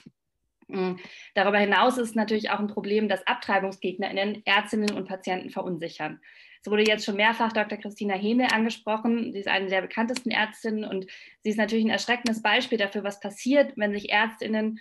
Mm. 0.68 0.95
Darüber 1.34 1.57
hinaus 1.57 1.97
ist 1.97 2.16
natürlich 2.16 2.49
auch 2.49 2.59
ein 2.59 2.68
Problem, 2.68 3.07
dass 3.07 3.26
AbtreibungsgegnerInnen 3.28 4.43
Ärztinnen 4.45 4.91
und 4.91 5.07
Patienten 5.07 5.49
verunsichern. 5.49 6.20
Es 6.61 6.72
wurde 6.72 6.88
jetzt 6.88 7.03
schon 7.03 7.18
mehrfach 7.18 7.51
Dr. 7.51 7.78
Christina 7.78 8.16
Hene 8.16 8.53
angesprochen. 8.53 9.34
Sie 9.34 9.39
ist 9.39 9.49
eine 9.49 9.68
der 9.68 9.82
bekanntesten 9.82 10.32
Ärztinnen 10.32 10.86
und 10.86 11.07
sie 11.43 11.49
ist 11.49 11.57
natürlich 11.57 11.84
ein 11.84 11.89
erschreckendes 11.89 12.41
Beispiel 12.41 12.78
dafür, 12.78 13.03
was 13.03 13.20
passiert, 13.20 13.74
wenn 13.76 13.91
sich 13.91 14.11
Ärztinnen 14.11 14.80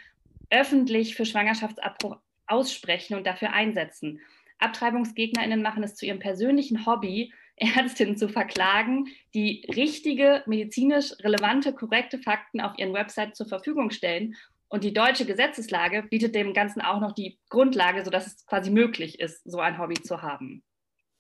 öffentlich 0.48 1.16
für 1.16 1.24
Schwangerschaftsabbruch 1.24 2.18
aussprechen 2.46 3.16
und 3.16 3.26
dafür 3.26 3.52
einsetzen. 3.52 4.20
AbtreibungsgegnerInnen 4.58 5.60
machen 5.60 5.82
es 5.82 5.96
zu 5.96 6.06
ihrem 6.06 6.20
persönlichen 6.20 6.86
Hobby, 6.86 7.32
Ärztinnen 7.56 8.16
zu 8.16 8.28
verklagen, 8.28 9.08
die 9.34 9.66
richtige, 9.74 10.42
medizinisch 10.46 11.12
relevante, 11.20 11.72
korrekte 11.72 12.18
Fakten 12.18 12.60
auf 12.60 12.78
ihren 12.78 12.94
Website 12.94 13.36
zur 13.36 13.46
Verfügung 13.46 13.90
stellen 13.90 14.36
und 14.72 14.84
die 14.84 14.94
deutsche 14.94 15.26
Gesetzeslage 15.26 16.04
bietet 16.04 16.34
dem 16.34 16.54
Ganzen 16.54 16.80
auch 16.80 16.98
noch 16.98 17.12
die 17.12 17.38
Grundlage, 17.50 18.02
sodass 18.06 18.26
es 18.26 18.46
quasi 18.46 18.70
möglich 18.70 19.20
ist, 19.20 19.44
so 19.44 19.60
ein 19.60 19.78
Hobby 19.78 20.02
zu 20.02 20.22
haben. 20.22 20.64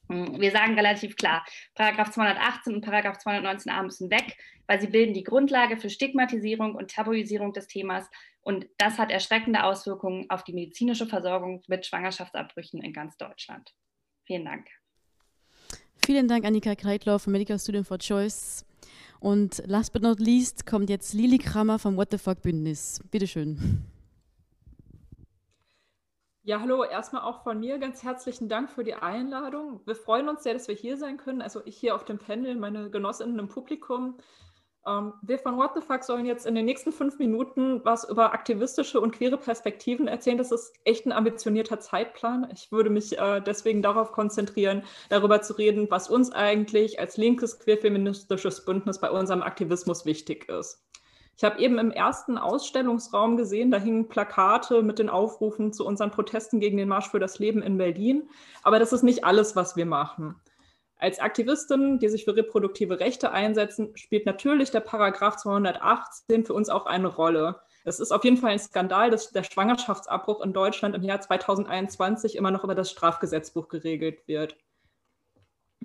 Hm, 0.08 0.40
wir 0.40 0.50
sagen 0.52 0.74
relativ 0.74 1.16
klar, 1.16 1.44
Paragraph 1.74 2.12
218 2.12 2.74
und 2.74 2.80
Paragraph 2.80 3.18
219a 3.18 3.82
müssen 3.82 4.10
weg, 4.10 4.38
weil 4.66 4.80
sie 4.80 4.86
bilden 4.86 5.12
die 5.12 5.22
Grundlage 5.22 5.76
für 5.76 5.90
Stigmatisierung 5.90 6.74
und 6.74 6.92
Tabuisierung 6.92 7.52
des 7.52 7.66
Themas 7.66 8.08
und 8.40 8.66
das 8.78 8.98
hat 8.98 9.10
erschreckende 9.10 9.64
Auswirkungen 9.64 10.30
auf 10.30 10.44
die 10.44 10.54
medizinische 10.54 11.06
Versorgung 11.06 11.62
mit 11.68 11.84
Schwangerschaftsabbrüchen 11.84 12.80
in 12.80 12.94
ganz 12.94 13.18
Deutschland. 13.18 13.74
Vielen 14.24 14.46
Dank. 14.46 14.66
Vielen 16.06 16.26
Dank, 16.26 16.46
Annika 16.46 16.74
Kreitlau 16.74 17.18
vom 17.18 17.34
Medical 17.34 17.58
Student 17.58 17.86
for 17.86 17.98
Choice. 17.98 18.64
Und 19.22 19.62
last 19.66 19.92
but 19.92 20.02
not 20.02 20.18
least 20.18 20.66
kommt 20.66 20.90
jetzt 20.90 21.14
Lili 21.14 21.38
Kramer 21.38 21.78
vom 21.78 21.96
What 21.96 22.08
the 22.10 22.18
Fuck 22.18 22.42
Bündnis. 22.42 22.98
Bitteschön. 23.12 23.84
Ja, 26.42 26.58
hallo, 26.58 26.82
erstmal 26.82 27.22
auch 27.22 27.44
von 27.44 27.60
mir 27.60 27.78
ganz 27.78 28.02
herzlichen 28.02 28.48
Dank 28.48 28.68
für 28.68 28.82
die 28.82 28.94
Einladung. 28.94 29.80
Wir 29.86 29.94
freuen 29.94 30.28
uns 30.28 30.42
sehr, 30.42 30.54
dass 30.54 30.66
wir 30.66 30.74
hier 30.74 30.96
sein 30.96 31.18
können. 31.18 31.40
Also 31.40 31.62
ich 31.66 31.76
hier 31.76 31.94
auf 31.94 32.04
dem 32.04 32.18
Panel, 32.18 32.56
meine 32.56 32.90
Genossinnen 32.90 33.38
im 33.38 33.46
Publikum. 33.46 34.18
Ähm, 34.86 35.12
wir 35.22 35.38
von 35.38 35.56
What 35.56 35.72
the 35.74 35.80
Fuck 35.80 36.02
sollen 36.02 36.26
jetzt 36.26 36.46
in 36.46 36.54
den 36.54 36.64
nächsten 36.64 36.92
fünf 36.92 37.18
Minuten 37.18 37.84
was 37.84 38.08
über 38.08 38.32
aktivistische 38.32 39.00
und 39.00 39.12
queere 39.12 39.36
Perspektiven 39.36 40.08
erzählen. 40.08 40.38
Das 40.38 40.50
ist 40.50 40.74
echt 40.84 41.06
ein 41.06 41.12
ambitionierter 41.12 41.78
Zeitplan. 41.80 42.48
Ich 42.52 42.72
würde 42.72 42.90
mich 42.90 43.18
äh, 43.18 43.40
deswegen 43.40 43.82
darauf 43.82 44.12
konzentrieren, 44.12 44.82
darüber 45.08 45.40
zu 45.42 45.54
reden, 45.54 45.86
was 45.90 46.10
uns 46.10 46.32
eigentlich 46.32 46.98
als 46.98 47.16
linkes 47.16 47.60
queerfeministisches 47.60 48.64
Bündnis 48.64 48.98
bei 48.98 49.10
unserem 49.10 49.42
Aktivismus 49.42 50.04
wichtig 50.04 50.48
ist. 50.48 50.82
Ich 51.36 51.44
habe 51.44 51.60
eben 51.60 51.78
im 51.78 51.90
ersten 51.90 52.36
Ausstellungsraum 52.36 53.36
gesehen, 53.36 53.70
da 53.70 53.78
hingen 53.78 54.08
Plakate 54.08 54.82
mit 54.82 54.98
den 54.98 55.08
Aufrufen 55.08 55.72
zu 55.72 55.86
unseren 55.86 56.10
Protesten 56.10 56.60
gegen 56.60 56.76
den 56.76 56.88
Marsch 56.88 57.08
für 57.08 57.20
das 57.20 57.38
Leben 57.38 57.62
in 57.62 57.78
Berlin. 57.78 58.28
Aber 58.62 58.78
das 58.78 58.92
ist 58.92 59.02
nicht 59.02 59.24
alles, 59.24 59.56
was 59.56 59.74
wir 59.74 59.86
machen. 59.86 60.36
Als 61.02 61.18
Aktivistinnen, 61.18 61.98
die 61.98 62.08
sich 62.08 62.24
für 62.24 62.36
reproduktive 62.36 63.00
Rechte 63.00 63.32
einsetzen, 63.32 63.90
spielt 63.96 64.24
natürlich 64.24 64.70
der 64.70 64.78
Paragraph 64.78 65.36
218 65.36 66.44
für 66.44 66.54
uns 66.54 66.68
auch 66.68 66.86
eine 66.86 67.08
Rolle. 67.08 67.60
Es 67.82 67.98
ist 67.98 68.12
auf 68.12 68.22
jeden 68.22 68.36
Fall 68.36 68.52
ein 68.52 68.60
Skandal, 68.60 69.10
dass 69.10 69.32
der 69.32 69.42
Schwangerschaftsabbruch 69.42 70.40
in 70.44 70.52
Deutschland 70.52 70.94
im 70.94 71.02
Jahr 71.02 71.20
2021 71.20 72.36
immer 72.36 72.52
noch 72.52 72.62
über 72.62 72.76
das 72.76 72.92
Strafgesetzbuch 72.92 73.66
geregelt 73.66 74.28
wird. 74.28 74.56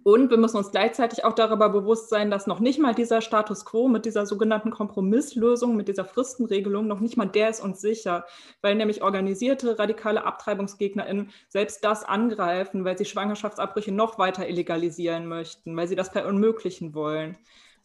Und 0.03 0.29
wir 0.29 0.37
müssen 0.37 0.57
uns 0.57 0.71
gleichzeitig 0.71 1.23
auch 1.23 1.33
darüber 1.33 1.69
bewusst 1.69 2.09
sein, 2.09 2.29
dass 2.29 2.47
noch 2.47 2.59
nicht 2.59 2.79
mal 2.79 2.93
dieser 2.93 3.21
Status 3.21 3.65
quo 3.65 3.87
mit 3.87 4.05
dieser 4.05 4.25
sogenannten 4.25 4.71
Kompromisslösung, 4.71 5.75
mit 5.75 5.87
dieser 5.87 6.05
Fristenregelung, 6.05 6.87
noch 6.87 6.99
nicht 6.99 7.17
mal 7.17 7.25
der 7.25 7.49
ist 7.49 7.61
uns 7.61 7.81
sicher, 7.81 8.25
weil 8.61 8.75
nämlich 8.75 9.01
organisierte 9.01 9.79
radikale 9.79 10.25
AbtreibungsgegnerInnen 10.25 11.31
selbst 11.49 11.83
das 11.83 12.03
angreifen, 12.03 12.85
weil 12.85 12.97
sie 12.97 13.05
Schwangerschaftsabbrüche 13.05 13.91
noch 13.91 14.19
weiter 14.19 14.47
illegalisieren 14.47 15.27
möchten, 15.27 15.75
weil 15.75 15.87
sie 15.87 15.95
das 15.95 16.09
verunmöglichen 16.09 16.93
wollen. 16.93 17.37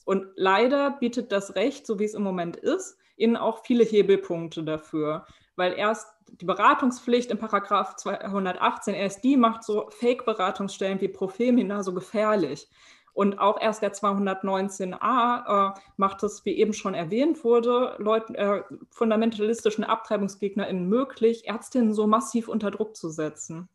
Und 0.05 0.27
leider 0.37 0.91
bietet 0.99 1.31
das 1.33 1.55
Recht, 1.55 1.87
so 1.87 1.99
wie 1.99 2.05
es 2.05 2.15
im 2.15 2.23
Moment 2.23 2.57
ist, 2.57 2.99
ihnen 3.17 3.37
auch 3.37 3.65
viele 3.65 3.85
Hebelpunkte 3.85 4.65
dafür 4.65 5.27
weil 5.57 5.75
erst 5.75 6.07
die 6.41 6.45
Beratungspflicht 6.45 7.31
in 7.31 7.39
Paragraph 7.39 7.97
218, 7.97 8.95
erst 8.95 9.23
die 9.23 9.37
macht 9.37 9.65
so 9.65 9.89
Fake-Beratungsstellen 9.91 11.01
wie 11.01 11.09
Profemina 11.09 11.83
so 11.83 11.93
gefährlich. 11.93 12.69
Und 13.15 13.39
auch 13.39 13.61
erst 13.61 13.83
der 13.83 13.93
219a 13.93 15.77
äh, 15.77 15.81
macht 15.99 16.23
es, 16.23 16.45
wie 16.47 16.57
eben 16.57 16.73
schon 16.73 16.95
erwähnt 16.95 17.45
wurde, 17.45 17.95
Leuten, 17.99 18.35
äh, 18.35 18.63
fundamentalistischen 18.91 19.85
AbtreibungsgegnerInnen 19.85 20.89
möglich, 20.89 21.47
Ärztinnen 21.47 21.93
so 21.93 22.07
massiv 22.07 22.49
unter 22.49 22.71
Druck 22.71 22.97
zu 22.97 23.11
setzen. 23.11 23.69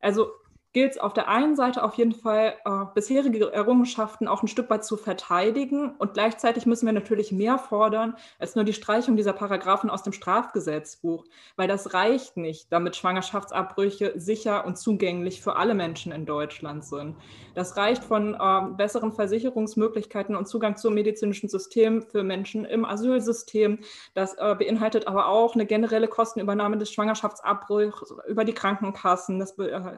Also 0.00 0.30
gilt 0.76 0.92
es 0.92 0.98
auf 0.98 1.14
der 1.14 1.28
einen 1.28 1.56
Seite 1.56 1.82
auf 1.82 1.94
jeden 1.94 2.12
Fall, 2.12 2.52
äh, 2.66 2.84
bisherige 2.94 3.50
Errungenschaften 3.50 4.28
auch 4.28 4.42
ein 4.42 4.46
Stück 4.46 4.68
weit 4.68 4.84
zu 4.84 4.98
verteidigen. 4.98 5.94
Und 5.96 6.12
gleichzeitig 6.12 6.66
müssen 6.66 6.84
wir 6.84 6.92
natürlich 6.92 7.32
mehr 7.32 7.56
fordern 7.56 8.14
als 8.38 8.56
nur 8.56 8.64
die 8.64 8.74
Streichung 8.74 9.16
dieser 9.16 9.32
Paragraphen 9.32 9.88
aus 9.88 10.02
dem 10.02 10.12
Strafgesetzbuch, 10.12 11.24
weil 11.56 11.66
das 11.66 11.94
reicht 11.94 12.36
nicht, 12.36 12.70
damit 12.70 12.94
Schwangerschaftsabbrüche 12.94 14.20
sicher 14.20 14.66
und 14.66 14.76
zugänglich 14.76 15.40
für 15.40 15.56
alle 15.56 15.72
Menschen 15.72 16.12
in 16.12 16.26
Deutschland 16.26 16.84
sind. 16.84 17.16
Das 17.54 17.78
reicht 17.78 18.04
von 18.04 18.34
äh, 18.34 18.74
besseren 18.76 19.12
Versicherungsmöglichkeiten 19.12 20.36
und 20.36 20.46
Zugang 20.46 20.76
zum 20.76 20.92
medizinischen 20.92 21.48
System 21.48 22.02
für 22.02 22.22
Menschen 22.22 22.66
im 22.66 22.84
Asylsystem. 22.84 23.78
Das 24.12 24.34
äh, 24.34 24.54
beinhaltet 24.54 25.08
aber 25.08 25.28
auch 25.28 25.54
eine 25.54 25.64
generelle 25.64 26.08
Kostenübernahme 26.08 26.76
des 26.76 26.92
Schwangerschaftsabbruchs 26.92 28.12
über 28.28 28.44
die 28.44 28.52
Krankenkassen. 28.52 29.38
Das 29.38 29.58
äh, 29.58 29.96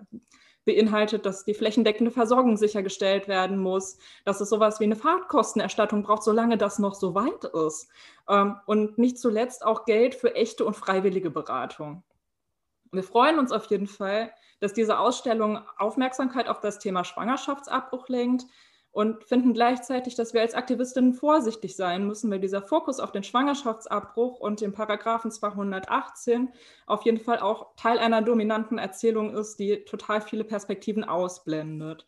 beinhaltet, 0.69 1.25
dass 1.25 1.47
die 1.47 1.55
flächendeckende 1.55 2.11
Versorgung 2.11 2.59
sichergestellt 2.59 3.27
werden 3.27 3.57
muss, 3.57 3.97
dass 4.27 4.43
es 4.43 4.51
sowas 4.51 4.81
wie 4.81 4.85
eine 4.85 4.97
Fahrtkostenerstattung 4.97 6.03
braucht, 6.03 6.23
solange 6.23 6.59
das 6.59 6.79
noch 6.79 6.95
so 6.95 7.15
weit 7.15 7.45
ist. 7.67 7.89
Ähm, 8.29 8.57
und 8.67 8.99
nicht 8.99 9.19
zuletzt 9.19 9.65
auch 9.65 9.87
Geld 9.87 10.15
für 10.15 10.35
echte 10.35 10.67
und 10.67 10.77
freiwillige 10.77 11.31
Beratung. 11.31 12.03
Wir 12.93 13.03
freuen 13.03 13.39
uns 13.39 13.51
auf 13.51 13.65
jeden 13.67 13.87
Fall, 13.87 14.31
dass 14.61 14.75
diese 14.75 14.99
Ausstellung 14.99 15.59
Aufmerksamkeit 15.79 16.49
auf 16.49 16.61
das 16.61 16.79
Thema 16.79 17.05
Schwangerschaftsabbruch 17.05 18.09
lenkt, 18.09 18.45
und 18.93 19.25
finden 19.25 19.53
gleichzeitig, 19.53 20.15
dass 20.15 20.35
wir 20.35 20.41
als 20.41 20.55
Aktivistinnen 20.55 21.15
vorsichtig 21.15 21.77
sein 21.77 22.07
müssen, 22.07 22.31
weil 22.31 22.41
dieser 22.41 22.63
Fokus 22.63 23.01
auf 23.01 23.13
den 23.13 23.23
Schwangerschaftsabbruch 23.23 24.41
und 24.41 24.61
den 24.61 24.73
Paragraphen 24.73 25.31
218 25.31 26.51
auf 26.87 27.03
jeden 27.03 27.19
Fall 27.19 27.39
auch 27.39 27.75
Teil 27.77 27.99
einer 27.99 28.23
dominanten 28.23 28.79
Erzählung 28.79 29.35
ist, 29.35 29.59
die 29.59 29.85
total 29.85 30.21
viele 30.21 30.45
Perspektiven 30.45 31.05
ausblendet. 31.05 32.07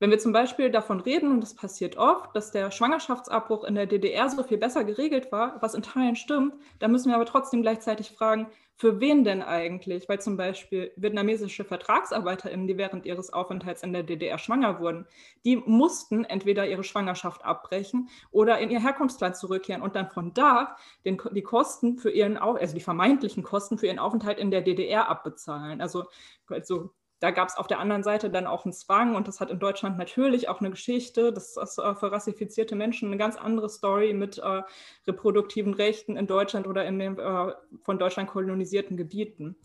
Wenn 0.00 0.10
wir 0.10 0.18
zum 0.18 0.32
Beispiel 0.32 0.70
davon 0.70 1.00
reden, 1.00 1.30
und 1.30 1.40
das 1.40 1.54
passiert 1.54 1.96
oft, 1.96 2.34
dass 2.36 2.50
der 2.50 2.70
Schwangerschaftsabbruch 2.70 3.64
in 3.64 3.74
der 3.74 3.86
DDR 3.86 4.28
so 4.28 4.42
viel 4.42 4.58
besser 4.58 4.84
geregelt 4.84 5.32
war, 5.32 5.62
was 5.62 5.74
in 5.74 5.82
Teilen 5.82 6.16
stimmt, 6.16 6.54
dann 6.80 6.90
müssen 6.90 7.08
wir 7.08 7.14
aber 7.14 7.24
trotzdem 7.24 7.62
gleichzeitig 7.62 8.10
fragen, 8.10 8.48
für 8.76 9.00
wen 9.00 9.24
denn 9.24 9.42
eigentlich? 9.42 10.08
Weil 10.08 10.20
zum 10.20 10.36
Beispiel 10.36 10.92
vietnamesische 10.96 11.64
VertragsarbeiterInnen, 11.64 12.66
die 12.66 12.76
während 12.76 13.06
ihres 13.06 13.32
Aufenthalts 13.32 13.82
in 13.82 13.92
der 13.92 14.02
DDR 14.02 14.38
schwanger 14.38 14.80
wurden, 14.80 15.06
die 15.44 15.56
mussten 15.56 16.24
entweder 16.24 16.66
ihre 16.66 16.84
Schwangerschaft 16.84 17.44
abbrechen 17.44 18.08
oder 18.30 18.58
in 18.58 18.70
ihr 18.70 18.80
Herkunftsland 18.80 19.36
zurückkehren 19.36 19.82
und 19.82 19.94
dann 19.94 20.10
von 20.10 20.34
da 20.34 20.76
den, 21.04 21.20
die 21.32 21.42
Kosten 21.42 21.98
für 21.98 22.10
ihren, 22.10 22.36
also 22.36 22.74
die 22.74 22.80
vermeintlichen 22.80 23.44
Kosten 23.44 23.78
für 23.78 23.86
ihren 23.86 23.98
Aufenthalt 24.00 24.38
in 24.38 24.50
der 24.50 24.62
DDR 24.62 25.08
abbezahlen. 25.08 25.80
Also, 25.80 26.06
also 26.48 26.90
da 27.24 27.30
gab 27.30 27.48
es 27.48 27.56
auf 27.56 27.66
der 27.66 27.78
anderen 27.78 28.02
Seite 28.02 28.28
dann 28.28 28.46
auch 28.46 28.66
einen 28.66 28.74
Zwang 28.74 29.16
und 29.16 29.28
das 29.28 29.40
hat 29.40 29.50
in 29.50 29.58
Deutschland 29.58 29.96
natürlich 29.96 30.50
auch 30.50 30.60
eine 30.60 30.68
Geschichte. 30.68 31.32
Das 31.32 31.56
ist 31.56 31.78
äh, 31.78 31.94
für 31.94 32.12
rassifizierte 32.12 32.76
Menschen 32.76 33.08
eine 33.08 33.16
ganz 33.16 33.36
andere 33.36 33.70
Story 33.70 34.12
mit 34.12 34.36
äh, 34.36 34.60
reproduktiven 35.06 35.72
Rechten 35.72 36.18
in 36.18 36.26
Deutschland 36.26 36.66
oder 36.66 36.84
in 36.84 36.98
den 36.98 37.18
äh, 37.18 37.52
von 37.82 37.98
Deutschland 37.98 38.28
kolonisierten 38.28 38.98
Gebieten. 38.98 39.56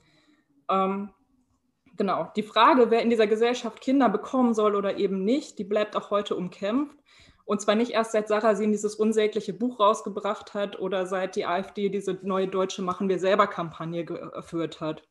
Ähm, 0.70 1.10
genau, 1.98 2.32
die 2.38 2.44
Frage, 2.44 2.92
wer 2.92 3.02
in 3.02 3.10
dieser 3.10 3.28
Gesellschaft 3.28 3.82
Kinder 3.82 4.08
bekommen 4.08 4.54
soll 4.54 4.74
oder 4.74 4.96
eben 4.96 5.26
nicht, 5.26 5.60
die 5.60 5.66
bleibt 5.66 5.98
auch 5.98 6.12
heute 6.12 6.38
umkämpft. 6.38 6.98
Und 7.44 7.60
zwar 7.60 7.76
nicht 7.76 7.92
erst 7.92 8.14
seit 8.14 8.30
Sarrazin 8.30 8.72
dieses 8.72 8.96
unsägliche 8.96 9.52
Buch 9.52 9.82
rausgebracht 9.82 10.54
hat 10.54 10.80
oder 10.80 11.06
seit 11.06 11.36
die 11.36 11.46
AfD 11.46 11.90
diese 11.90 12.18
neue 12.22 12.48
deutsche 12.48 12.84
Machen 12.84 13.10
wir 13.10 13.20
selber 13.20 13.48
Kampagne 13.48 14.06
geführt 14.06 14.80
hat. 14.80 15.04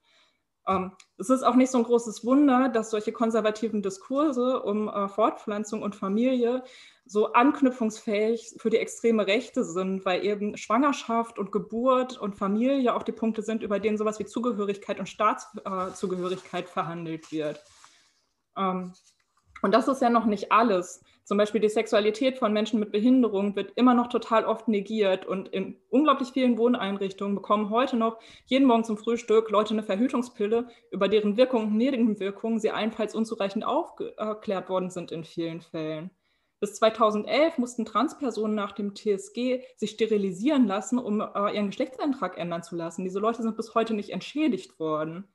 Ähm, 0.69 0.93
es 1.17 1.31
ist 1.31 1.43
auch 1.43 1.55
nicht 1.55 1.71
so 1.71 1.79
ein 1.79 1.85
großes 1.85 2.25
Wunder, 2.25 2.69
dass 2.69 2.91
solche 2.91 3.11
konservativen 3.11 3.83
Diskurse 3.83 4.63
um 4.63 4.89
äh, 4.89 5.09
Fortpflanzung 5.09 5.83
und 5.83 5.97
Familie 5.97 6.63
so 7.07 7.33
anknüpfungsfähig 7.33 8.57
für 8.59 8.69
die 8.69 8.77
extreme 8.77 9.27
Rechte 9.27 9.65
sind, 9.65 10.05
weil 10.05 10.25
eben 10.25 10.59
Schwangerschaft 10.59 11.39
und 11.39 11.51
Geburt 11.53 12.19
und 12.19 12.37
Familie 12.37 12.95
auch 12.95 13.03
die 13.03 13.13
Punkte 13.13 13.41
sind, 13.41 13.63
über 13.63 13.81
denen 13.81 13.97
sowas 13.97 14.19
wie 14.19 14.27
Zugehörigkeit 14.27 15.01
und 15.01 15.09
Staatszugehörigkeit 15.09 16.69
verhandelt 16.69 17.33
wird. 17.33 17.65
Ähm, 18.57 18.93
und 19.63 19.73
das 19.73 19.89
ist 19.89 20.03
ja 20.03 20.11
noch 20.11 20.27
nicht 20.27 20.53
alles. 20.53 21.03
Zum 21.29 21.37
Beispiel 21.37 21.61
die 21.61 21.69
Sexualität 21.69 22.39
von 22.39 22.55
Menschen 22.55 22.81
mit 22.81 22.91
Behinderung 22.91 23.55
wird 23.55 23.73
immer 23.75 23.93
noch 23.93 24.07
total 24.07 24.47
oft 24.47 24.67
negiert 24.67 25.27
und 25.27 25.49
in 25.49 25.77
unglaublich 25.91 26.31
vielen 26.31 26.57
Wohneinrichtungen 26.57 27.35
bekommen 27.35 27.69
heute 27.69 27.99
noch 27.99 28.19
jeden 28.47 28.67
Morgen 28.67 28.83
zum 28.83 28.97
Frühstück 28.97 29.51
Leute 29.51 29.75
eine 29.75 29.83
Verhütungspille, 29.83 30.69
über 30.91 31.07
deren 31.07 31.37
Wirkung 31.37 31.65
und 31.65 31.77
Nebenwirkungen 31.77 32.61
sie 32.61 32.71
allenfalls 32.71 33.15
unzureichend 33.15 33.67
aufgeklärt 33.67 34.71
worden 34.71 34.89
sind 34.89 35.13
in 35.13 35.23
vielen 35.23 35.61
Fällen. 35.61 36.11
Bis 36.61 36.77
2011 36.77 37.59
mussten 37.59 37.85
Transpersonen 37.85 38.57
nach 38.57 38.73
dem 38.73 38.95
TSG 38.95 39.61
sich 39.77 39.91
sterilisieren 39.91 40.67
lassen, 40.67 40.99
um 40.99 41.21
äh, 41.21 41.55
ihren 41.55 41.67
Geschlechtseintrag 41.67 42.39
ändern 42.39 42.63
zu 42.63 42.75
lassen. 42.75 43.05
Diese 43.05 43.19
Leute 43.19 43.43
sind 43.43 43.55
bis 43.55 43.75
heute 43.75 43.93
nicht 43.93 44.11
entschädigt 44.11 44.81
worden. 44.81 45.29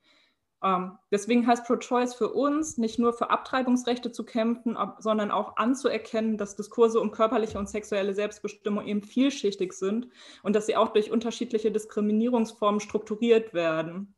Ähm, 0.64 0.98
deswegen 1.10 1.46
heißt 1.46 1.66
Pro-Choice 1.66 2.14
für 2.14 2.32
uns 2.32 2.78
nicht 2.78 2.98
nur 2.98 3.12
für 3.12 3.28
Abtreibungsrechte 3.28 4.10
zu 4.12 4.24
kämpfen, 4.24 4.78
sondern 4.98 5.30
auch 5.30 5.58
anzuerkennen, 5.58 6.38
dass 6.38 6.56
Diskurse 6.56 7.00
um 7.00 7.10
körperliche 7.10 7.58
und 7.58 7.68
sexuelle 7.68 8.14
Selbstbestimmung 8.14 8.86
eben 8.86 9.02
vielschichtig 9.02 9.74
sind 9.74 10.08
und 10.42 10.56
dass 10.56 10.64
sie 10.64 10.76
auch 10.76 10.88
durch 10.88 11.10
unterschiedliche 11.10 11.70
Diskriminierungsformen 11.70 12.80
strukturiert 12.80 13.52
werden. 13.52 14.14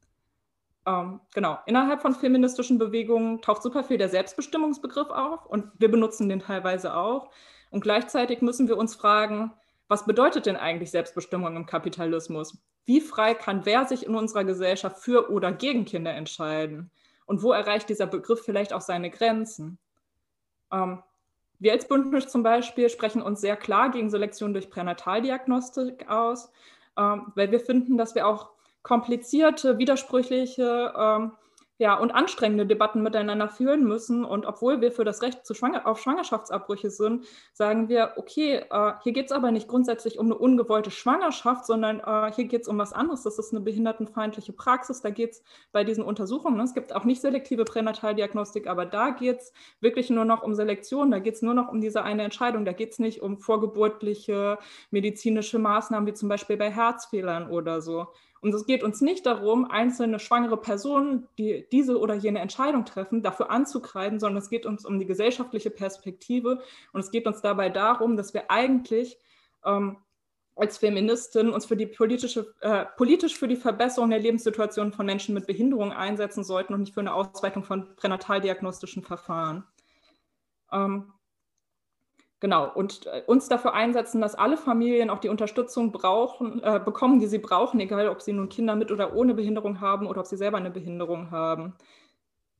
ähm, 0.86 1.20
genau, 1.34 1.58
innerhalb 1.66 2.00
von 2.00 2.14
feministischen 2.14 2.78
Bewegungen 2.78 3.42
taucht 3.42 3.62
super 3.64 3.82
viel 3.82 3.98
der 3.98 4.08
Selbstbestimmungsbegriff 4.08 5.10
auf 5.10 5.46
und 5.46 5.72
wir 5.78 5.90
benutzen 5.90 6.28
den 6.28 6.40
teilweise 6.40 6.96
auch. 6.96 7.30
Und 7.70 7.80
gleichzeitig 7.80 8.40
müssen 8.40 8.68
wir 8.68 8.76
uns 8.76 8.94
fragen, 8.94 9.52
was 9.88 10.04
bedeutet 10.04 10.46
denn 10.46 10.56
eigentlich 10.56 10.90
Selbstbestimmung 10.90 11.56
im 11.56 11.66
Kapitalismus? 11.66 12.58
Wie 12.84 13.00
frei 13.00 13.34
kann 13.34 13.64
wer 13.64 13.84
sich 13.84 14.06
in 14.06 14.14
unserer 14.14 14.44
Gesellschaft 14.44 14.98
für 14.98 15.30
oder 15.30 15.52
gegen 15.52 15.84
Kinder 15.84 16.12
entscheiden? 16.12 16.90
Und 17.26 17.42
wo 17.42 17.52
erreicht 17.52 17.88
dieser 17.88 18.06
Begriff 18.06 18.42
vielleicht 18.44 18.72
auch 18.72 18.80
seine 18.80 19.10
Grenzen? 19.10 19.78
Ähm, 20.72 21.02
wir 21.58 21.72
als 21.72 21.88
Bündnis 21.88 22.28
zum 22.28 22.42
Beispiel 22.42 22.88
sprechen 22.88 23.22
uns 23.22 23.40
sehr 23.40 23.56
klar 23.56 23.90
gegen 23.90 24.10
Selektion 24.10 24.52
durch 24.52 24.70
Pränataldiagnostik 24.70 26.08
aus, 26.08 26.50
ähm, 26.96 27.32
weil 27.34 27.50
wir 27.50 27.60
finden, 27.60 27.96
dass 27.96 28.14
wir 28.14 28.26
auch 28.26 28.50
komplizierte, 28.82 29.78
widersprüchliche 29.78 30.94
ähm, 30.96 31.32
ja, 31.78 31.94
und 31.98 32.12
anstrengende 32.12 32.66
Debatten 32.66 33.02
miteinander 33.02 33.48
führen 33.48 33.84
müssen. 33.84 34.24
Und 34.24 34.46
obwohl 34.46 34.80
wir 34.80 34.92
für 34.92 35.04
das 35.04 35.22
Recht 35.22 35.44
zu 35.44 35.52
Schwanger 35.52 35.86
auf 35.86 36.00
Schwangerschaftsabbrüche 36.00 36.90
sind, 36.90 37.26
sagen 37.52 37.88
wir, 37.88 38.14
okay, 38.16 38.64
äh, 38.70 38.92
hier 39.02 39.12
geht 39.12 39.26
es 39.26 39.32
aber 39.32 39.50
nicht 39.50 39.68
grundsätzlich 39.68 40.18
um 40.18 40.26
eine 40.26 40.36
ungewollte 40.36 40.90
Schwangerschaft, 40.90 41.66
sondern 41.66 42.00
äh, 42.00 42.32
hier 42.34 42.46
geht 42.46 42.62
es 42.62 42.68
um 42.68 42.78
was 42.78 42.92
anderes. 42.92 43.22
Das 43.24 43.38
ist 43.38 43.52
eine 43.52 43.60
behindertenfeindliche 43.60 44.52
Praxis. 44.54 45.02
Da 45.02 45.10
geht 45.10 45.32
es 45.32 45.42
bei 45.72 45.84
diesen 45.84 46.02
Untersuchungen, 46.02 46.56
ne, 46.56 46.64
es 46.64 46.74
gibt 46.74 46.94
auch 46.94 47.04
nicht 47.04 47.20
selektive 47.20 47.64
Pränataldiagnostik, 47.64 48.66
aber 48.66 48.86
da 48.86 49.10
geht 49.10 49.40
es 49.40 49.52
wirklich 49.80 50.08
nur 50.08 50.24
noch 50.24 50.42
um 50.42 50.54
Selektion. 50.54 51.10
Da 51.10 51.18
geht 51.18 51.34
es 51.34 51.42
nur 51.42 51.54
noch 51.54 51.68
um 51.68 51.80
diese 51.80 52.02
eine 52.02 52.22
Entscheidung. 52.22 52.64
Da 52.64 52.72
geht 52.72 52.92
es 52.92 52.98
nicht 52.98 53.20
um 53.20 53.38
vorgeburtliche 53.38 54.58
medizinische 54.90 55.58
Maßnahmen, 55.58 56.06
wie 56.06 56.14
zum 56.14 56.28
Beispiel 56.28 56.56
bei 56.56 56.70
Herzfehlern 56.70 57.50
oder 57.50 57.82
so. 57.82 58.06
Und 58.40 58.54
es 58.54 58.66
geht 58.66 58.82
uns 58.82 59.00
nicht 59.00 59.26
darum, 59.26 59.64
einzelne 59.70 60.18
schwangere 60.18 60.56
Personen, 60.56 61.26
die 61.38 61.66
diese 61.72 61.98
oder 61.98 62.14
jene 62.14 62.40
Entscheidung 62.40 62.84
treffen, 62.84 63.22
dafür 63.22 63.50
anzukreiden, 63.50 64.20
sondern 64.20 64.42
es 64.42 64.50
geht 64.50 64.66
uns 64.66 64.84
um 64.84 64.98
die 64.98 65.06
gesellschaftliche 65.06 65.70
Perspektive. 65.70 66.60
Und 66.92 67.00
es 67.00 67.10
geht 67.10 67.26
uns 67.26 67.40
dabei 67.40 67.70
darum, 67.70 68.16
dass 68.16 68.34
wir 68.34 68.50
eigentlich 68.50 69.18
ähm, 69.64 69.98
als 70.54 70.78
Feministin 70.78 71.50
uns 71.50 71.66
für 71.66 71.76
die 71.76 71.86
politische, 71.86 72.54
äh, 72.60 72.86
politisch 72.96 73.36
für 73.36 73.48
die 73.48 73.56
Verbesserung 73.56 74.10
der 74.10 74.18
Lebenssituation 74.18 74.92
von 74.92 75.04
Menschen 75.04 75.34
mit 75.34 75.46
Behinderung 75.46 75.92
einsetzen 75.92 76.44
sollten 76.44 76.72
und 76.72 76.80
nicht 76.80 76.94
für 76.94 77.00
eine 77.00 77.14
Ausweitung 77.14 77.62
von 77.62 77.94
pränataldiagnostischen 77.96 79.02
Verfahren. 79.02 79.64
Ähm, 80.72 81.12
Genau, 82.40 82.70
und 82.74 83.06
äh, 83.06 83.22
uns 83.26 83.48
dafür 83.48 83.72
einsetzen, 83.72 84.20
dass 84.20 84.34
alle 84.34 84.58
Familien 84.58 85.08
auch 85.08 85.20
die 85.20 85.30
Unterstützung 85.30 85.90
brauchen, 85.90 86.62
äh, 86.62 86.78
bekommen, 86.84 87.18
die 87.18 87.26
sie 87.28 87.38
brauchen, 87.38 87.80
egal 87.80 88.08
ob 88.08 88.20
sie 88.20 88.34
nun 88.34 88.50
Kinder 88.50 88.76
mit 88.76 88.92
oder 88.92 89.14
ohne 89.14 89.32
Behinderung 89.32 89.80
haben 89.80 90.06
oder 90.06 90.20
ob 90.20 90.26
sie 90.26 90.36
selber 90.36 90.58
eine 90.58 90.70
Behinderung 90.70 91.30
haben. 91.30 91.74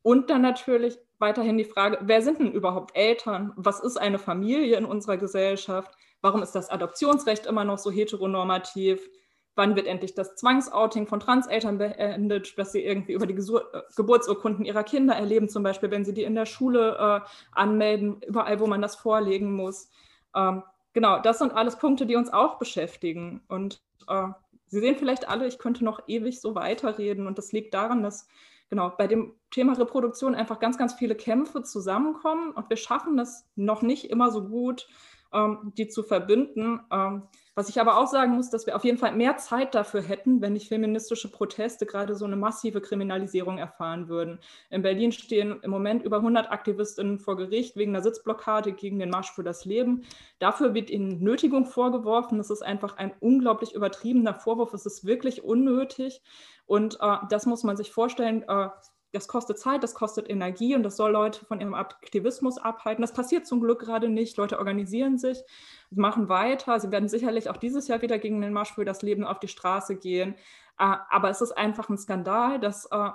Und 0.03 0.31
dann 0.31 0.43
natürlich 0.43 0.99
weiterhin 1.18 1.59
die 1.59 1.64
Frage, 1.64 1.99
wer 2.03 2.22
sind 2.22 2.41
denn 2.41 2.53
überhaupt 2.53 2.97
Eltern? 2.97 3.53
Was 3.57 3.81
ist 3.81 3.99
eine 3.99 4.18
Familie 4.18 4.77
in 4.79 4.85
unserer 4.87 5.18
Gesellschaft? 5.18 5.93
Warum 6.22 6.43
ist 6.43 6.53
das 6.55 6.70
Adoptionsrecht 6.70 7.47
immer 7.47 7.64
noch 7.64 7.79
so 7.79 7.91
heteronormativ? 7.91 9.09
Wann 9.57 9.75
wird 9.75 9.87
endlich 9.87 10.15
das 10.15 10.37
Zwangsouting 10.37 11.07
von 11.07 11.19
Transeltern 11.19 11.79
beendet, 11.79 12.57
dass 12.59 12.73
sie 12.73 12.85
irgendwie 12.85 13.15
über 13.15 13.27
die 13.27 13.35
Gesur 13.35 13.75
äh, 13.75 13.83
Geburtsurkunden 13.97 14.65
ihrer 14.65 14.85
Kinder 14.85 15.15
erleben, 15.15 15.49
zum 15.49 15.63
Beispiel, 15.63 15.91
wenn 15.91 16.05
sie 16.05 16.15
die 16.15 16.25
in 16.25 16.35
der 16.35 16.47
Schule 16.47 16.97
äh, 16.97 17.29
anmelden, 17.53 18.21
überall, 18.23 18.61
wo 18.61 18.67
man 18.67 18.83
das 18.83 18.95
vorlegen 18.95 19.53
muss. 19.53 19.91
Ähm, 20.35 20.63
genau, 20.93 21.19
das 21.19 21.39
sind 21.39 21.55
alles 21.55 21.77
Punkte, 21.77 22.07
die 22.07 22.17
uns 22.17 22.33
auch 22.33 22.59
beschäftigen. 22.59 23.43
Und 23.49 23.83
äh, 24.09 24.29
Sie 24.69 24.81
sehen 24.81 24.97
vielleicht 24.97 25.29
alle, 25.29 25.47
ich 25.47 25.59
könnte 25.59 25.85
noch 25.85 26.01
ewig 26.09 26.41
so 26.41 26.55
weiterreden. 26.55 27.27
Und 27.27 27.39
das 27.39 27.53
liegt 27.53 27.75
daran, 27.75 28.03
dass 28.03 28.29
genau 28.69 28.91
bei 28.91 29.07
dem 29.07 29.35
Thema 29.51 29.75
Reproduktion 29.75 30.35
einfach 30.35 30.59
ganz, 30.59 30.77
ganz 30.77 30.95
viele 30.95 31.15
Kämpfe 31.15 31.63
zusammenkommen 31.63 32.51
und 32.51 32.69
wir 32.69 32.77
schaffen 32.77 33.17
das 33.17 33.49
noch 33.55 33.83
nicht 33.83 34.11
immer 34.11 34.31
so 34.31 34.45
gut, 34.49 34.89
ähm, 35.33 35.73
die 35.77 35.87
zu 35.89 36.03
verbinden. 36.03 36.81
Ähm, 36.91 37.23
was 37.57 37.71
ich 37.71 37.81
aber 37.81 37.97
auch 37.97 38.07
sagen 38.07 38.37
muss, 38.37 38.51
dass 38.51 38.67
wir 38.67 38.77
auf 38.77 38.85
jeden 38.85 38.99
Fall 38.99 39.13
mehr 39.17 39.39
Zeit 39.39 39.75
dafür 39.75 40.03
hätten, 40.03 40.43
wenn 40.43 40.53
nicht 40.53 40.69
feministische 40.69 41.31
Proteste 41.31 41.87
gerade 41.87 42.15
so 42.15 42.27
eine 42.27 42.37
massive 42.37 42.83
Kriminalisierung 42.83 43.57
erfahren 43.57 44.09
würden. 44.09 44.39
In 44.69 44.83
Berlin 44.83 45.11
stehen 45.11 45.59
im 45.63 45.71
Moment 45.71 46.03
über 46.03 46.19
100 46.19 46.53
Aktivistinnen 46.53 47.19
vor 47.19 47.39
Gericht 47.39 47.75
wegen 47.75 47.97
einer 47.97 48.05
Sitzblockade 48.05 48.73
gegen 48.73 48.99
den 48.99 49.09
Marsch 49.09 49.33
für 49.33 49.43
das 49.43 49.65
Leben. 49.65 50.05
Dafür 50.39 50.75
wird 50.75 50.91
ihnen 50.91 51.23
Nötigung 51.25 51.65
vorgeworfen. 51.65 52.37
Das 52.37 52.51
ist 52.51 52.61
einfach 52.61 52.99
ein 52.99 53.15
unglaublich 53.21 53.75
übertriebener 53.75 54.35
Vorwurf. 54.35 54.75
Es 54.75 54.85
ist 54.85 55.07
wirklich 55.07 55.43
unnötig. 55.43 56.21
Und 56.67 56.99
äh, 57.01 57.17
das 57.31 57.47
muss 57.47 57.65
man 57.65 57.79
sich 57.79 57.91
vorstellen. 57.91 58.45
Äh, 58.47 58.69
das 59.13 59.29
kostet 59.29 59.59
Zeit, 59.59 59.83
das 59.83 59.95
kostet 59.95 60.29
Energie 60.29 60.75
und 60.75 60.83
das 60.83 60.97
soll 60.97 61.13
Leute 61.13 61.45
von 61.45 61.61
ihrem 61.61 61.75
Aktivismus 61.75 62.59
abhalten. 62.59 63.03
Das 63.03 63.13
passiert 63.13 63.47
zum 63.47 63.61
Glück 63.61 63.81
gerade 63.81 64.09
nicht. 64.09 64.37
Leute 64.37 64.59
organisieren 64.59 65.19
sich, 65.19 65.39
machen 65.91 66.29
weiter. 66.29 66.79
Sie 66.81 66.91
werden 66.91 67.09
sicherlich 67.09 67.49
auch 67.49 67.57
dieses 67.57 67.89
Jahr 67.89 68.03
wieder 68.03 68.19
gegen 68.19 68.41
den 68.41 68.53
Marsch 68.53 68.75
für 68.75 68.85
das 68.85 69.03
Leben 69.03 69.25
auf 69.25 69.39
die 69.39 69.49
Straße 69.49 69.97
gehen. 69.97 70.35
Äh, 70.79 70.97
aber 71.11 71.31
es 71.31 71.41
ist 71.41 71.53
einfach 71.53 71.89
ein 71.89 71.99
Skandal, 71.99 72.61
dass 72.61 72.87
äh, 72.87 73.11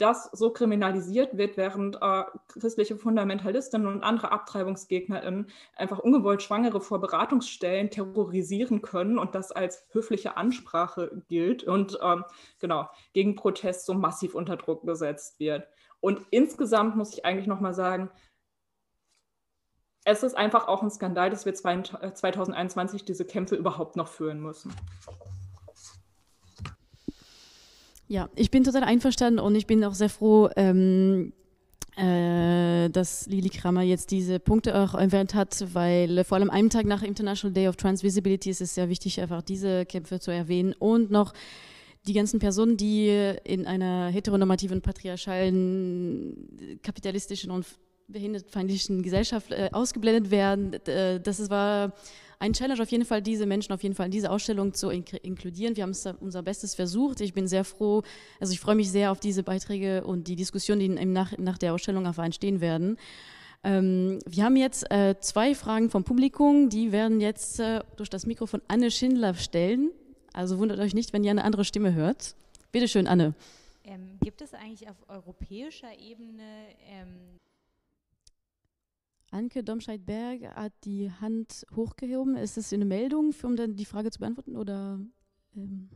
das 0.00 0.30
so 0.32 0.50
kriminalisiert 0.50 1.36
wird, 1.36 1.56
während 1.56 1.98
äh, 2.00 2.24
christliche 2.48 2.96
Fundamentalistinnen 2.96 3.86
und 3.86 4.02
andere 4.02 4.32
AbtreibungsgegnerInnen 4.32 5.48
einfach 5.76 5.98
ungewollt 5.98 6.42
Schwangere 6.42 6.80
vor 6.80 7.00
Beratungsstellen 7.00 7.90
terrorisieren 7.90 8.82
können 8.82 9.18
und 9.18 9.34
das 9.34 9.52
als 9.52 9.84
höfliche 9.92 10.36
Ansprache 10.36 11.22
gilt 11.28 11.64
und 11.64 11.98
ähm, 12.02 12.24
genau 12.58 12.88
gegen 13.12 13.34
Protest 13.34 13.86
so 13.86 13.94
massiv 13.94 14.34
unter 14.34 14.56
Druck 14.56 14.84
gesetzt 14.84 15.38
wird. 15.38 15.66
Und 16.00 16.24
insgesamt 16.30 16.96
muss 16.96 17.12
ich 17.12 17.24
eigentlich 17.24 17.46
nochmal 17.46 17.74
sagen, 17.74 18.10
es 20.04 20.22
ist 20.22 20.34
einfach 20.34 20.66
auch 20.66 20.82
ein 20.82 20.90
Skandal, 20.90 21.28
dass 21.28 21.44
wir 21.44 21.54
2021 21.54 23.04
diese 23.04 23.26
Kämpfe 23.26 23.54
überhaupt 23.54 23.96
noch 23.96 24.08
führen 24.08 24.40
müssen. 24.40 24.72
Ja, 28.10 28.28
ich 28.34 28.50
bin 28.50 28.64
total 28.64 28.82
einverstanden 28.82 29.38
und 29.38 29.54
ich 29.54 29.68
bin 29.68 29.84
auch 29.84 29.94
sehr 29.94 30.08
froh, 30.08 30.48
ähm, 30.56 31.32
äh, 31.96 32.88
dass 32.88 33.28
Lili 33.28 33.50
Kramer 33.50 33.82
jetzt 33.82 34.10
diese 34.10 34.40
Punkte 34.40 34.76
auch 34.76 34.94
erwähnt 34.94 35.32
hat, 35.34 35.64
weil 35.74 36.24
vor 36.24 36.36
allem 36.36 36.50
einen 36.50 36.70
Tag 36.70 36.86
nach 36.86 37.04
International 37.04 37.54
Day 37.54 37.68
of 37.68 37.76
Transvisibility 37.76 38.50
ist 38.50 38.62
es 38.62 38.74
sehr 38.74 38.88
wichtig, 38.88 39.20
einfach 39.20 39.42
diese 39.42 39.86
Kämpfe 39.86 40.18
zu 40.18 40.32
erwähnen 40.32 40.74
und 40.76 41.12
noch 41.12 41.32
die 42.08 42.12
ganzen 42.12 42.40
Personen, 42.40 42.76
die 42.76 43.10
in 43.44 43.64
einer 43.68 44.08
heteronormativen, 44.08 44.82
patriarchalen, 44.82 46.80
kapitalistischen 46.82 47.52
und 47.52 47.64
behindertenfeindlichen 48.08 49.02
Gesellschaft 49.02 49.52
äh, 49.52 49.70
ausgeblendet 49.70 50.32
werden. 50.32 50.72
Äh, 50.88 51.20
das 51.20 51.48
war 51.48 51.92
ein 52.40 52.54
Challenge 52.54 52.82
auf 52.82 52.90
jeden 52.90 53.04
Fall, 53.04 53.22
diese 53.22 53.46
Menschen 53.46 53.72
auf 53.72 53.82
jeden 53.82 53.94
Fall 53.94 54.06
in 54.06 54.12
diese 54.12 54.30
Ausstellung 54.30 54.72
zu 54.72 54.88
in 54.88 55.04
inkludieren. 55.22 55.76
Wir 55.76 55.82
haben 55.82 55.90
es 55.90 56.06
unser 56.06 56.42
Bestes 56.42 56.74
versucht. 56.74 57.20
Ich 57.20 57.34
bin 57.34 57.46
sehr 57.46 57.64
froh, 57.64 58.02
also 58.40 58.52
ich 58.52 58.60
freue 58.60 58.74
mich 58.74 58.90
sehr 58.90 59.12
auf 59.12 59.20
diese 59.20 59.42
Beiträge 59.42 60.04
und 60.04 60.26
die 60.26 60.36
Diskussionen, 60.36 60.80
die 60.80 60.88
nach, 60.88 61.36
nach 61.38 61.58
der 61.58 61.74
Ausstellung 61.74 62.06
einfach 62.06 62.24
entstehen 62.24 62.60
werden. 62.60 62.96
Ähm, 63.62 64.20
wir 64.26 64.44
haben 64.44 64.56
jetzt 64.56 64.90
äh, 64.90 65.16
zwei 65.20 65.54
Fragen 65.54 65.90
vom 65.90 66.02
Publikum, 66.02 66.70
die 66.70 66.92
werden 66.92 67.20
jetzt 67.20 67.60
äh, 67.60 67.80
durch 67.96 68.08
das 68.08 68.24
Mikro 68.24 68.46
von 68.46 68.62
Anne 68.68 68.90
Schindler 68.90 69.34
stellen. 69.34 69.90
Also 70.32 70.58
wundert 70.58 70.80
euch 70.80 70.94
nicht, 70.94 71.12
wenn 71.12 71.24
ihr 71.24 71.30
eine 71.32 71.44
andere 71.44 71.66
Stimme 71.66 71.92
hört. 71.92 72.36
Bitte 72.72 72.88
schön, 72.88 73.06
Anne. 73.06 73.34
Ähm, 73.84 74.18
gibt 74.22 74.40
es 74.40 74.54
eigentlich 74.54 74.88
auf 74.88 74.96
europäischer 75.08 75.92
Ebene 75.98 76.42
ähm 76.88 77.39
Anke 79.30 79.62
Domscheit-Berg 79.62 80.56
hat 80.56 80.72
die 80.84 81.10
Hand 81.20 81.64
hochgehoben. 81.74 82.36
Ist 82.36 82.56
das 82.56 82.72
eine 82.72 82.84
Meldung, 82.84 83.34
um 83.42 83.56
dann 83.56 83.76
die 83.76 83.84
Frage 83.84 84.10
zu 84.10 84.18
beantworten? 84.18 84.56
Oder, 84.56 84.98
ähm? 85.54 85.88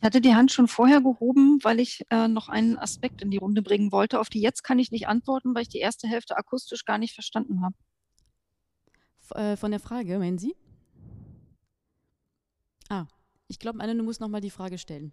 Ich 0.00 0.04
hatte 0.04 0.20
die 0.20 0.34
Hand 0.34 0.52
schon 0.52 0.68
vorher 0.68 1.00
gehoben, 1.00 1.58
weil 1.64 1.80
ich 1.80 2.04
äh, 2.10 2.28
noch 2.28 2.48
einen 2.48 2.78
Aspekt 2.78 3.20
in 3.20 3.32
die 3.32 3.38
Runde 3.38 3.62
bringen 3.62 3.90
wollte. 3.90 4.20
Auf 4.20 4.28
die 4.28 4.40
jetzt 4.40 4.62
kann 4.62 4.78
ich 4.78 4.92
nicht 4.92 5.08
antworten, 5.08 5.56
weil 5.56 5.62
ich 5.62 5.68
die 5.68 5.78
erste 5.78 6.06
Hälfte 6.06 6.36
akustisch 6.36 6.84
gar 6.84 6.98
nicht 6.98 7.14
verstanden 7.14 7.62
habe. 7.62 7.74
Äh, 9.34 9.56
von 9.56 9.72
der 9.72 9.80
Frage, 9.80 10.18
meinen 10.20 10.38
Sie? 10.38 10.54
Ah, 12.88 13.06
ich 13.48 13.58
glaube, 13.58 13.80
Anne, 13.80 13.96
du 13.96 14.04
musst 14.04 14.20
nochmal 14.20 14.40
die 14.40 14.50
Frage 14.50 14.78
stellen. 14.78 15.12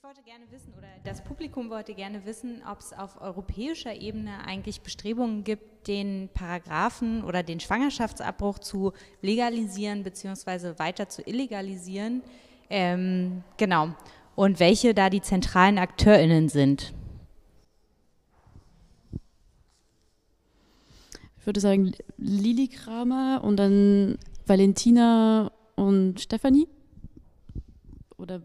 Ich 0.00 0.06
wollte 0.06 0.22
gerne 0.22 0.50
wissen, 0.50 0.72
oder 0.78 0.88
das 1.04 1.22
Publikum 1.22 1.68
wollte 1.68 1.92
gerne 1.92 2.24
wissen, 2.24 2.62
ob 2.66 2.80
es 2.80 2.94
auf 2.94 3.20
europäischer 3.20 3.94
Ebene 3.94 4.42
eigentlich 4.46 4.80
Bestrebungen 4.80 5.44
gibt, 5.44 5.88
den 5.88 6.30
Paragraphen 6.32 7.22
oder 7.22 7.42
den 7.42 7.60
Schwangerschaftsabbruch 7.60 8.60
zu 8.60 8.94
legalisieren 9.20 10.02
bzw. 10.02 10.78
weiter 10.78 11.10
zu 11.10 11.20
illegalisieren. 11.20 12.22
Ähm, 12.70 13.44
genau. 13.58 13.94
Und 14.36 14.58
welche 14.58 14.94
da 14.94 15.10
die 15.10 15.20
zentralen 15.20 15.76
AkteurInnen 15.76 16.48
sind. 16.48 16.94
Ich 21.38 21.44
würde 21.44 21.60
sagen 21.60 21.92
Lili 22.16 22.68
Kramer 22.68 23.42
und 23.44 23.58
dann 23.58 24.16
Valentina 24.46 25.52
und 25.76 26.20
Stefanie. 26.22 26.68
Oder 28.16 28.40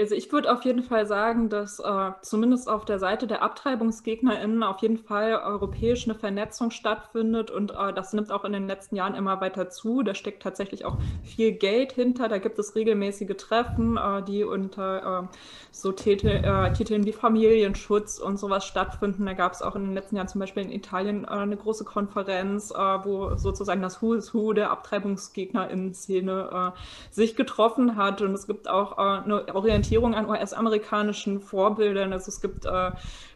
Also 0.00 0.14
ich 0.14 0.32
würde 0.32 0.50
auf 0.50 0.64
jeden 0.64 0.82
Fall 0.82 1.06
sagen, 1.06 1.48
dass 1.48 1.78
äh, 1.78 2.10
zumindest 2.22 2.68
auf 2.68 2.84
der 2.84 2.98
Seite 2.98 3.26
der 3.26 3.42
AbtreibungsgegnerInnen 3.42 4.62
auf 4.62 4.80
jeden 4.80 4.98
Fall 4.98 5.34
europäisch 5.34 6.04
eine 6.04 6.14
Vernetzung 6.14 6.70
stattfindet 6.70 7.50
und 7.50 7.72
äh, 7.72 7.92
das 7.92 8.12
nimmt 8.12 8.32
auch 8.32 8.44
in 8.44 8.52
den 8.52 8.66
letzten 8.66 8.96
Jahren 8.96 9.14
immer 9.14 9.40
weiter 9.40 9.68
zu. 9.68 10.02
Da 10.02 10.14
steckt 10.14 10.42
tatsächlich 10.42 10.84
auch 10.84 10.96
viel 11.24 11.52
Geld 11.52 11.92
hinter. 11.92 12.28
Da 12.28 12.38
gibt 12.38 12.58
es 12.58 12.74
regelmäßige 12.74 13.36
Treffen, 13.36 13.96
äh, 13.96 14.22
die 14.22 14.44
unter 14.44 15.24
äh, 15.24 15.36
so 15.70 15.92
Titel, 15.92 16.28
äh, 16.28 16.72
Titeln 16.72 17.04
wie 17.04 17.12
Familienschutz 17.12 18.18
und 18.18 18.38
sowas 18.38 18.64
stattfinden. 18.64 19.26
Da 19.26 19.34
gab 19.34 19.52
es 19.52 19.62
auch 19.62 19.76
in 19.76 19.84
den 19.84 19.94
letzten 19.94 20.16
Jahren 20.16 20.28
zum 20.28 20.40
Beispiel 20.40 20.62
in 20.62 20.72
Italien 20.72 21.24
äh, 21.24 21.28
eine 21.28 21.56
große 21.56 21.84
Konferenz, 21.84 22.72
wo 22.72 23.36
sozusagen 23.36 23.82
das 23.82 24.00
Who 24.00 24.14
is 24.14 24.32
Who 24.32 24.52
der 24.52 24.70
AbtreibungsgegnerInnen-Szene 24.70 26.72
sich 27.10 27.36
getroffen 27.36 27.96
hat 27.96 28.22
und 28.22 28.34
es 28.34 28.46
gibt 28.46 28.68
auch 28.68 28.96
eine 28.96 29.54
Orientierung 29.54 29.81
Orientierung 29.82 30.14
an 30.14 30.28
US-amerikanischen 30.28 31.40
Vorbildern. 31.40 32.12
Also 32.12 32.28
es 32.28 32.40
gibt 32.40 32.66
äh, 32.66 32.90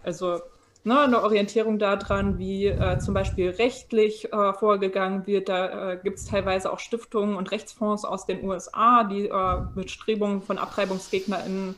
also 0.05 0.41
ne, 0.85 1.01
eine 1.01 1.23
Orientierung 1.23 1.81
daran, 1.81 2.39
wie 2.39 2.67
äh, 2.67 2.99
zum 2.99 3.15
Beispiel 3.15 3.51
rechtlich 3.51 4.33
äh, 4.33 4.53
vorgegangen 4.53 5.27
wird. 5.27 5.49
Da 5.49 5.93
äh, 5.93 5.99
gibt 6.01 6.19
es 6.19 6.27
teilweise 6.27 6.73
auch 6.73 6.79
Stiftungen 6.79 7.37
und 7.37 7.51
Rechtsfonds 7.51 8.05
aus 8.05 8.27
den 8.27 8.45
USA, 8.45 9.03
die 9.03 9.27
äh, 9.27 9.57
Bestrebungen 9.75 10.41
von 10.41 10.59
AbtreibungsgegnerInnen 10.59 11.75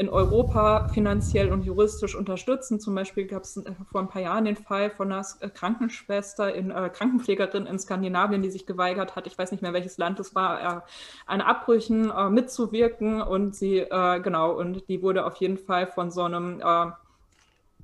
in 0.00 0.08
Europa 0.08 0.88
finanziell 0.88 1.52
und 1.52 1.62
juristisch 1.62 2.14
unterstützen. 2.14 2.80
Zum 2.80 2.94
Beispiel 2.94 3.26
gab 3.26 3.42
es 3.42 3.58
äh, 3.58 3.70
vor 3.92 4.00
ein 4.00 4.08
paar 4.08 4.22
Jahren 4.22 4.46
den 4.46 4.56
Fall 4.56 4.88
von 4.88 5.12
einer 5.12 5.26
äh, 5.40 5.50
Krankenschwester, 5.50 6.54
in, 6.54 6.70
äh, 6.70 6.88
Krankenpflegerin 6.88 7.66
in 7.66 7.78
Skandinavien, 7.78 8.40
die 8.40 8.50
sich 8.50 8.64
geweigert 8.64 9.14
hat, 9.14 9.26
ich 9.26 9.36
weiß 9.36 9.52
nicht 9.52 9.60
mehr 9.60 9.74
welches 9.74 9.98
Land 9.98 10.18
es 10.18 10.34
war, 10.34 10.78
äh, 10.78 10.80
an 11.26 11.42
Abbrüchen 11.42 12.10
äh, 12.10 12.30
mitzuwirken 12.30 13.20
und 13.20 13.54
sie, 13.54 13.80
äh, 13.80 14.20
genau, 14.20 14.52
und 14.52 14.88
die 14.88 15.02
wurde 15.02 15.26
auf 15.26 15.36
jeden 15.36 15.58
Fall 15.58 15.86
von 15.86 16.10
so 16.10 16.22
einem 16.22 16.62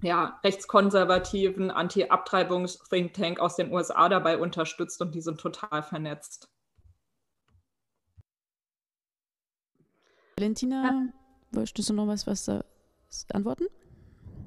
ja, 0.02 0.38
rechtskonservativen 0.42 1.70
Anti-Abtreibungs-Think 1.70 3.12
Tank 3.12 3.40
aus 3.40 3.56
den 3.56 3.72
USA 3.72 4.08
dabei 4.08 4.38
unterstützt 4.38 5.02
und 5.02 5.14
die 5.14 5.20
sind 5.20 5.38
total 5.38 5.82
vernetzt. 5.82 6.48
Valentina? 10.38 11.12
Möchtest 11.52 11.88
du 11.88 11.94
noch 11.94 12.06
was, 12.06 12.26
was 12.26 12.48
antworten? 13.32 13.66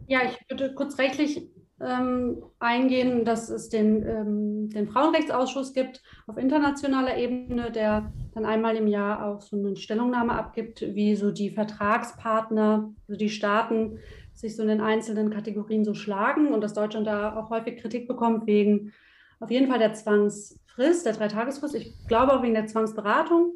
Ja, 0.08 0.22
ich 0.24 0.40
würde 0.50 0.74
kurz 0.74 0.98
rechtlich 0.98 1.50
ähm, 1.82 2.44
eingehen, 2.60 3.26
dass 3.26 3.50
es 3.50 3.70
den, 3.70 4.06
ähm, 4.06 4.70
den 4.70 4.88
Frauenrechtsausschuss 4.88 5.74
gibt 5.74 6.02
auf 6.28 6.38
internationaler 6.38 7.18
Ebene, 7.18 7.72
der 7.72 8.12
dann 8.34 8.46
einmal 8.46 8.76
im 8.76 8.88
Jahr 8.88 9.26
auch 9.26 9.42
so 9.42 9.58
eine 9.58 9.76
Stellungnahme 9.76 10.34
abgibt, 10.34 10.82
wie 10.82 11.16
so 11.16 11.32
die 11.32 11.52
Vertragspartner, 11.52 12.94
also 13.08 13.18
die 13.18 13.30
Staaten 13.30 14.00
sich 14.34 14.56
so 14.56 14.62
in 14.62 14.70
den 14.70 14.82
einzelnen 14.82 15.30
Kategorien 15.30 15.86
so 15.86 15.94
schlagen 15.94 16.54
und 16.54 16.62
dass 16.62 16.74
Deutschland 16.74 17.08
da 17.08 17.36
auch 17.38 17.50
häufig 17.50 17.82
Kritik 17.82 18.08
bekommt 18.08 18.48
wegen 18.48 18.94
auf 19.40 19.52
jeden 19.52 19.70
Fall 19.70 19.80
der 19.80 19.94
Zwangsfrist, 19.94 21.06
der 21.06 21.14
Dreitagesfrist. 21.14 21.76
Ich 21.76 21.94
glaube 22.08 22.34
auch 22.34 22.44
wegen 22.44 22.54
der 22.54 22.68
Zwangsberatung. 22.68 23.54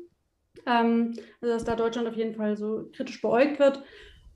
Ähm, 0.66 1.14
also 1.42 1.54
dass 1.54 1.64
da 1.66 1.76
Deutschland 1.76 2.08
auf 2.08 2.16
jeden 2.16 2.36
Fall 2.36 2.56
so 2.58 2.90
kritisch 2.94 3.22
beäugt 3.22 3.60
wird. 3.60 3.84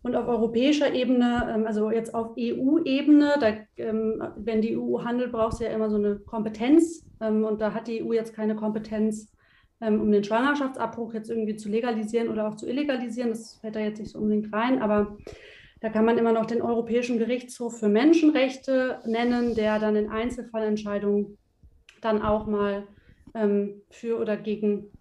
Und 0.03 0.15
auf 0.15 0.28
europäischer 0.28 0.93
Ebene, 0.93 1.51
ähm, 1.53 1.67
also 1.67 1.91
jetzt 1.91 2.13
auf 2.13 2.36
EU-Ebene, 2.38 3.65
ähm, 3.78 4.23
wenn 4.38 4.61
die 4.61 4.78
EU 4.78 5.03
handelt, 5.03 5.32
braucht 5.32 5.57
sie 5.57 5.65
ja 5.65 5.71
immer 5.71 5.89
so 5.89 5.97
eine 5.97 6.19
Kompetenz. 6.19 7.05
Und 7.19 7.61
da 7.61 7.73
hat 7.73 7.88
die 7.88 8.03
EU 8.03 8.13
jetzt 8.13 8.36
keine 8.36 8.55
Kompetenz, 8.55 9.34
um 9.80 10.11
den 10.11 10.23
Schwangerschaftsabbruch 10.23 11.15
jetzt 11.15 11.32
irgendwie 11.32 11.55
zu 11.55 11.67
legalisieren 11.67 12.30
oder 12.30 12.47
auch 12.47 12.53
zu 12.53 12.69
illegalisieren. 12.69 13.32
Das 13.32 13.55
fällt 13.55 13.75
da 13.75 13.80
jetzt 13.80 13.97
nicht 13.97 14.11
so 14.11 14.19
unbedingt 14.19 14.53
rein. 14.53 14.80
Aber 14.84 15.17
da 15.82 15.89
kann 15.89 16.05
man 16.05 16.19
immer 16.19 16.32
noch 16.32 16.45
den 16.45 16.61
Europäischen 16.61 17.17
Gerichtshof 17.17 17.80
für 17.80 17.89
Menschenrechte 17.89 18.99
nennen, 19.07 19.55
der 19.55 19.80
dann 19.80 19.95
in 19.95 20.11
Einzelfallentscheidungen 20.11 21.39
dann 22.01 22.21
auch 22.21 22.45
mal 22.45 22.84
für 23.89 24.19
oder 24.19 24.38
gegen 24.38 24.91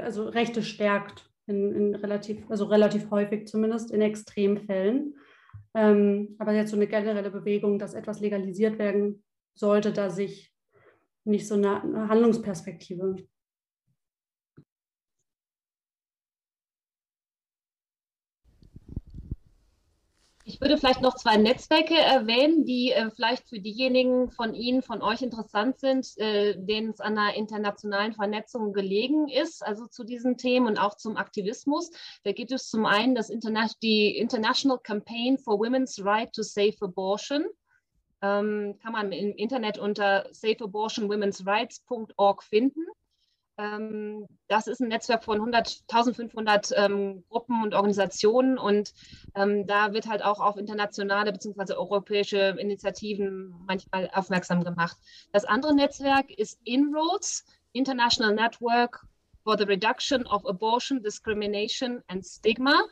also 0.00 0.28
Rechte 0.28 0.62
stärkt, 0.62 1.30
in, 1.46 1.74
in, 1.74 1.94
relativ, 1.94 2.48
also 2.50 2.66
relativ 2.66 3.10
häufig 3.10 3.48
zumindest 3.48 3.90
in 3.90 4.00
Extremfällen. 4.00 5.14
Ähm, 5.74 6.36
aber 6.38 6.52
jetzt 6.52 6.70
so 6.70 6.76
eine 6.76 6.86
generelle 6.86 7.30
Bewegung, 7.30 7.78
dass 7.78 7.94
etwas 7.94 8.20
legalisiert 8.20 8.78
werden 8.78 9.24
sollte, 9.54 9.92
da 9.92 10.10
sich 10.10 10.52
nicht 11.24 11.46
so 11.46 11.54
eine, 11.54 11.82
eine 11.82 12.08
Handlungsperspektive 12.08 13.16
Ich 20.52 20.60
würde 20.60 20.76
vielleicht 20.76 21.00
noch 21.00 21.14
zwei 21.14 21.38
Netzwerke 21.38 21.96
erwähnen, 21.96 22.66
die 22.66 22.92
äh, 22.92 23.10
vielleicht 23.10 23.48
für 23.48 23.58
diejenigen 23.58 24.30
von 24.30 24.52
Ihnen, 24.52 24.82
von 24.82 25.00
euch 25.00 25.22
interessant 25.22 25.78
sind, 25.78 26.06
äh, 26.18 26.54
denen 26.58 26.90
es 26.90 27.00
an 27.00 27.16
einer 27.16 27.34
internationalen 27.34 28.12
Vernetzung 28.12 28.74
gelegen 28.74 29.28
ist, 29.28 29.64
also 29.64 29.86
zu 29.86 30.04
diesen 30.04 30.36
Themen 30.36 30.66
und 30.66 30.76
auch 30.76 30.98
zum 30.98 31.16
Aktivismus. 31.16 31.90
Da 32.24 32.32
gibt 32.32 32.52
es 32.52 32.68
zum 32.68 32.84
einen 32.84 33.14
das 33.14 33.30
Interna 33.30 33.66
die 33.82 34.18
International 34.18 34.78
Campaign 34.78 35.38
for 35.38 35.58
Women's 35.58 36.04
Right 36.04 36.30
to 36.34 36.42
Safe 36.42 36.76
Abortion. 36.82 37.46
Ähm, 38.20 38.78
kann 38.82 38.92
man 38.92 39.10
im 39.10 39.34
Internet 39.34 39.78
unter 39.78 40.26
safeabortionwomensrights.org 40.32 42.42
finden. 42.42 42.84
Ähm, 43.58 44.26
das 44.48 44.66
ist 44.66 44.80
ein 44.80 44.88
Netzwerk 44.88 45.24
von 45.24 45.36
100, 45.36 45.82
1500 45.88 46.70
ähm, 46.76 47.24
Gruppen 47.28 47.62
und 47.62 47.74
Organisationen 47.74 48.58
und 48.58 48.92
ähm, 49.34 49.66
da 49.66 49.92
wird 49.92 50.06
halt 50.08 50.24
auch 50.24 50.40
auf 50.40 50.56
internationale 50.56 51.32
bzw. 51.32 51.74
europäische 51.74 52.56
Initiativen 52.58 53.54
manchmal 53.66 54.10
aufmerksam 54.14 54.64
gemacht. 54.64 54.96
Das 55.32 55.44
andere 55.44 55.74
Netzwerk 55.74 56.30
ist 56.30 56.58
INROADS, 56.64 57.44
International 57.72 58.34
Network 58.34 59.06
for 59.44 59.58
the 59.58 59.64
Reduction 59.64 60.26
of 60.26 60.46
Abortion, 60.46 61.02
Discrimination 61.02 62.02
and 62.06 62.24
Stigma, 62.24 62.84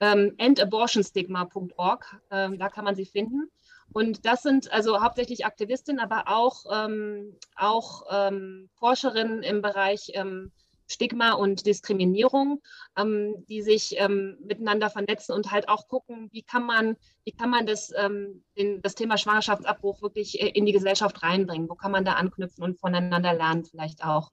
ähm, 0.00 0.34
endabortionstigma.org, 0.38 2.20
ähm, 2.30 2.58
da 2.58 2.68
kann 2.68 2.84
man 2.84 2.94
sie 2.94 3.06
finden. 3.06 3.50
Und 3.92 4.24
das 4.26 4.42
sind 4.42 4.72
also 4.72 5.02
hauptsächlich 5.02 5.44
Aktivistinnen, 5.44 6.00
aber 6.00 6.24
auch, 6.26 6.64
ähm, 6.72 7.36
auch 7.56 8.04
ähm, 8.10 8.70
Forscherinnen 8.74 9.42
im 9.42 9.62
Bereich 9.62 10.12
ähm, 10.14 10.52
Stigma 10.92 11.32
und 11.32 11.66
Diskriminierung, 11.66 12.60
ähm, 12.96 13.44
die 13.48 13.62
sich 13.62 13.94
ähm, 13.98 14.36
miteinander 14.44 14.90
vernetzen 14.90 15.34
und 15.34 15.50
halt 15.50 15.68
auch 15.68 15.88
gucken, 15.88 16.28
wie 16.32 16.42
kann 16.42 16.64
man, 16.64 16.96
wie 17.24 17.32
kann 17.32 17.50
man 17.50 17.66
das, 17.66 17.92
ähm, 17.96 18.44
den, 18.58 18.82
das 18.82 18.94
Thema 18.94 19.16
Schwangerschaftsabbruch 19.16 20.02
wirklich 20.02 20.40
äh, 20.40 20.48
in 20.48 20.66
die 20.66 20.72
Gesellschaft 20.72 21.22
reinbringen? 21.22 21.68
Wo 21.68 21.74
kann 21.74 21.92
man 21.92 22.04
da 22.04 22.14
anknüpfen 22.14 22.62
und 22.62 22.78
voneinander 22.78 23.32
lernen 23.32 23.64
vielleicht 23.64 24.04
auch? 24.04 24.30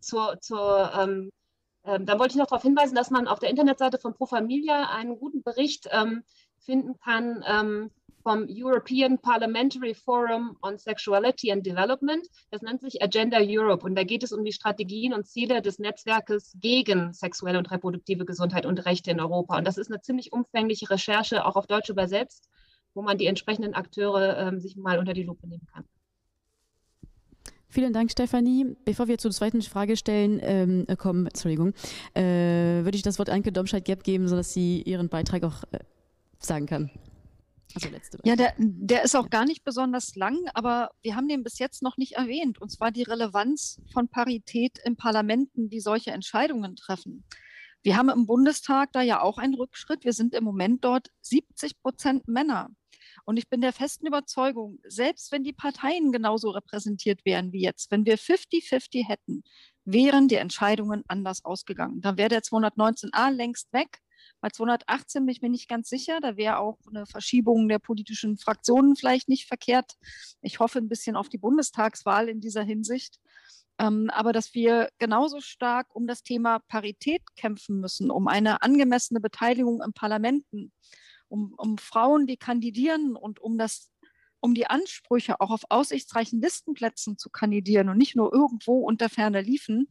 zur, 0.00 0.40
zur 0.40 1.30
da 1.84 2.18
wollte 2.18 2.32
ich 2.32 2.36
noch 2.36 2.46
darauf 2.46 2.62
hinweisen, 2.62 2.94
dass 2.94 3.10
man 3.10 3.26
auf 3.26 3.40
der 3.40 3.50
Internetseite 3.50 3.98
von 3.98 4.14
Pro 4.14 4.26
Familia 4.26 4.88
einen 4.90 5.18
guten 5.18 5.42
Bericht 5.42 5.88
finden 6.60 6.98
kann 6.98 7.92
vom 8.22 8.46
European 8.48 9.18
Parliamentary 9.18 9.94
Forum 9.94 10.56
on 10.62 10.78
Sexuality 10.78 11.50
and 11.50 11.64
Development. 11.64 12.26
Das 12.50 12.62
nennt 12.62 12.80
sich 12.80 13.02
Agenda 13.02 13.38
Europe 13.40 13.84
und 13.84 13.94
da 13.94 14.04
geht 14.04 14.22
es 14.22 14.32
um 14.32 14.44
die 14.44 14.52
Strategien 14.52 15.12
und 15.12 15.26
Ziele 15.26 15.62
des 15.62 15.78
Netzwerkes 15.78 16.56
gegen 16.60 17.12
sexuelle 17.12 17.58
und 17.58 17.70
reproduktive 17.70 18.24
Gesundheit 18.24 18.66
und 18.66 18.84
Rechte 18.84 19.10
in 19.10 19.20
Europa. 19.20 19.58
Und 19.58 19.66
das 19.66 19.78
ist 19.78 19.90
eine 19.90 20.00
ziemlich 20.00 20.32
umfängliche 20.32 20.88
Recherche, 20.90 21.44
auch 21.44 21.56
auf 21.56 21.66
Deutsch 21.66 21.90
übersetzt, 21.90 22.48
wo 22.94 23.02
man 23.02 23.18
die 23.18 23.26
entsprechenden 23.26 23.74
Akteure 23.74 24.38
ähm, 24.38 24.60
sich 24.60 24.76
mal 24.76 24.98
unter 24.98 25.14
die 25.14 25.24
Lupe 25.24 25.46
nehmen 25.48 25.66
kann. 25.72 25.84
Vielen 27.68 27.94
Dank, 27.94 28.10
Stefanie. 28.10 28.76
Bevor 28.84 29.08
wir 29.08 29.16
zur 29.16 29.30
zweiten 29.30 29.62
Frage 29.62 29.96
stellen, 29.96 30.40
ähm, 30.42 30.84
äh, 30.88 30.96
kommen, 30.96 31.24
Entschuldigung, 31.26 31.72
äh, 32.12 32.22
würde 32.84 32.96
ich 32.96 33.02
das 33.02 33.18
Wort 33.18 33.30
Anke 33.30 33.50
Domscheit-Gepp 33.50 34.04
geben, 34.04 34.28
sodass 34.28 34.52
sie 34.52 34.82
ihren 34.82 35.08
Beitrag 35.08 35.42
auch 35.42 35.64
äh, 35.72 35.78
sagen 36.38 36.66
kann. 36.66 36.90
Also 37.74 37.88
letzte 37.88 38.18
ja, 38.24 38.36
der, 38.36 38.54
der 38.58 39.02
ist 39.02 39.16
auch 39.16 39.30
gar 39.30 39.44
nicht 39.44 39.64
besonders 39.64 40.14
lang, 40.14 40.38
aber 40.54 40.90
wir 41.02 41.16
haben 41.16 41.28
den 41.28 41.42
bis 41.42 41.58
jetzt 41.58 41.82
noch 41.82 41.96
nicht 41.96 42.12
erwähnt, 42.12 42.60
und 42.60 42.70
zwar 42.70 42.90
die 42.90 43.02
Relevanz 43.02 43.80
von 43.92 44.08
Parität 44.08 44.78
in 44.84 44.96
Parlamenten, 44.96 45.68
die 45.70 45.80
solche 45.80 46.10
Entscheidungen 46.10 46.76
treffen. 46.76 47.24
Wir 47.82 47.96
haben 47.96 48.10
im 48.10 48.26
Bundestag 48.26 48.92
da 48.92 49.02
ja 49.02 49.20
auch 49.20 49.38
einen 49.38 49.54
Rückschritt. 49.54 50.04
Wir 50.04 50.12
sind 50.12 50.34
im 50.34 50.44
Moment 50.44 50.84
dort 50.84 51.08
70 51.22 51.80
Prozent 51.80 52.28
Männer. 52.28 52.68
Und 53.24 53.36
ich 53.36 53.48
bin 53.48 53.60
der 53.60 53.72
festen 53.72 54.06
Überzeugung, 54.06 54.78
selbst 54.86 55.32
wenn 55.32 55.44
die 55.44 55.52
Parteien 55.52 56.12
genauso 56.12 56.50
repräsentiert 56.50 57.24
wären 57.24 57.52
wie 57.52 57.62
jetzt, 57.62 57.90
wenn 57.90 58.04
wir 58.04 58.18
50-50 58.18 59.06
hätten, 59.06 59.42
wären 59.84 60.28
die 60.28 60.36
Entscheidungen 60.36 61.02
anders 61.08 61.44
ausgegangen. 61.44 62.00
Dann 62.00 62.16
wäre 62.16 62.28
der 62.28 62.42
219a 62.42 63.30
längst 63.30 63.72
weg. 63.72 63.98
Bei 64.42 64.50
218 64.50 65.24
bin 65.24 65.32
ich 65.32 65.40
mir 65.40 65.48
nicht 65.48 65.68
ganz 65.68 65.88
sicher. 65.88 66.18
Da 66.20 66.36
wäre 66.36 66.58
auch 66.58 66.78
eine 66.88 67.06
Verschiebung 67.06 67.68
der 67.68 67.78
politischen 67.78 68.36
Fraktionen 68.36 68.96
vielleicht 68.96 69.28
nicht 69.28 69.46
verkehrt. 69.46 69.94
Ich 70.42 70.58
hoffe 70.58 70.80
ein 70.80 70.88
bisschen 70.88 71.14
auf 71.16 71.28
die 71.28 71.38
Bundestagswahl 71.38 72.28
in 72.28 72.40
dieser 72.40 72.62
Hinsicht. 72.62 73.20
ähm, 73.78 74.10
aber 74.10 74.32
dass 74.32 74.52
wir 74.52 74.90
genauso 74.98 75.40
stark 75.40 75.94
um 75.94 76.06
das 76.06 76.22
Thema 76.22 76.58
Parität 76.58 77.22
kämpfen 77.36 77.80
müssen, 77.80 78.10
um 78.10 78.28
eine 78.28 78.62
angemessene 78.62 79.20
Beteiligung 79.20 79.80
im 79.80 79.92
Parlamenten, 79.94 80.72
um, 81.28 81.54
um 81.56 81.78
Frauen, 81.78 82.26
die 82.26 82.36
kandidieren 82.36 83.16
und 83.16 83.40
um 83.40 83.56
das 83.56 83.92
um 84.42 84.54
die 84.54 84.66
Ansprüche 84.66 85.40
auch 85.40 85.50
auf 85.50 85.62
aussichtsreichen 85.68 86.40
Listenplätzen 86.42 87.16
zu 87.16 87.30
kandidieren 87.30 87.88
und 87.88 87.96
nicht 87.96 88.16
nur 88.16 88.32
irgendwo 88.34 88.80
unter 88.80 89.08
ferner 89.08 89.40
Liefen. 89.40 89.86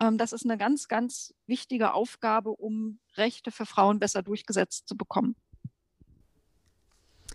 Ähm, 0.00 0.18
das 0.18 0.32
ist 0.32 0.44
eine 0.44 0.58
ganz, 0.58 0.88
ganz 0.88 1.34
wichtige 1.46 1.94
Aufgabe, 1.94 2.50
um 2.50 2.98
Rechte 3.16 3.50
für 3.50 3.66
Frauen 3.66 3.98
besser 3.98 4.22
durchgesetzt 4.22 4.88
zu 4.88 4.96
bekommen. 4.96 5.36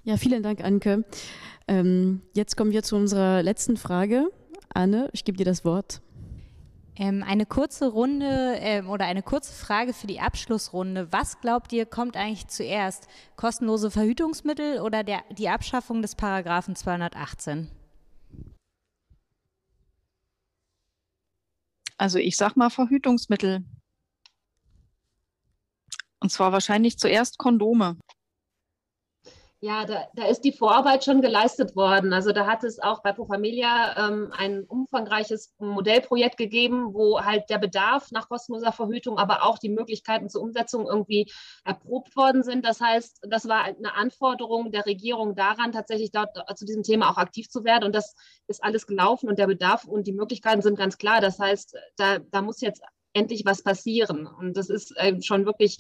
Ja, 0.04 0.18
vielen 0.18 0.44
Dank, 0.44 0.62
Anke. 0.62 1.06
Ähm, 1.68 2.22
jetzt 2.34 2.58
kommen 2.58 2.72
wir 2.72 2.84
zu 2.84 2.96
unserer 2.96 3.42
letzten 3.42 3.78
Frage. 3.78 4.28
Anne, 4.74 5.10
ich 5.14 5.24
gebe 5.24 5.38
dir 5.38 5.46
das 5.46 5.64
Wort. 5.64 6.02
Ähm, 6.96 7.24
eine 7.26 7.46
kurze 7.46 7.88
Runde 7.88 8.58
ähm, 8.60 8.90
oder 8.90 9.06
eine 9.06 9.24
kurze 9.24 9.54
Frage 9.54 9.94
für 9.94 10.08
die 10.08 10.20
Abschlussrunde. 10.20 11.08
Was 11.12 11.40
glaubt 11.42 11.74
ihr, 11.74 11.86
kommt 11.86 12.18
eigentlich 12.18 12.48
zuerst? 12.48 13.08
Kostenlose 13.36 13.90
Verhütungsmittel 13.90 14.80
oder 14.80 15.04
der, 15.04 15.22
die 15.32 15.50
Abschaffung 15.50 16.02
des 16.02 16.16
Paragraphen 16.16 16.76
218? 16.76 17.70
Also 21.98 22.20
ich 22.20 22.38
sag 22.38 22.56
mal 22.56 22.70
Verhütungsmittel. 22.70 23.64
Und 26.20 26.30
zwar 26.30 26.52
wahrscheinlich 26.52 26.98
zuerst 26.98 27.38
Kondome. 27.38 27.98
Ja, 29.64 29.86
da, 29.86 30.10
da, 30.14 30.26
ist 30.26 30.42
die 30.42 30.52
Vorarbeit 30.52 31.06
schon 31.06 31.22
geleistet 31.22 31.74
worden. 31.74 32.12
Also 32.12 32.34
da 32.34 32.46
hat 32.48 32.66
es 32.66 32.80
auch 32.80 33.02
bei 33.02 33.14
Pro 33.14 33.24
Familia 33.24 34.10
ähm, 34.10 34.30
ein 34.38 34.66
umfangreiches 34.66 35.54
Modellprojekt 35.58 36.36
gegeben, 36.36 36.94
wo 36.94 37.22
halt 37.22 37.50
der 37.50 37.60
Bedarf 37.60 38.12
nach 38.12 38.28
kostenloser 38.28 38.74
Verhütung, 38.74 39.18
aber 39.18 39.44
auch 39.44 39.58
die 39.58 39.70
Möglichkeiten 39.70 40.28
zur 40.28 40.42
Umsetzung 40.42 40.86
irgendwie 40.86 41.32
erprobt 41.64 42.14
worden 42.18 42.44
sind. 42.44 42.66
Das 42.66 42.82
heißt, 42.82 43.22
das 43.30 43.48
war 43.48 43.64
eine 43.64 43.96
Anforderung 43.96 44.70
der 44.74 44.86
Regierung 44.86 45.34
daran, 45.34 45.72
tatsächlich 45.72 46.12
dort 46.12 46.36
zu 46.58 46.66
diesem 46.66 46.84
Thema 46.84 47.10
auch 47.10 47.18
aktiv 47.18 47.48
zu 47.48 47.64
werden. 47.64 47.86
Und 47.86 47.96
das 47.96 48.16
ist 48.48 48.62
alles 48.62 48.86
gelaufen 48.86 49.30
und 49.30 49.40
der 49.40 49.48
Bedarf 49.48 49.86
und 49.86 50.08
die 50.08 50.12
Möglichkeiten 50.14 50.62
sind 50.62 50.78
ganz 50.78 50.98
klar. 50.98 51.22
Das 51.22 51.40
heißt, 51.40 51.78
da, 51.96 52.20
da 52.20 52.42
muss 52.42 52.60
jetzt 52.60 52.82
endlich 53.14 53.46
was 53.46 53.64
passieren. 53.64 54.28
Und 54.28 54.58
das 54.58 54.70
ist 54.70 54.92
äh, 54.98 55.22
schon 55.22 55.46
wirklich 55.46 55.78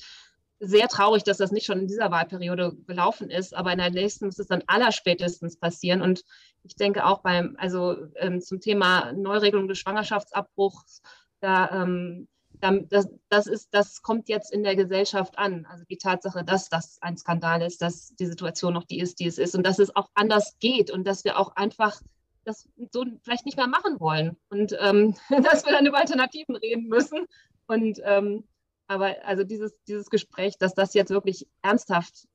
sehr 0.66 0.88
traurig, 0.88 1.24
dass 1.24 1.38
das 1.38 1.52
nicht 1.52 1.66
schon 1.66 1.80
in 1.80 1.88
dieser 1.88 2.10
Wahlperiode 2.10 2.76
gelaufen 2.88 3.30
ist, 3.30 3.54
aber 3.54 3.74
in 3.74 3.80
der 3.80 3.92
nächsten 3.92 4.26
muss 4.26 4.40
es 4.40 4.48
dann 4.48 4.64
allerspätestens 4.68 5.58
passieren. 5.58 6.02
Und 6.02 6.24
ich 6.64 6.76
denke 6.76 7.06
auch 7.06 7.20
beim, 7.20 7.56
also 7.60 7.98
ähm, 8.16 8.40
zum 8.42 8.62
Thema 8.62 9.12
Neuregelung 9.12 9.68
des 9.68 9.80
Schwangerschaftsabbruchs, 9.80 11.02
da, 11.42 11.84
ähm, 11.84 12.30
das, 12.62 13.10
das, 13.28 13.48
ist, 13.48 13.74
das 13.74 14.02
kommt 14.02 14.30
jetzt 14.30 14.54
in 14.54 14.64
der 14.64 14.78
Gesellschaft 14.78 15.38
an. 15.38 15.68
Also 15.70 15.84
die 15.90 15.98
Tatsache, 15.98 16.46
dass 16.46 16.70
das 16.70 16.98
ein 17.02 17.18
Skandal 17.18 17.62
ist, 17.62 17.82
dass 17.82 18.16
die 18.16 18.26
Situation 18.26 18.74
noch 18.74 18.86
die 18.86 19.00
ist, 19.00 19.20
die 19.20 19.28
es 19.28 19.38
ist 19.38 19.56
und 19.56 19.66
dass 19.66 19.80
es 19.80 19.94
auch 19.96 20.10
anders 20.14 20.56
geht 20.60 20.90
und 20.90 21.06
dass 21.06 21.26
wir 21.26 21.38
auch 21.38 21.58
einfach 21.58 22.00
das 22.46 22.70
so 22.92 23.06
vielleicht 23.24 23.46
nicht 23.46 23.58
mehr 23.58 23.68
machen 23.68 24.00
wollen 24.00 24.38
und 24.50 24.78
ähm, 24.80 25.16
dass 25.44 25.66
wir 25.66 25.74
dann 25.74 25.86
über 25.86 25.98
Alternativen 25.98 26.56
reden 26.56 26.88
müssen. 26.88 27.26
Und 27.68 28.00
ähm, 28.04 28.46
aber 28.88 29.16
also 29.26 29.44
dieses, 29.44 29.74
dieses 29.88 30.10
Gespräch, 30.10 30.58
dass 30.58 30.74
das 30.74 30.94
jetzt 30.94 31.10
wirklich 31.10 31.48
ernsthaft 31.62 32.28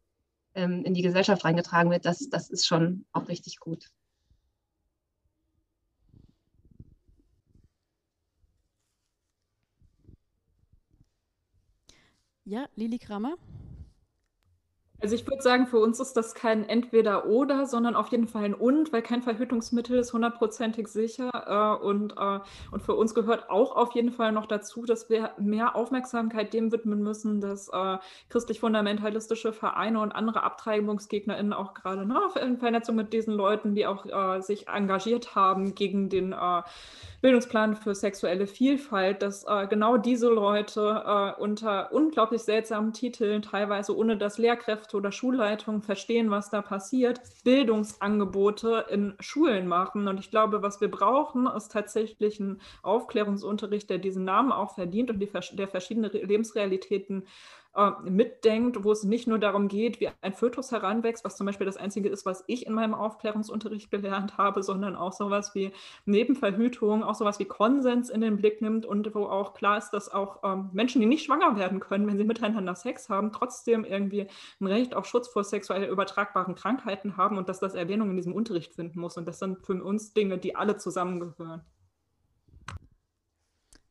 ähm, 0.55 0.85
in 0.85 0.95
die 0.95 1.03
Gesellschaft 1.03 1.45
reingetragen 1.45 1.91
wird, 1.91 2.05
das, 2.05 2.29
das 2.31 2.51
ist 2.51 2.67
schon 2.67 3.05
auch 3.13 3.29
richtig 3.29 3.59
gut. 3.59 3.91
Ja, 12.45 12.67
Lili 12.77 12.99
Kramer. 12.99 13.37
Also 15.01 15.15
ich 15.15 15.25
würde 15.29 15.43
sagen, 15.43 15.69
für 15.69 15.79
uns 15.79 16.01
ist 16.01 16.17
das 16.17 16.35
kein 16.35 16.69
Entweder-Oder, 16.69 17.67
sondern 17.67 17.95
auf 17.95 18.09
jeden 18.09 18.27
Fall 18.27 18.45
ein 18.45 18.55
Und, 18.55 18.93
weil 18.93 19.01
kein 19.01 19.23
Verhütungsmittel 19.23 19.97
ist 19.97 20.13
hundertprozentig 20.13 20.89
sicher. 20.89 21.31
Äh, 21.33 21.85
und, 21.85 22.15
äh, 22.19 22.41
und 22.73 22.83
für 22.83 22.97
uns 22.97 23.15
gehört 23.15 23.49
auch 23.49 23.77
auf 23.77 23.93
jeden 23.93 24.11
Fall 24.11 24.33
noch 24.33 24.47
dazu, 24.47 24.85
dass 24.85 25.09
wir 25.09 25.31
mehr 25.39 25.77
Aufmerksamkeit 25.77 26.53
dem 26.53 26.73
widmen 26.73 27.01
müssen, 27.01 27.41
dass 27.41 27.69
äh, 27.69 27.99
christlich-fundamentalistische 28.29 29.53
Vereine 29.53 30.01
und 30.01 30.11
andere 30.11 30.43
AbtreibungsgegnerInnen 30.43 31.53
auch 31.53 31.75
gerade 31.75 32.05
ne, 32.05 32.19
in 32.43 32.59
Vernetzung 32.59 32.97
mit 32.97 33.13
diesen 33.13 33.35
Leuten, 33.35 33.77
die 33.77 33.87
auch 33.87 34.05
äh, 34.05 34.41
sich 34.41 34.67
engagiert 34.67 35.37
haben 35.37 35.77
gegen 35.77 36.09
den 36.09 36.33
äh, 36.33 36.63
Bildungsplan 37.21 37.77
für 37.77 37.95
sexuelle 37.95 38.49
Vielfalt, 38.49 39.23
dass 39.23 39.45
äh, 39.45 39.69
genau 39.69 39.97
diese 39.97 40.29
Leute 40.29 41.35
unter 41.39 41.93
unglaublich 41.93 42.43
seltsamen 42.43 42.93
Titeln, 42.93 43.43
teilweise 43.43 43.97
ohne 43.97 44.17
dass 44.17 44.39
Lehrkräfte 44.39 44.88
Lehrkräfte 44.89 44.97
oder 44.97 45.12
Schulleitungen 45.12 45.82
verstehen, 45.82 46.30
was 46.30 46.51
da 46.51 46.62
passiert, 46.62 47.20
Bildungsangebote 47.45 48.86
in 48.91 49.14
Schulen 49.20 49.66
machen. 49.66 50.09
Und 50.09 50.18
ich 50.18 50.30
glaube, 50.30 50.62
was 50.62 50.80
wir 50.80 50.91
brauchen, 50.91 51.47
ist 51.47 51.72
tatsächlich 51.72 52.41
ein 52.41 52.61
Aufklärungsunterricht, 52.82 53.91
der 53.91 53.99
diesen 53.99 54.24
Namen 54.24 54.53
auch 54.53 54.74
verdient 54.74 55.11
und 55.11 55.20
die, 55.20 55.30
der 55.53 55.68
verschiedene 55.68 56.09
Lebensrealitäten 56.09 57.26
äh, 57.75 57.91
mitdenkt, 58.03 58.83
wo 58.83 58.93
es 58.93 59.05
nicht 59.05 59.29
nur 59.29 59.39
darum 59.39 59.69
geht, 59.69 60.01
wie 60.01 60.09
ein 60.21 60.33
Fötus 60.33 60.73
heranwächst, 60.73 61.25
was 61.25 61.37
zum 61.37 61.47
Beispiel 61.47 61.66
das 61.66 61.77
Einzige 61.77 62.09
ist, 62.09 62.27
was 62.27 62.43
ich 62.47 62.66
in 62.66 62.73
meinem 62.73 62.95
Aufklärungsunterricht 62.95 63.91
gelernt 63.91 64.39
habe, 64.39 64.62
sondern 64.62 64.97
auch 64.97 65.12
sowas 65.12 65.55
wie 65.55 65.73
Nebenverhütung, 66.07 67.05
auch 67.05 67.14
sowas 67.14 67.39
wie 67.39 67.45
Konsens 67.45 68.11
in 68.11 68.21
den 68.21 68.37
Blick 68.37 68.62
nimmt 68.62 68.87
und 68.87 69.14
wo 69.14 69.27
auch 69.27 69.55
klar 69.55 69.79
ist, 69.79 69.91
dass 69.91 70.11
auch 70.11 70.43
ähm, 70.43 70.71
Menschen, 70.73 71.01
die 71.01 71.07
nicht 71.07 71.25
schwanger 71.25 71.57
werden 71.57 71.79
können, 71.79 72.07
wenn 72.07 72.16
sie 72.16 72.25
miteinander 72.25 72.75
Sex 72.75 73.09
haben, 73.09 73.33
trotzdem 73.33 73.85
irgendwie 73.85 74.27
ein 74.61 74.66
Recht 74.66 74.95
auf 74.95 75.07
Schutz 75.07 75.29
vor 75.29 75.45
sexuell 75.45 75.85
übertragbaren 75.85 76.55
Krankheiten 76.55 77.16
haben 77.16 77.39
und 77.39 77.49
dass 77.49 77.61
das 77.61 77.75
Erwähnung 77.75 78.11
in 78.11 78.16
diesem 78.16 78.33
Unterricht 78.33 78.75
finden 78.75 78.99
muss. 79.01 79.16
Und 79.16 79.27
das 79.27 79.39
sind 79.39 79.64
für 79.64 79.83
uns 79.83 80.14
Dinge, 80.14 80.39
die 80.39 80.57
alle 80.57 80.79
zusammengehören. 80.79 81.62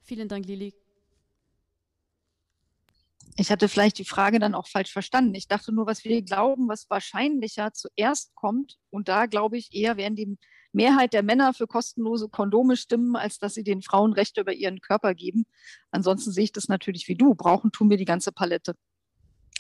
Vielen 0.01 0.27
Dank, 0.27 0.45
Lili. 0.45 0.73
Ich 3.39 3.51
hatte 3.51 3.69
vielleicht 3.69 3.99
die 3.99 4.03
Frage 4.03 4.39
dann 4.39 4.55
auch 4.55 4.67
falsch 4.67 4.91
verstanden. 4.91 5.35
Ich 5.35 5.47
dachte 5.47 5.71
nur, 5.71 5.85
was 5.85 6.03
wir 6.03 6.23
glauben, 6.23 6.67
was 6.67 6.89
wahrscheinlicher 6.89 7.71
zuerst 7.71 8.33
kommt. 8.33 8.77
Und 8.89 9.09
da 9.09 9.27
glaube 9.27 9.57
ich 9.57 9.75
eher, 9.75 9.95
werden 9.95 10.15
die 10.15 10.37
Mehrheit 10.71 11.13
der 11.13 11.21
Männer 11.21 11.53
für 11.53 11.67
kostenlose 11.67 12.29
Kondome 12.29 12.77
stimmen, 12.77 13.15
als 13.15 13.37
dass 13.37 13.53
sie 13.53 13.63
den 13.63 13.83
Frauen 13.83 14.13
Rechte 14.13 14.41
über 14.41 14.53
ihren 14.53 14.81
Körper 14.81 15.13
geben. 15.13 15.45
Ansonsten 15.91 16.31
sehe 16.31 16.45
ich 16.45 16.51
das 16.51 16.67
natürlich 16.67 17.07
wie 17.07 17.15
du. 17.15 17.35
Brauchen 17.35 17.71
tun 17.71 17.91
wir 17.91 17.97
die 17.97 18.05
ganze 18.05 18.31
Palette. 18.31 18.73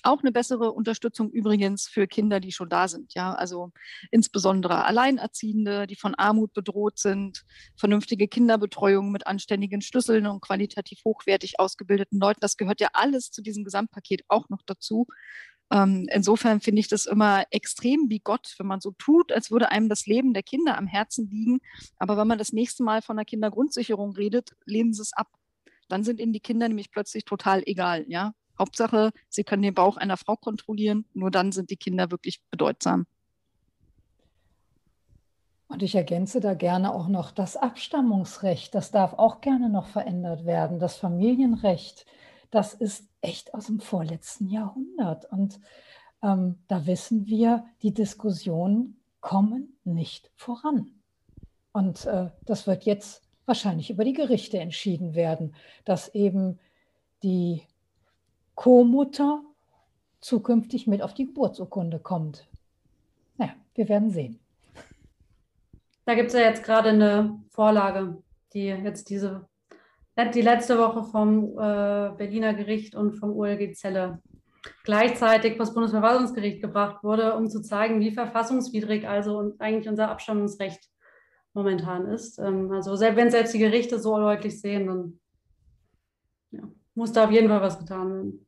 Auch 0.07 0.21
eine 0.21 0.31
bessere 0.31 0.71
Unterstützung 0.71 1.29
übrigens 1.31 1.87
für 1.87 2.07
Kinder, 2.07 2.39
die 2.39 2.53
schon 2.53 2.69
da 2.69 2.87
sind. 2.87 3.13
Ja, 3.13 3.33
also 3.33 3.71
insbesondere 4.09 4.85
Alleinerziehende, 4.85 5.85
die 5.85 5.97
von 5.97 6.15
Armut 6.15 6.53
bedroht 6.53 6.97
sind, 6.97 7.43
vernünftige 7.75 8.29
Kinderbetreuung 8.29 9.11
mit 9.11 9.27
anständigen 9.27 9.81
Schlüsseln 9.81 10.25
und 10.25 10.39
qualitativ 10.39 10.99
hochwertig 11.03 11.59
ausgebildeten 11.59 12.19
Leuten. 12.19 12.39
Das 12.39 12.55
gehört 12.55 12.79
ja 12.79 12.87
alles 12.93 13.31
zu 13.31 13.41
diesem 13.41 13.65
Gesamtpaket 13.65 14.21
auch 14.29 14.47
noch 14.47 14.61
dazu. 14.65 15.07
Ähm, 15.71 16.07
insofern 16.09 16.61
finde 16.61 16.79
ich 16.79 16.87
das 16.87 17.05
immer 17.05 17.43
extrem 17.51 18.09
wie 18.09 18.19
Gott, 18.19 18.55
wenn 18.57 18.67
man 18.67 18.79
so 18.79 18.91
tut, 18.97 19.33
als 19.33 19.51
würde 19.51 19.71
einem 19.71 19.89
das 19.89 20.05
Leben 20.05 20.33
der 20.33 20.43
Kinder 20.43 20.77
am 20.77 20.87
Herzen 20.87 21.29
liegen. 21.29 21.59
Aber 21.97 22.15
wenn 22.15 22.27
man 22.27 22.37
das 22.37 22.53
nächste 22.53 22.83
Mal 22.83 23.01
von 23.01 23.17
der 23.17 23.25
Kindergrundsicherung 23.25 24.13
redet, 24.13 24.51
lehnen 24.65 24.93
sie 24.93 25.01
es 25.01 25.11
ab. 25.11 25.27
Dann 25.89 26.05
sind 26.05 26.21
ihnen 26.21 26.33
die 26.33 26.39
Kinder 26.39 26.67
nämlich 26.69 26.91
plötzlich 26.91 27.25
total 27.25 27.61
egal. 27.65 28.05
Ja, 28.07 28.33
Hauptsache, 28.59 29.11
sie 29.29 29.43
können 29.43 29.61
den 29.61 29.73
Bauch 29.73 29.97
einer 29.97 30.17
Frau 30.17 30.35
kontrollieren. 30.35 31.05
Nur 31.13 31.31
dann 31.31 31.51
sind 31.51 31.69
die 31.69 31.77
Kinder 31.77 32.11
wirklich 32.11 32.41
bedeutsam. 32.49 33.05
Und 35.67 35.83
ich 35.83 35.95
ergänze 35.95 36.39
da 36.39 36.53
gerne 36.53 36.93
auch 36.93 37.07
noch 37.07 37.31
das 37.31 37.57
Abstammungsrecht. 37.57 38.73
Das 38.73 38.91
darf 38.91 39.13
auch 39.13 39.41
gerne 39.41 39.69
noch 39.69 39.87
verändert 39.87 40.45
werden. 40.45 40.79
Das 40.79 40.95
Familienrecht, 40.95 42.05
das 42.51 42.73
ist 42.73 43.09
echt 43.21 43.53
aus 43.53 43.65
dem 43.65 43.79
vorletzten 43.79 44.47
Jahrhundert. 44.47 45.25
Und 45.25 45.59
ähm, 46.23 46.59
da 46.67 46.85
wissen 46.85 47.25
wir, 47.25 47.65
die 47.81 47.93
Diskussionen 47.93 48.99
kommen 49.19 49.77
nicht 49.83 50.31
voran. 50.35 50.91
Und 51.73 52.05
äh, 52.05 52.29
das 52.45 52.65
wird 52.65 52.85
jetzt 52.85 53.23
wahrscheinlich 53.45 53.89
über 53.89 54.05
die 54.05 54.13
Gerichte 54.13 54.59
entschieden 54.59 55.15
werden, 55.15 55.53
dass 55.85 56.13
eben 56.15 56.59
die 57.23 57.61
Co-Mutter 58.57 59.43
zukünftig 60.19 60.87
mit 60.87 61.03
auf 61.03 61.13
die 61.13 61.27
Geburtsurkunde 61.27 61.99
kommt. 61.99 62.47
Naja, 63.37 63.53
wir 63.75 63.87
werden 63.87 64.09
sehen. 64.09 64.39
Da 66.05 66.15
gibt 66.15 66.29
es 66.29 66.33
ja 66.33 66.39
jetzt 66.39 66.63
gerade 66.63 66.89
eine 66.89 67.39
Vorlage, 67.51 68.17
die 68.53 68.65
jetzt 68.65 69.11
diese, 69.11 69.47
die 70.33 70.41
letzte 70.41 70.79
Woche 70.79 71.03
vom 71.03 71.51
äh, 71.51 72.15
Berliner 72.17 72.55
Gericht 72.55 72.95
und 72.95 73.13
vom 73.13 73.37
OLG 73.37 73.75
Zelle 73.75 74.23
gleichzeitig 74.83 75.55
vor 75.55 75.65
das 75.65 75.75
Bundesverfassungsgericht 75.75 76.59
gebracht 76.59 77.03
wurde, 77.03 77.35
um 77.35 77.47
zu 77.49 77.61
zeigen, 77.61 77.99
wie 77.99 78.11
verfassungswidrig 78.11 79.07
also 79.07 79.53
eigentlich 79.59 79.87
unser 79.87 80.09
Abstammungsrecht 80.09 80.89
momentan 81.53 82.07
ist. 82.07 82.39
Ähm, 82.39 82.71
also 82.71 82.95
selbst, 82.95 83.17
wenn 83.17 83.29
selbst 83.29 83.53
die 83.53 83.59
Gerichte 83.59 83.99
so 83.99 84.17
deutlich 84.17 84.59
sehen, 84.59 84.87
dann 84.87 85.19
ja, 86.49 86.63
muss 86.95 87.11
da 87.11 87.25
auf 87.25 87.31
jeden 87.31 87.49
Fall 87.49 87.61
was 87.61 87.77
getan 87.77 88.11
werden. 88.11 88.46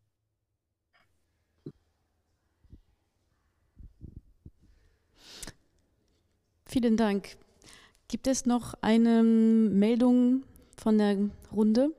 Vielen 6.72 6.98
Dank. 6.98 7.36
Gibt 8.10 8.28
es 8.28 8.46
noch 8.46 8.76
eine 8.82 9.24
Meldung 9.24 10.44
von 10.78 11.00
der 11.00 11.18
Runde? 11.52 11.90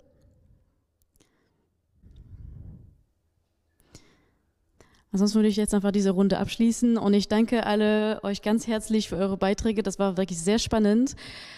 Ansonsten 5.13 5.39
würde 5.39 5.49
ich 5.49 5.57
jetzt 5.57 5.75
einfach 5.75 5.91
diese 5.91 6.13
Runde 6.13 6.39
abschließen 6.39 6.97
und 6.97 7.15
ich 7.15 7.27
danke 7.27 7.67
alle 7.67 8.23
euch 8.23 8.43
ganz 8.43 8.69
herzlich 8.69 9.09
für 9.09 9.17
eure 9.17 9.37
Beiträge. 9.37 9.83
Das 9.83 9.99
war 9.99 10.17
wirklich 10.17 10.39
sehr 10.39 10.61
spannend. 10.61 11.17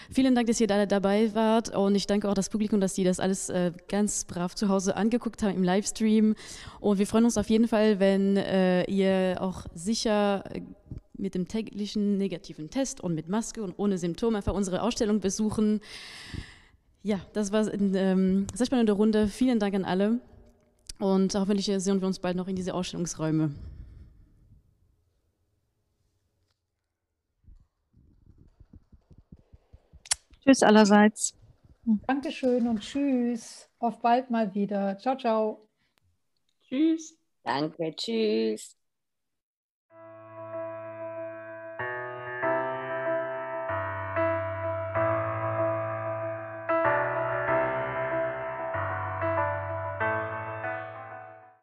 Vielen 0.09 0.33
Dank, 0.33 0.47
dass 0.47 0.59
ihr 0.59 0.71
alle 0.71 0.87
dabei 0.87 1.35
wart 1.35 1.69
und 1.69 1.93
ich 1.93 2.07
danke 2.07 2.27
auch 2.27 2.33
das 2.33 2.49
Publikum, 2.49 2.81
dass 2.81 2.95
die 2.95 3.03
das 3.03 3.19
alles 3.19 3.49
äh, 3.49 3.71
ganz 3.87 4.25
brav 4.25 4.55
zu 4.55 4.69
Hause 4.69 4.95
angeguckt 4.95 5.43
haben 5.43 5.53
im 5.53 5.63
Livestream. 5.63 6.33
Und 6.79 6.97
wir 6.97 7.05
freuen 7.05 7.25
uns 7.25 7.37
auf 7.37 7.47
jeden 7.47 7.67
Fall, 7.67 7.99
wenn 7.99 8.37
äh, 8.37 8.85
ihr 8.85 9.37
auch 9.39 9.65
sicher 9.75 10.43
mit 11.13 11.35
dem 11.35 11.47
täglichen 11.47 12.17
negativen 12.17 12.69
Test 12.69 13.01
und 13.01 13.15
mit 13.15 13.29
Maske 13.29 13.63
und 13.63 13.73
ohne 13.77 13.97
Symptome 13.97 14.37
einfach 14.37 14.53
unsere 14.53 14.81
Ausstellung 14.81 15.19
besuchen. 15.19 15.81
Ja, 17.03 17.19
das 17.33 17.51
war 17.51 17.67
eine 17.71 17.99
ähm, 17.99 18.47
sehr 18.53 18.65
spannende 18.65 18.93
Runde. 18.93 19.27
Vielen 19.27 19.59
Dank 19.59 19.75
an 19.75 19.85
alle. 19.85 20.19
Und 20.99 21.35
hoffentlich 21.35 21.65
sehen 21.65 22.01
wir 22.01 22.07
uns 22.07 22.19
bald 22.19 22.37
noch 22.37 22.47
in 22.47 22.55
diese 22.55 22.73
Ausstellungsräume. 22.73 23.53
Tschüss 30.43 30.61
allerseits. 30.61 31.33
Dankeschön 32.07 32.67
und 32.67 32.79
tschüss. 32.79 33.69
Auf 33.79 34.01
bald 34.01 34.29
mal 34.29 34.53
wieder. 34.53 34.97
Ciao, 34.97 35.17
ciao. 35.17 35.67
Tschüss. 36.63 37.17
Danke, 37.43 37.93
tschüss. 37.95 38.77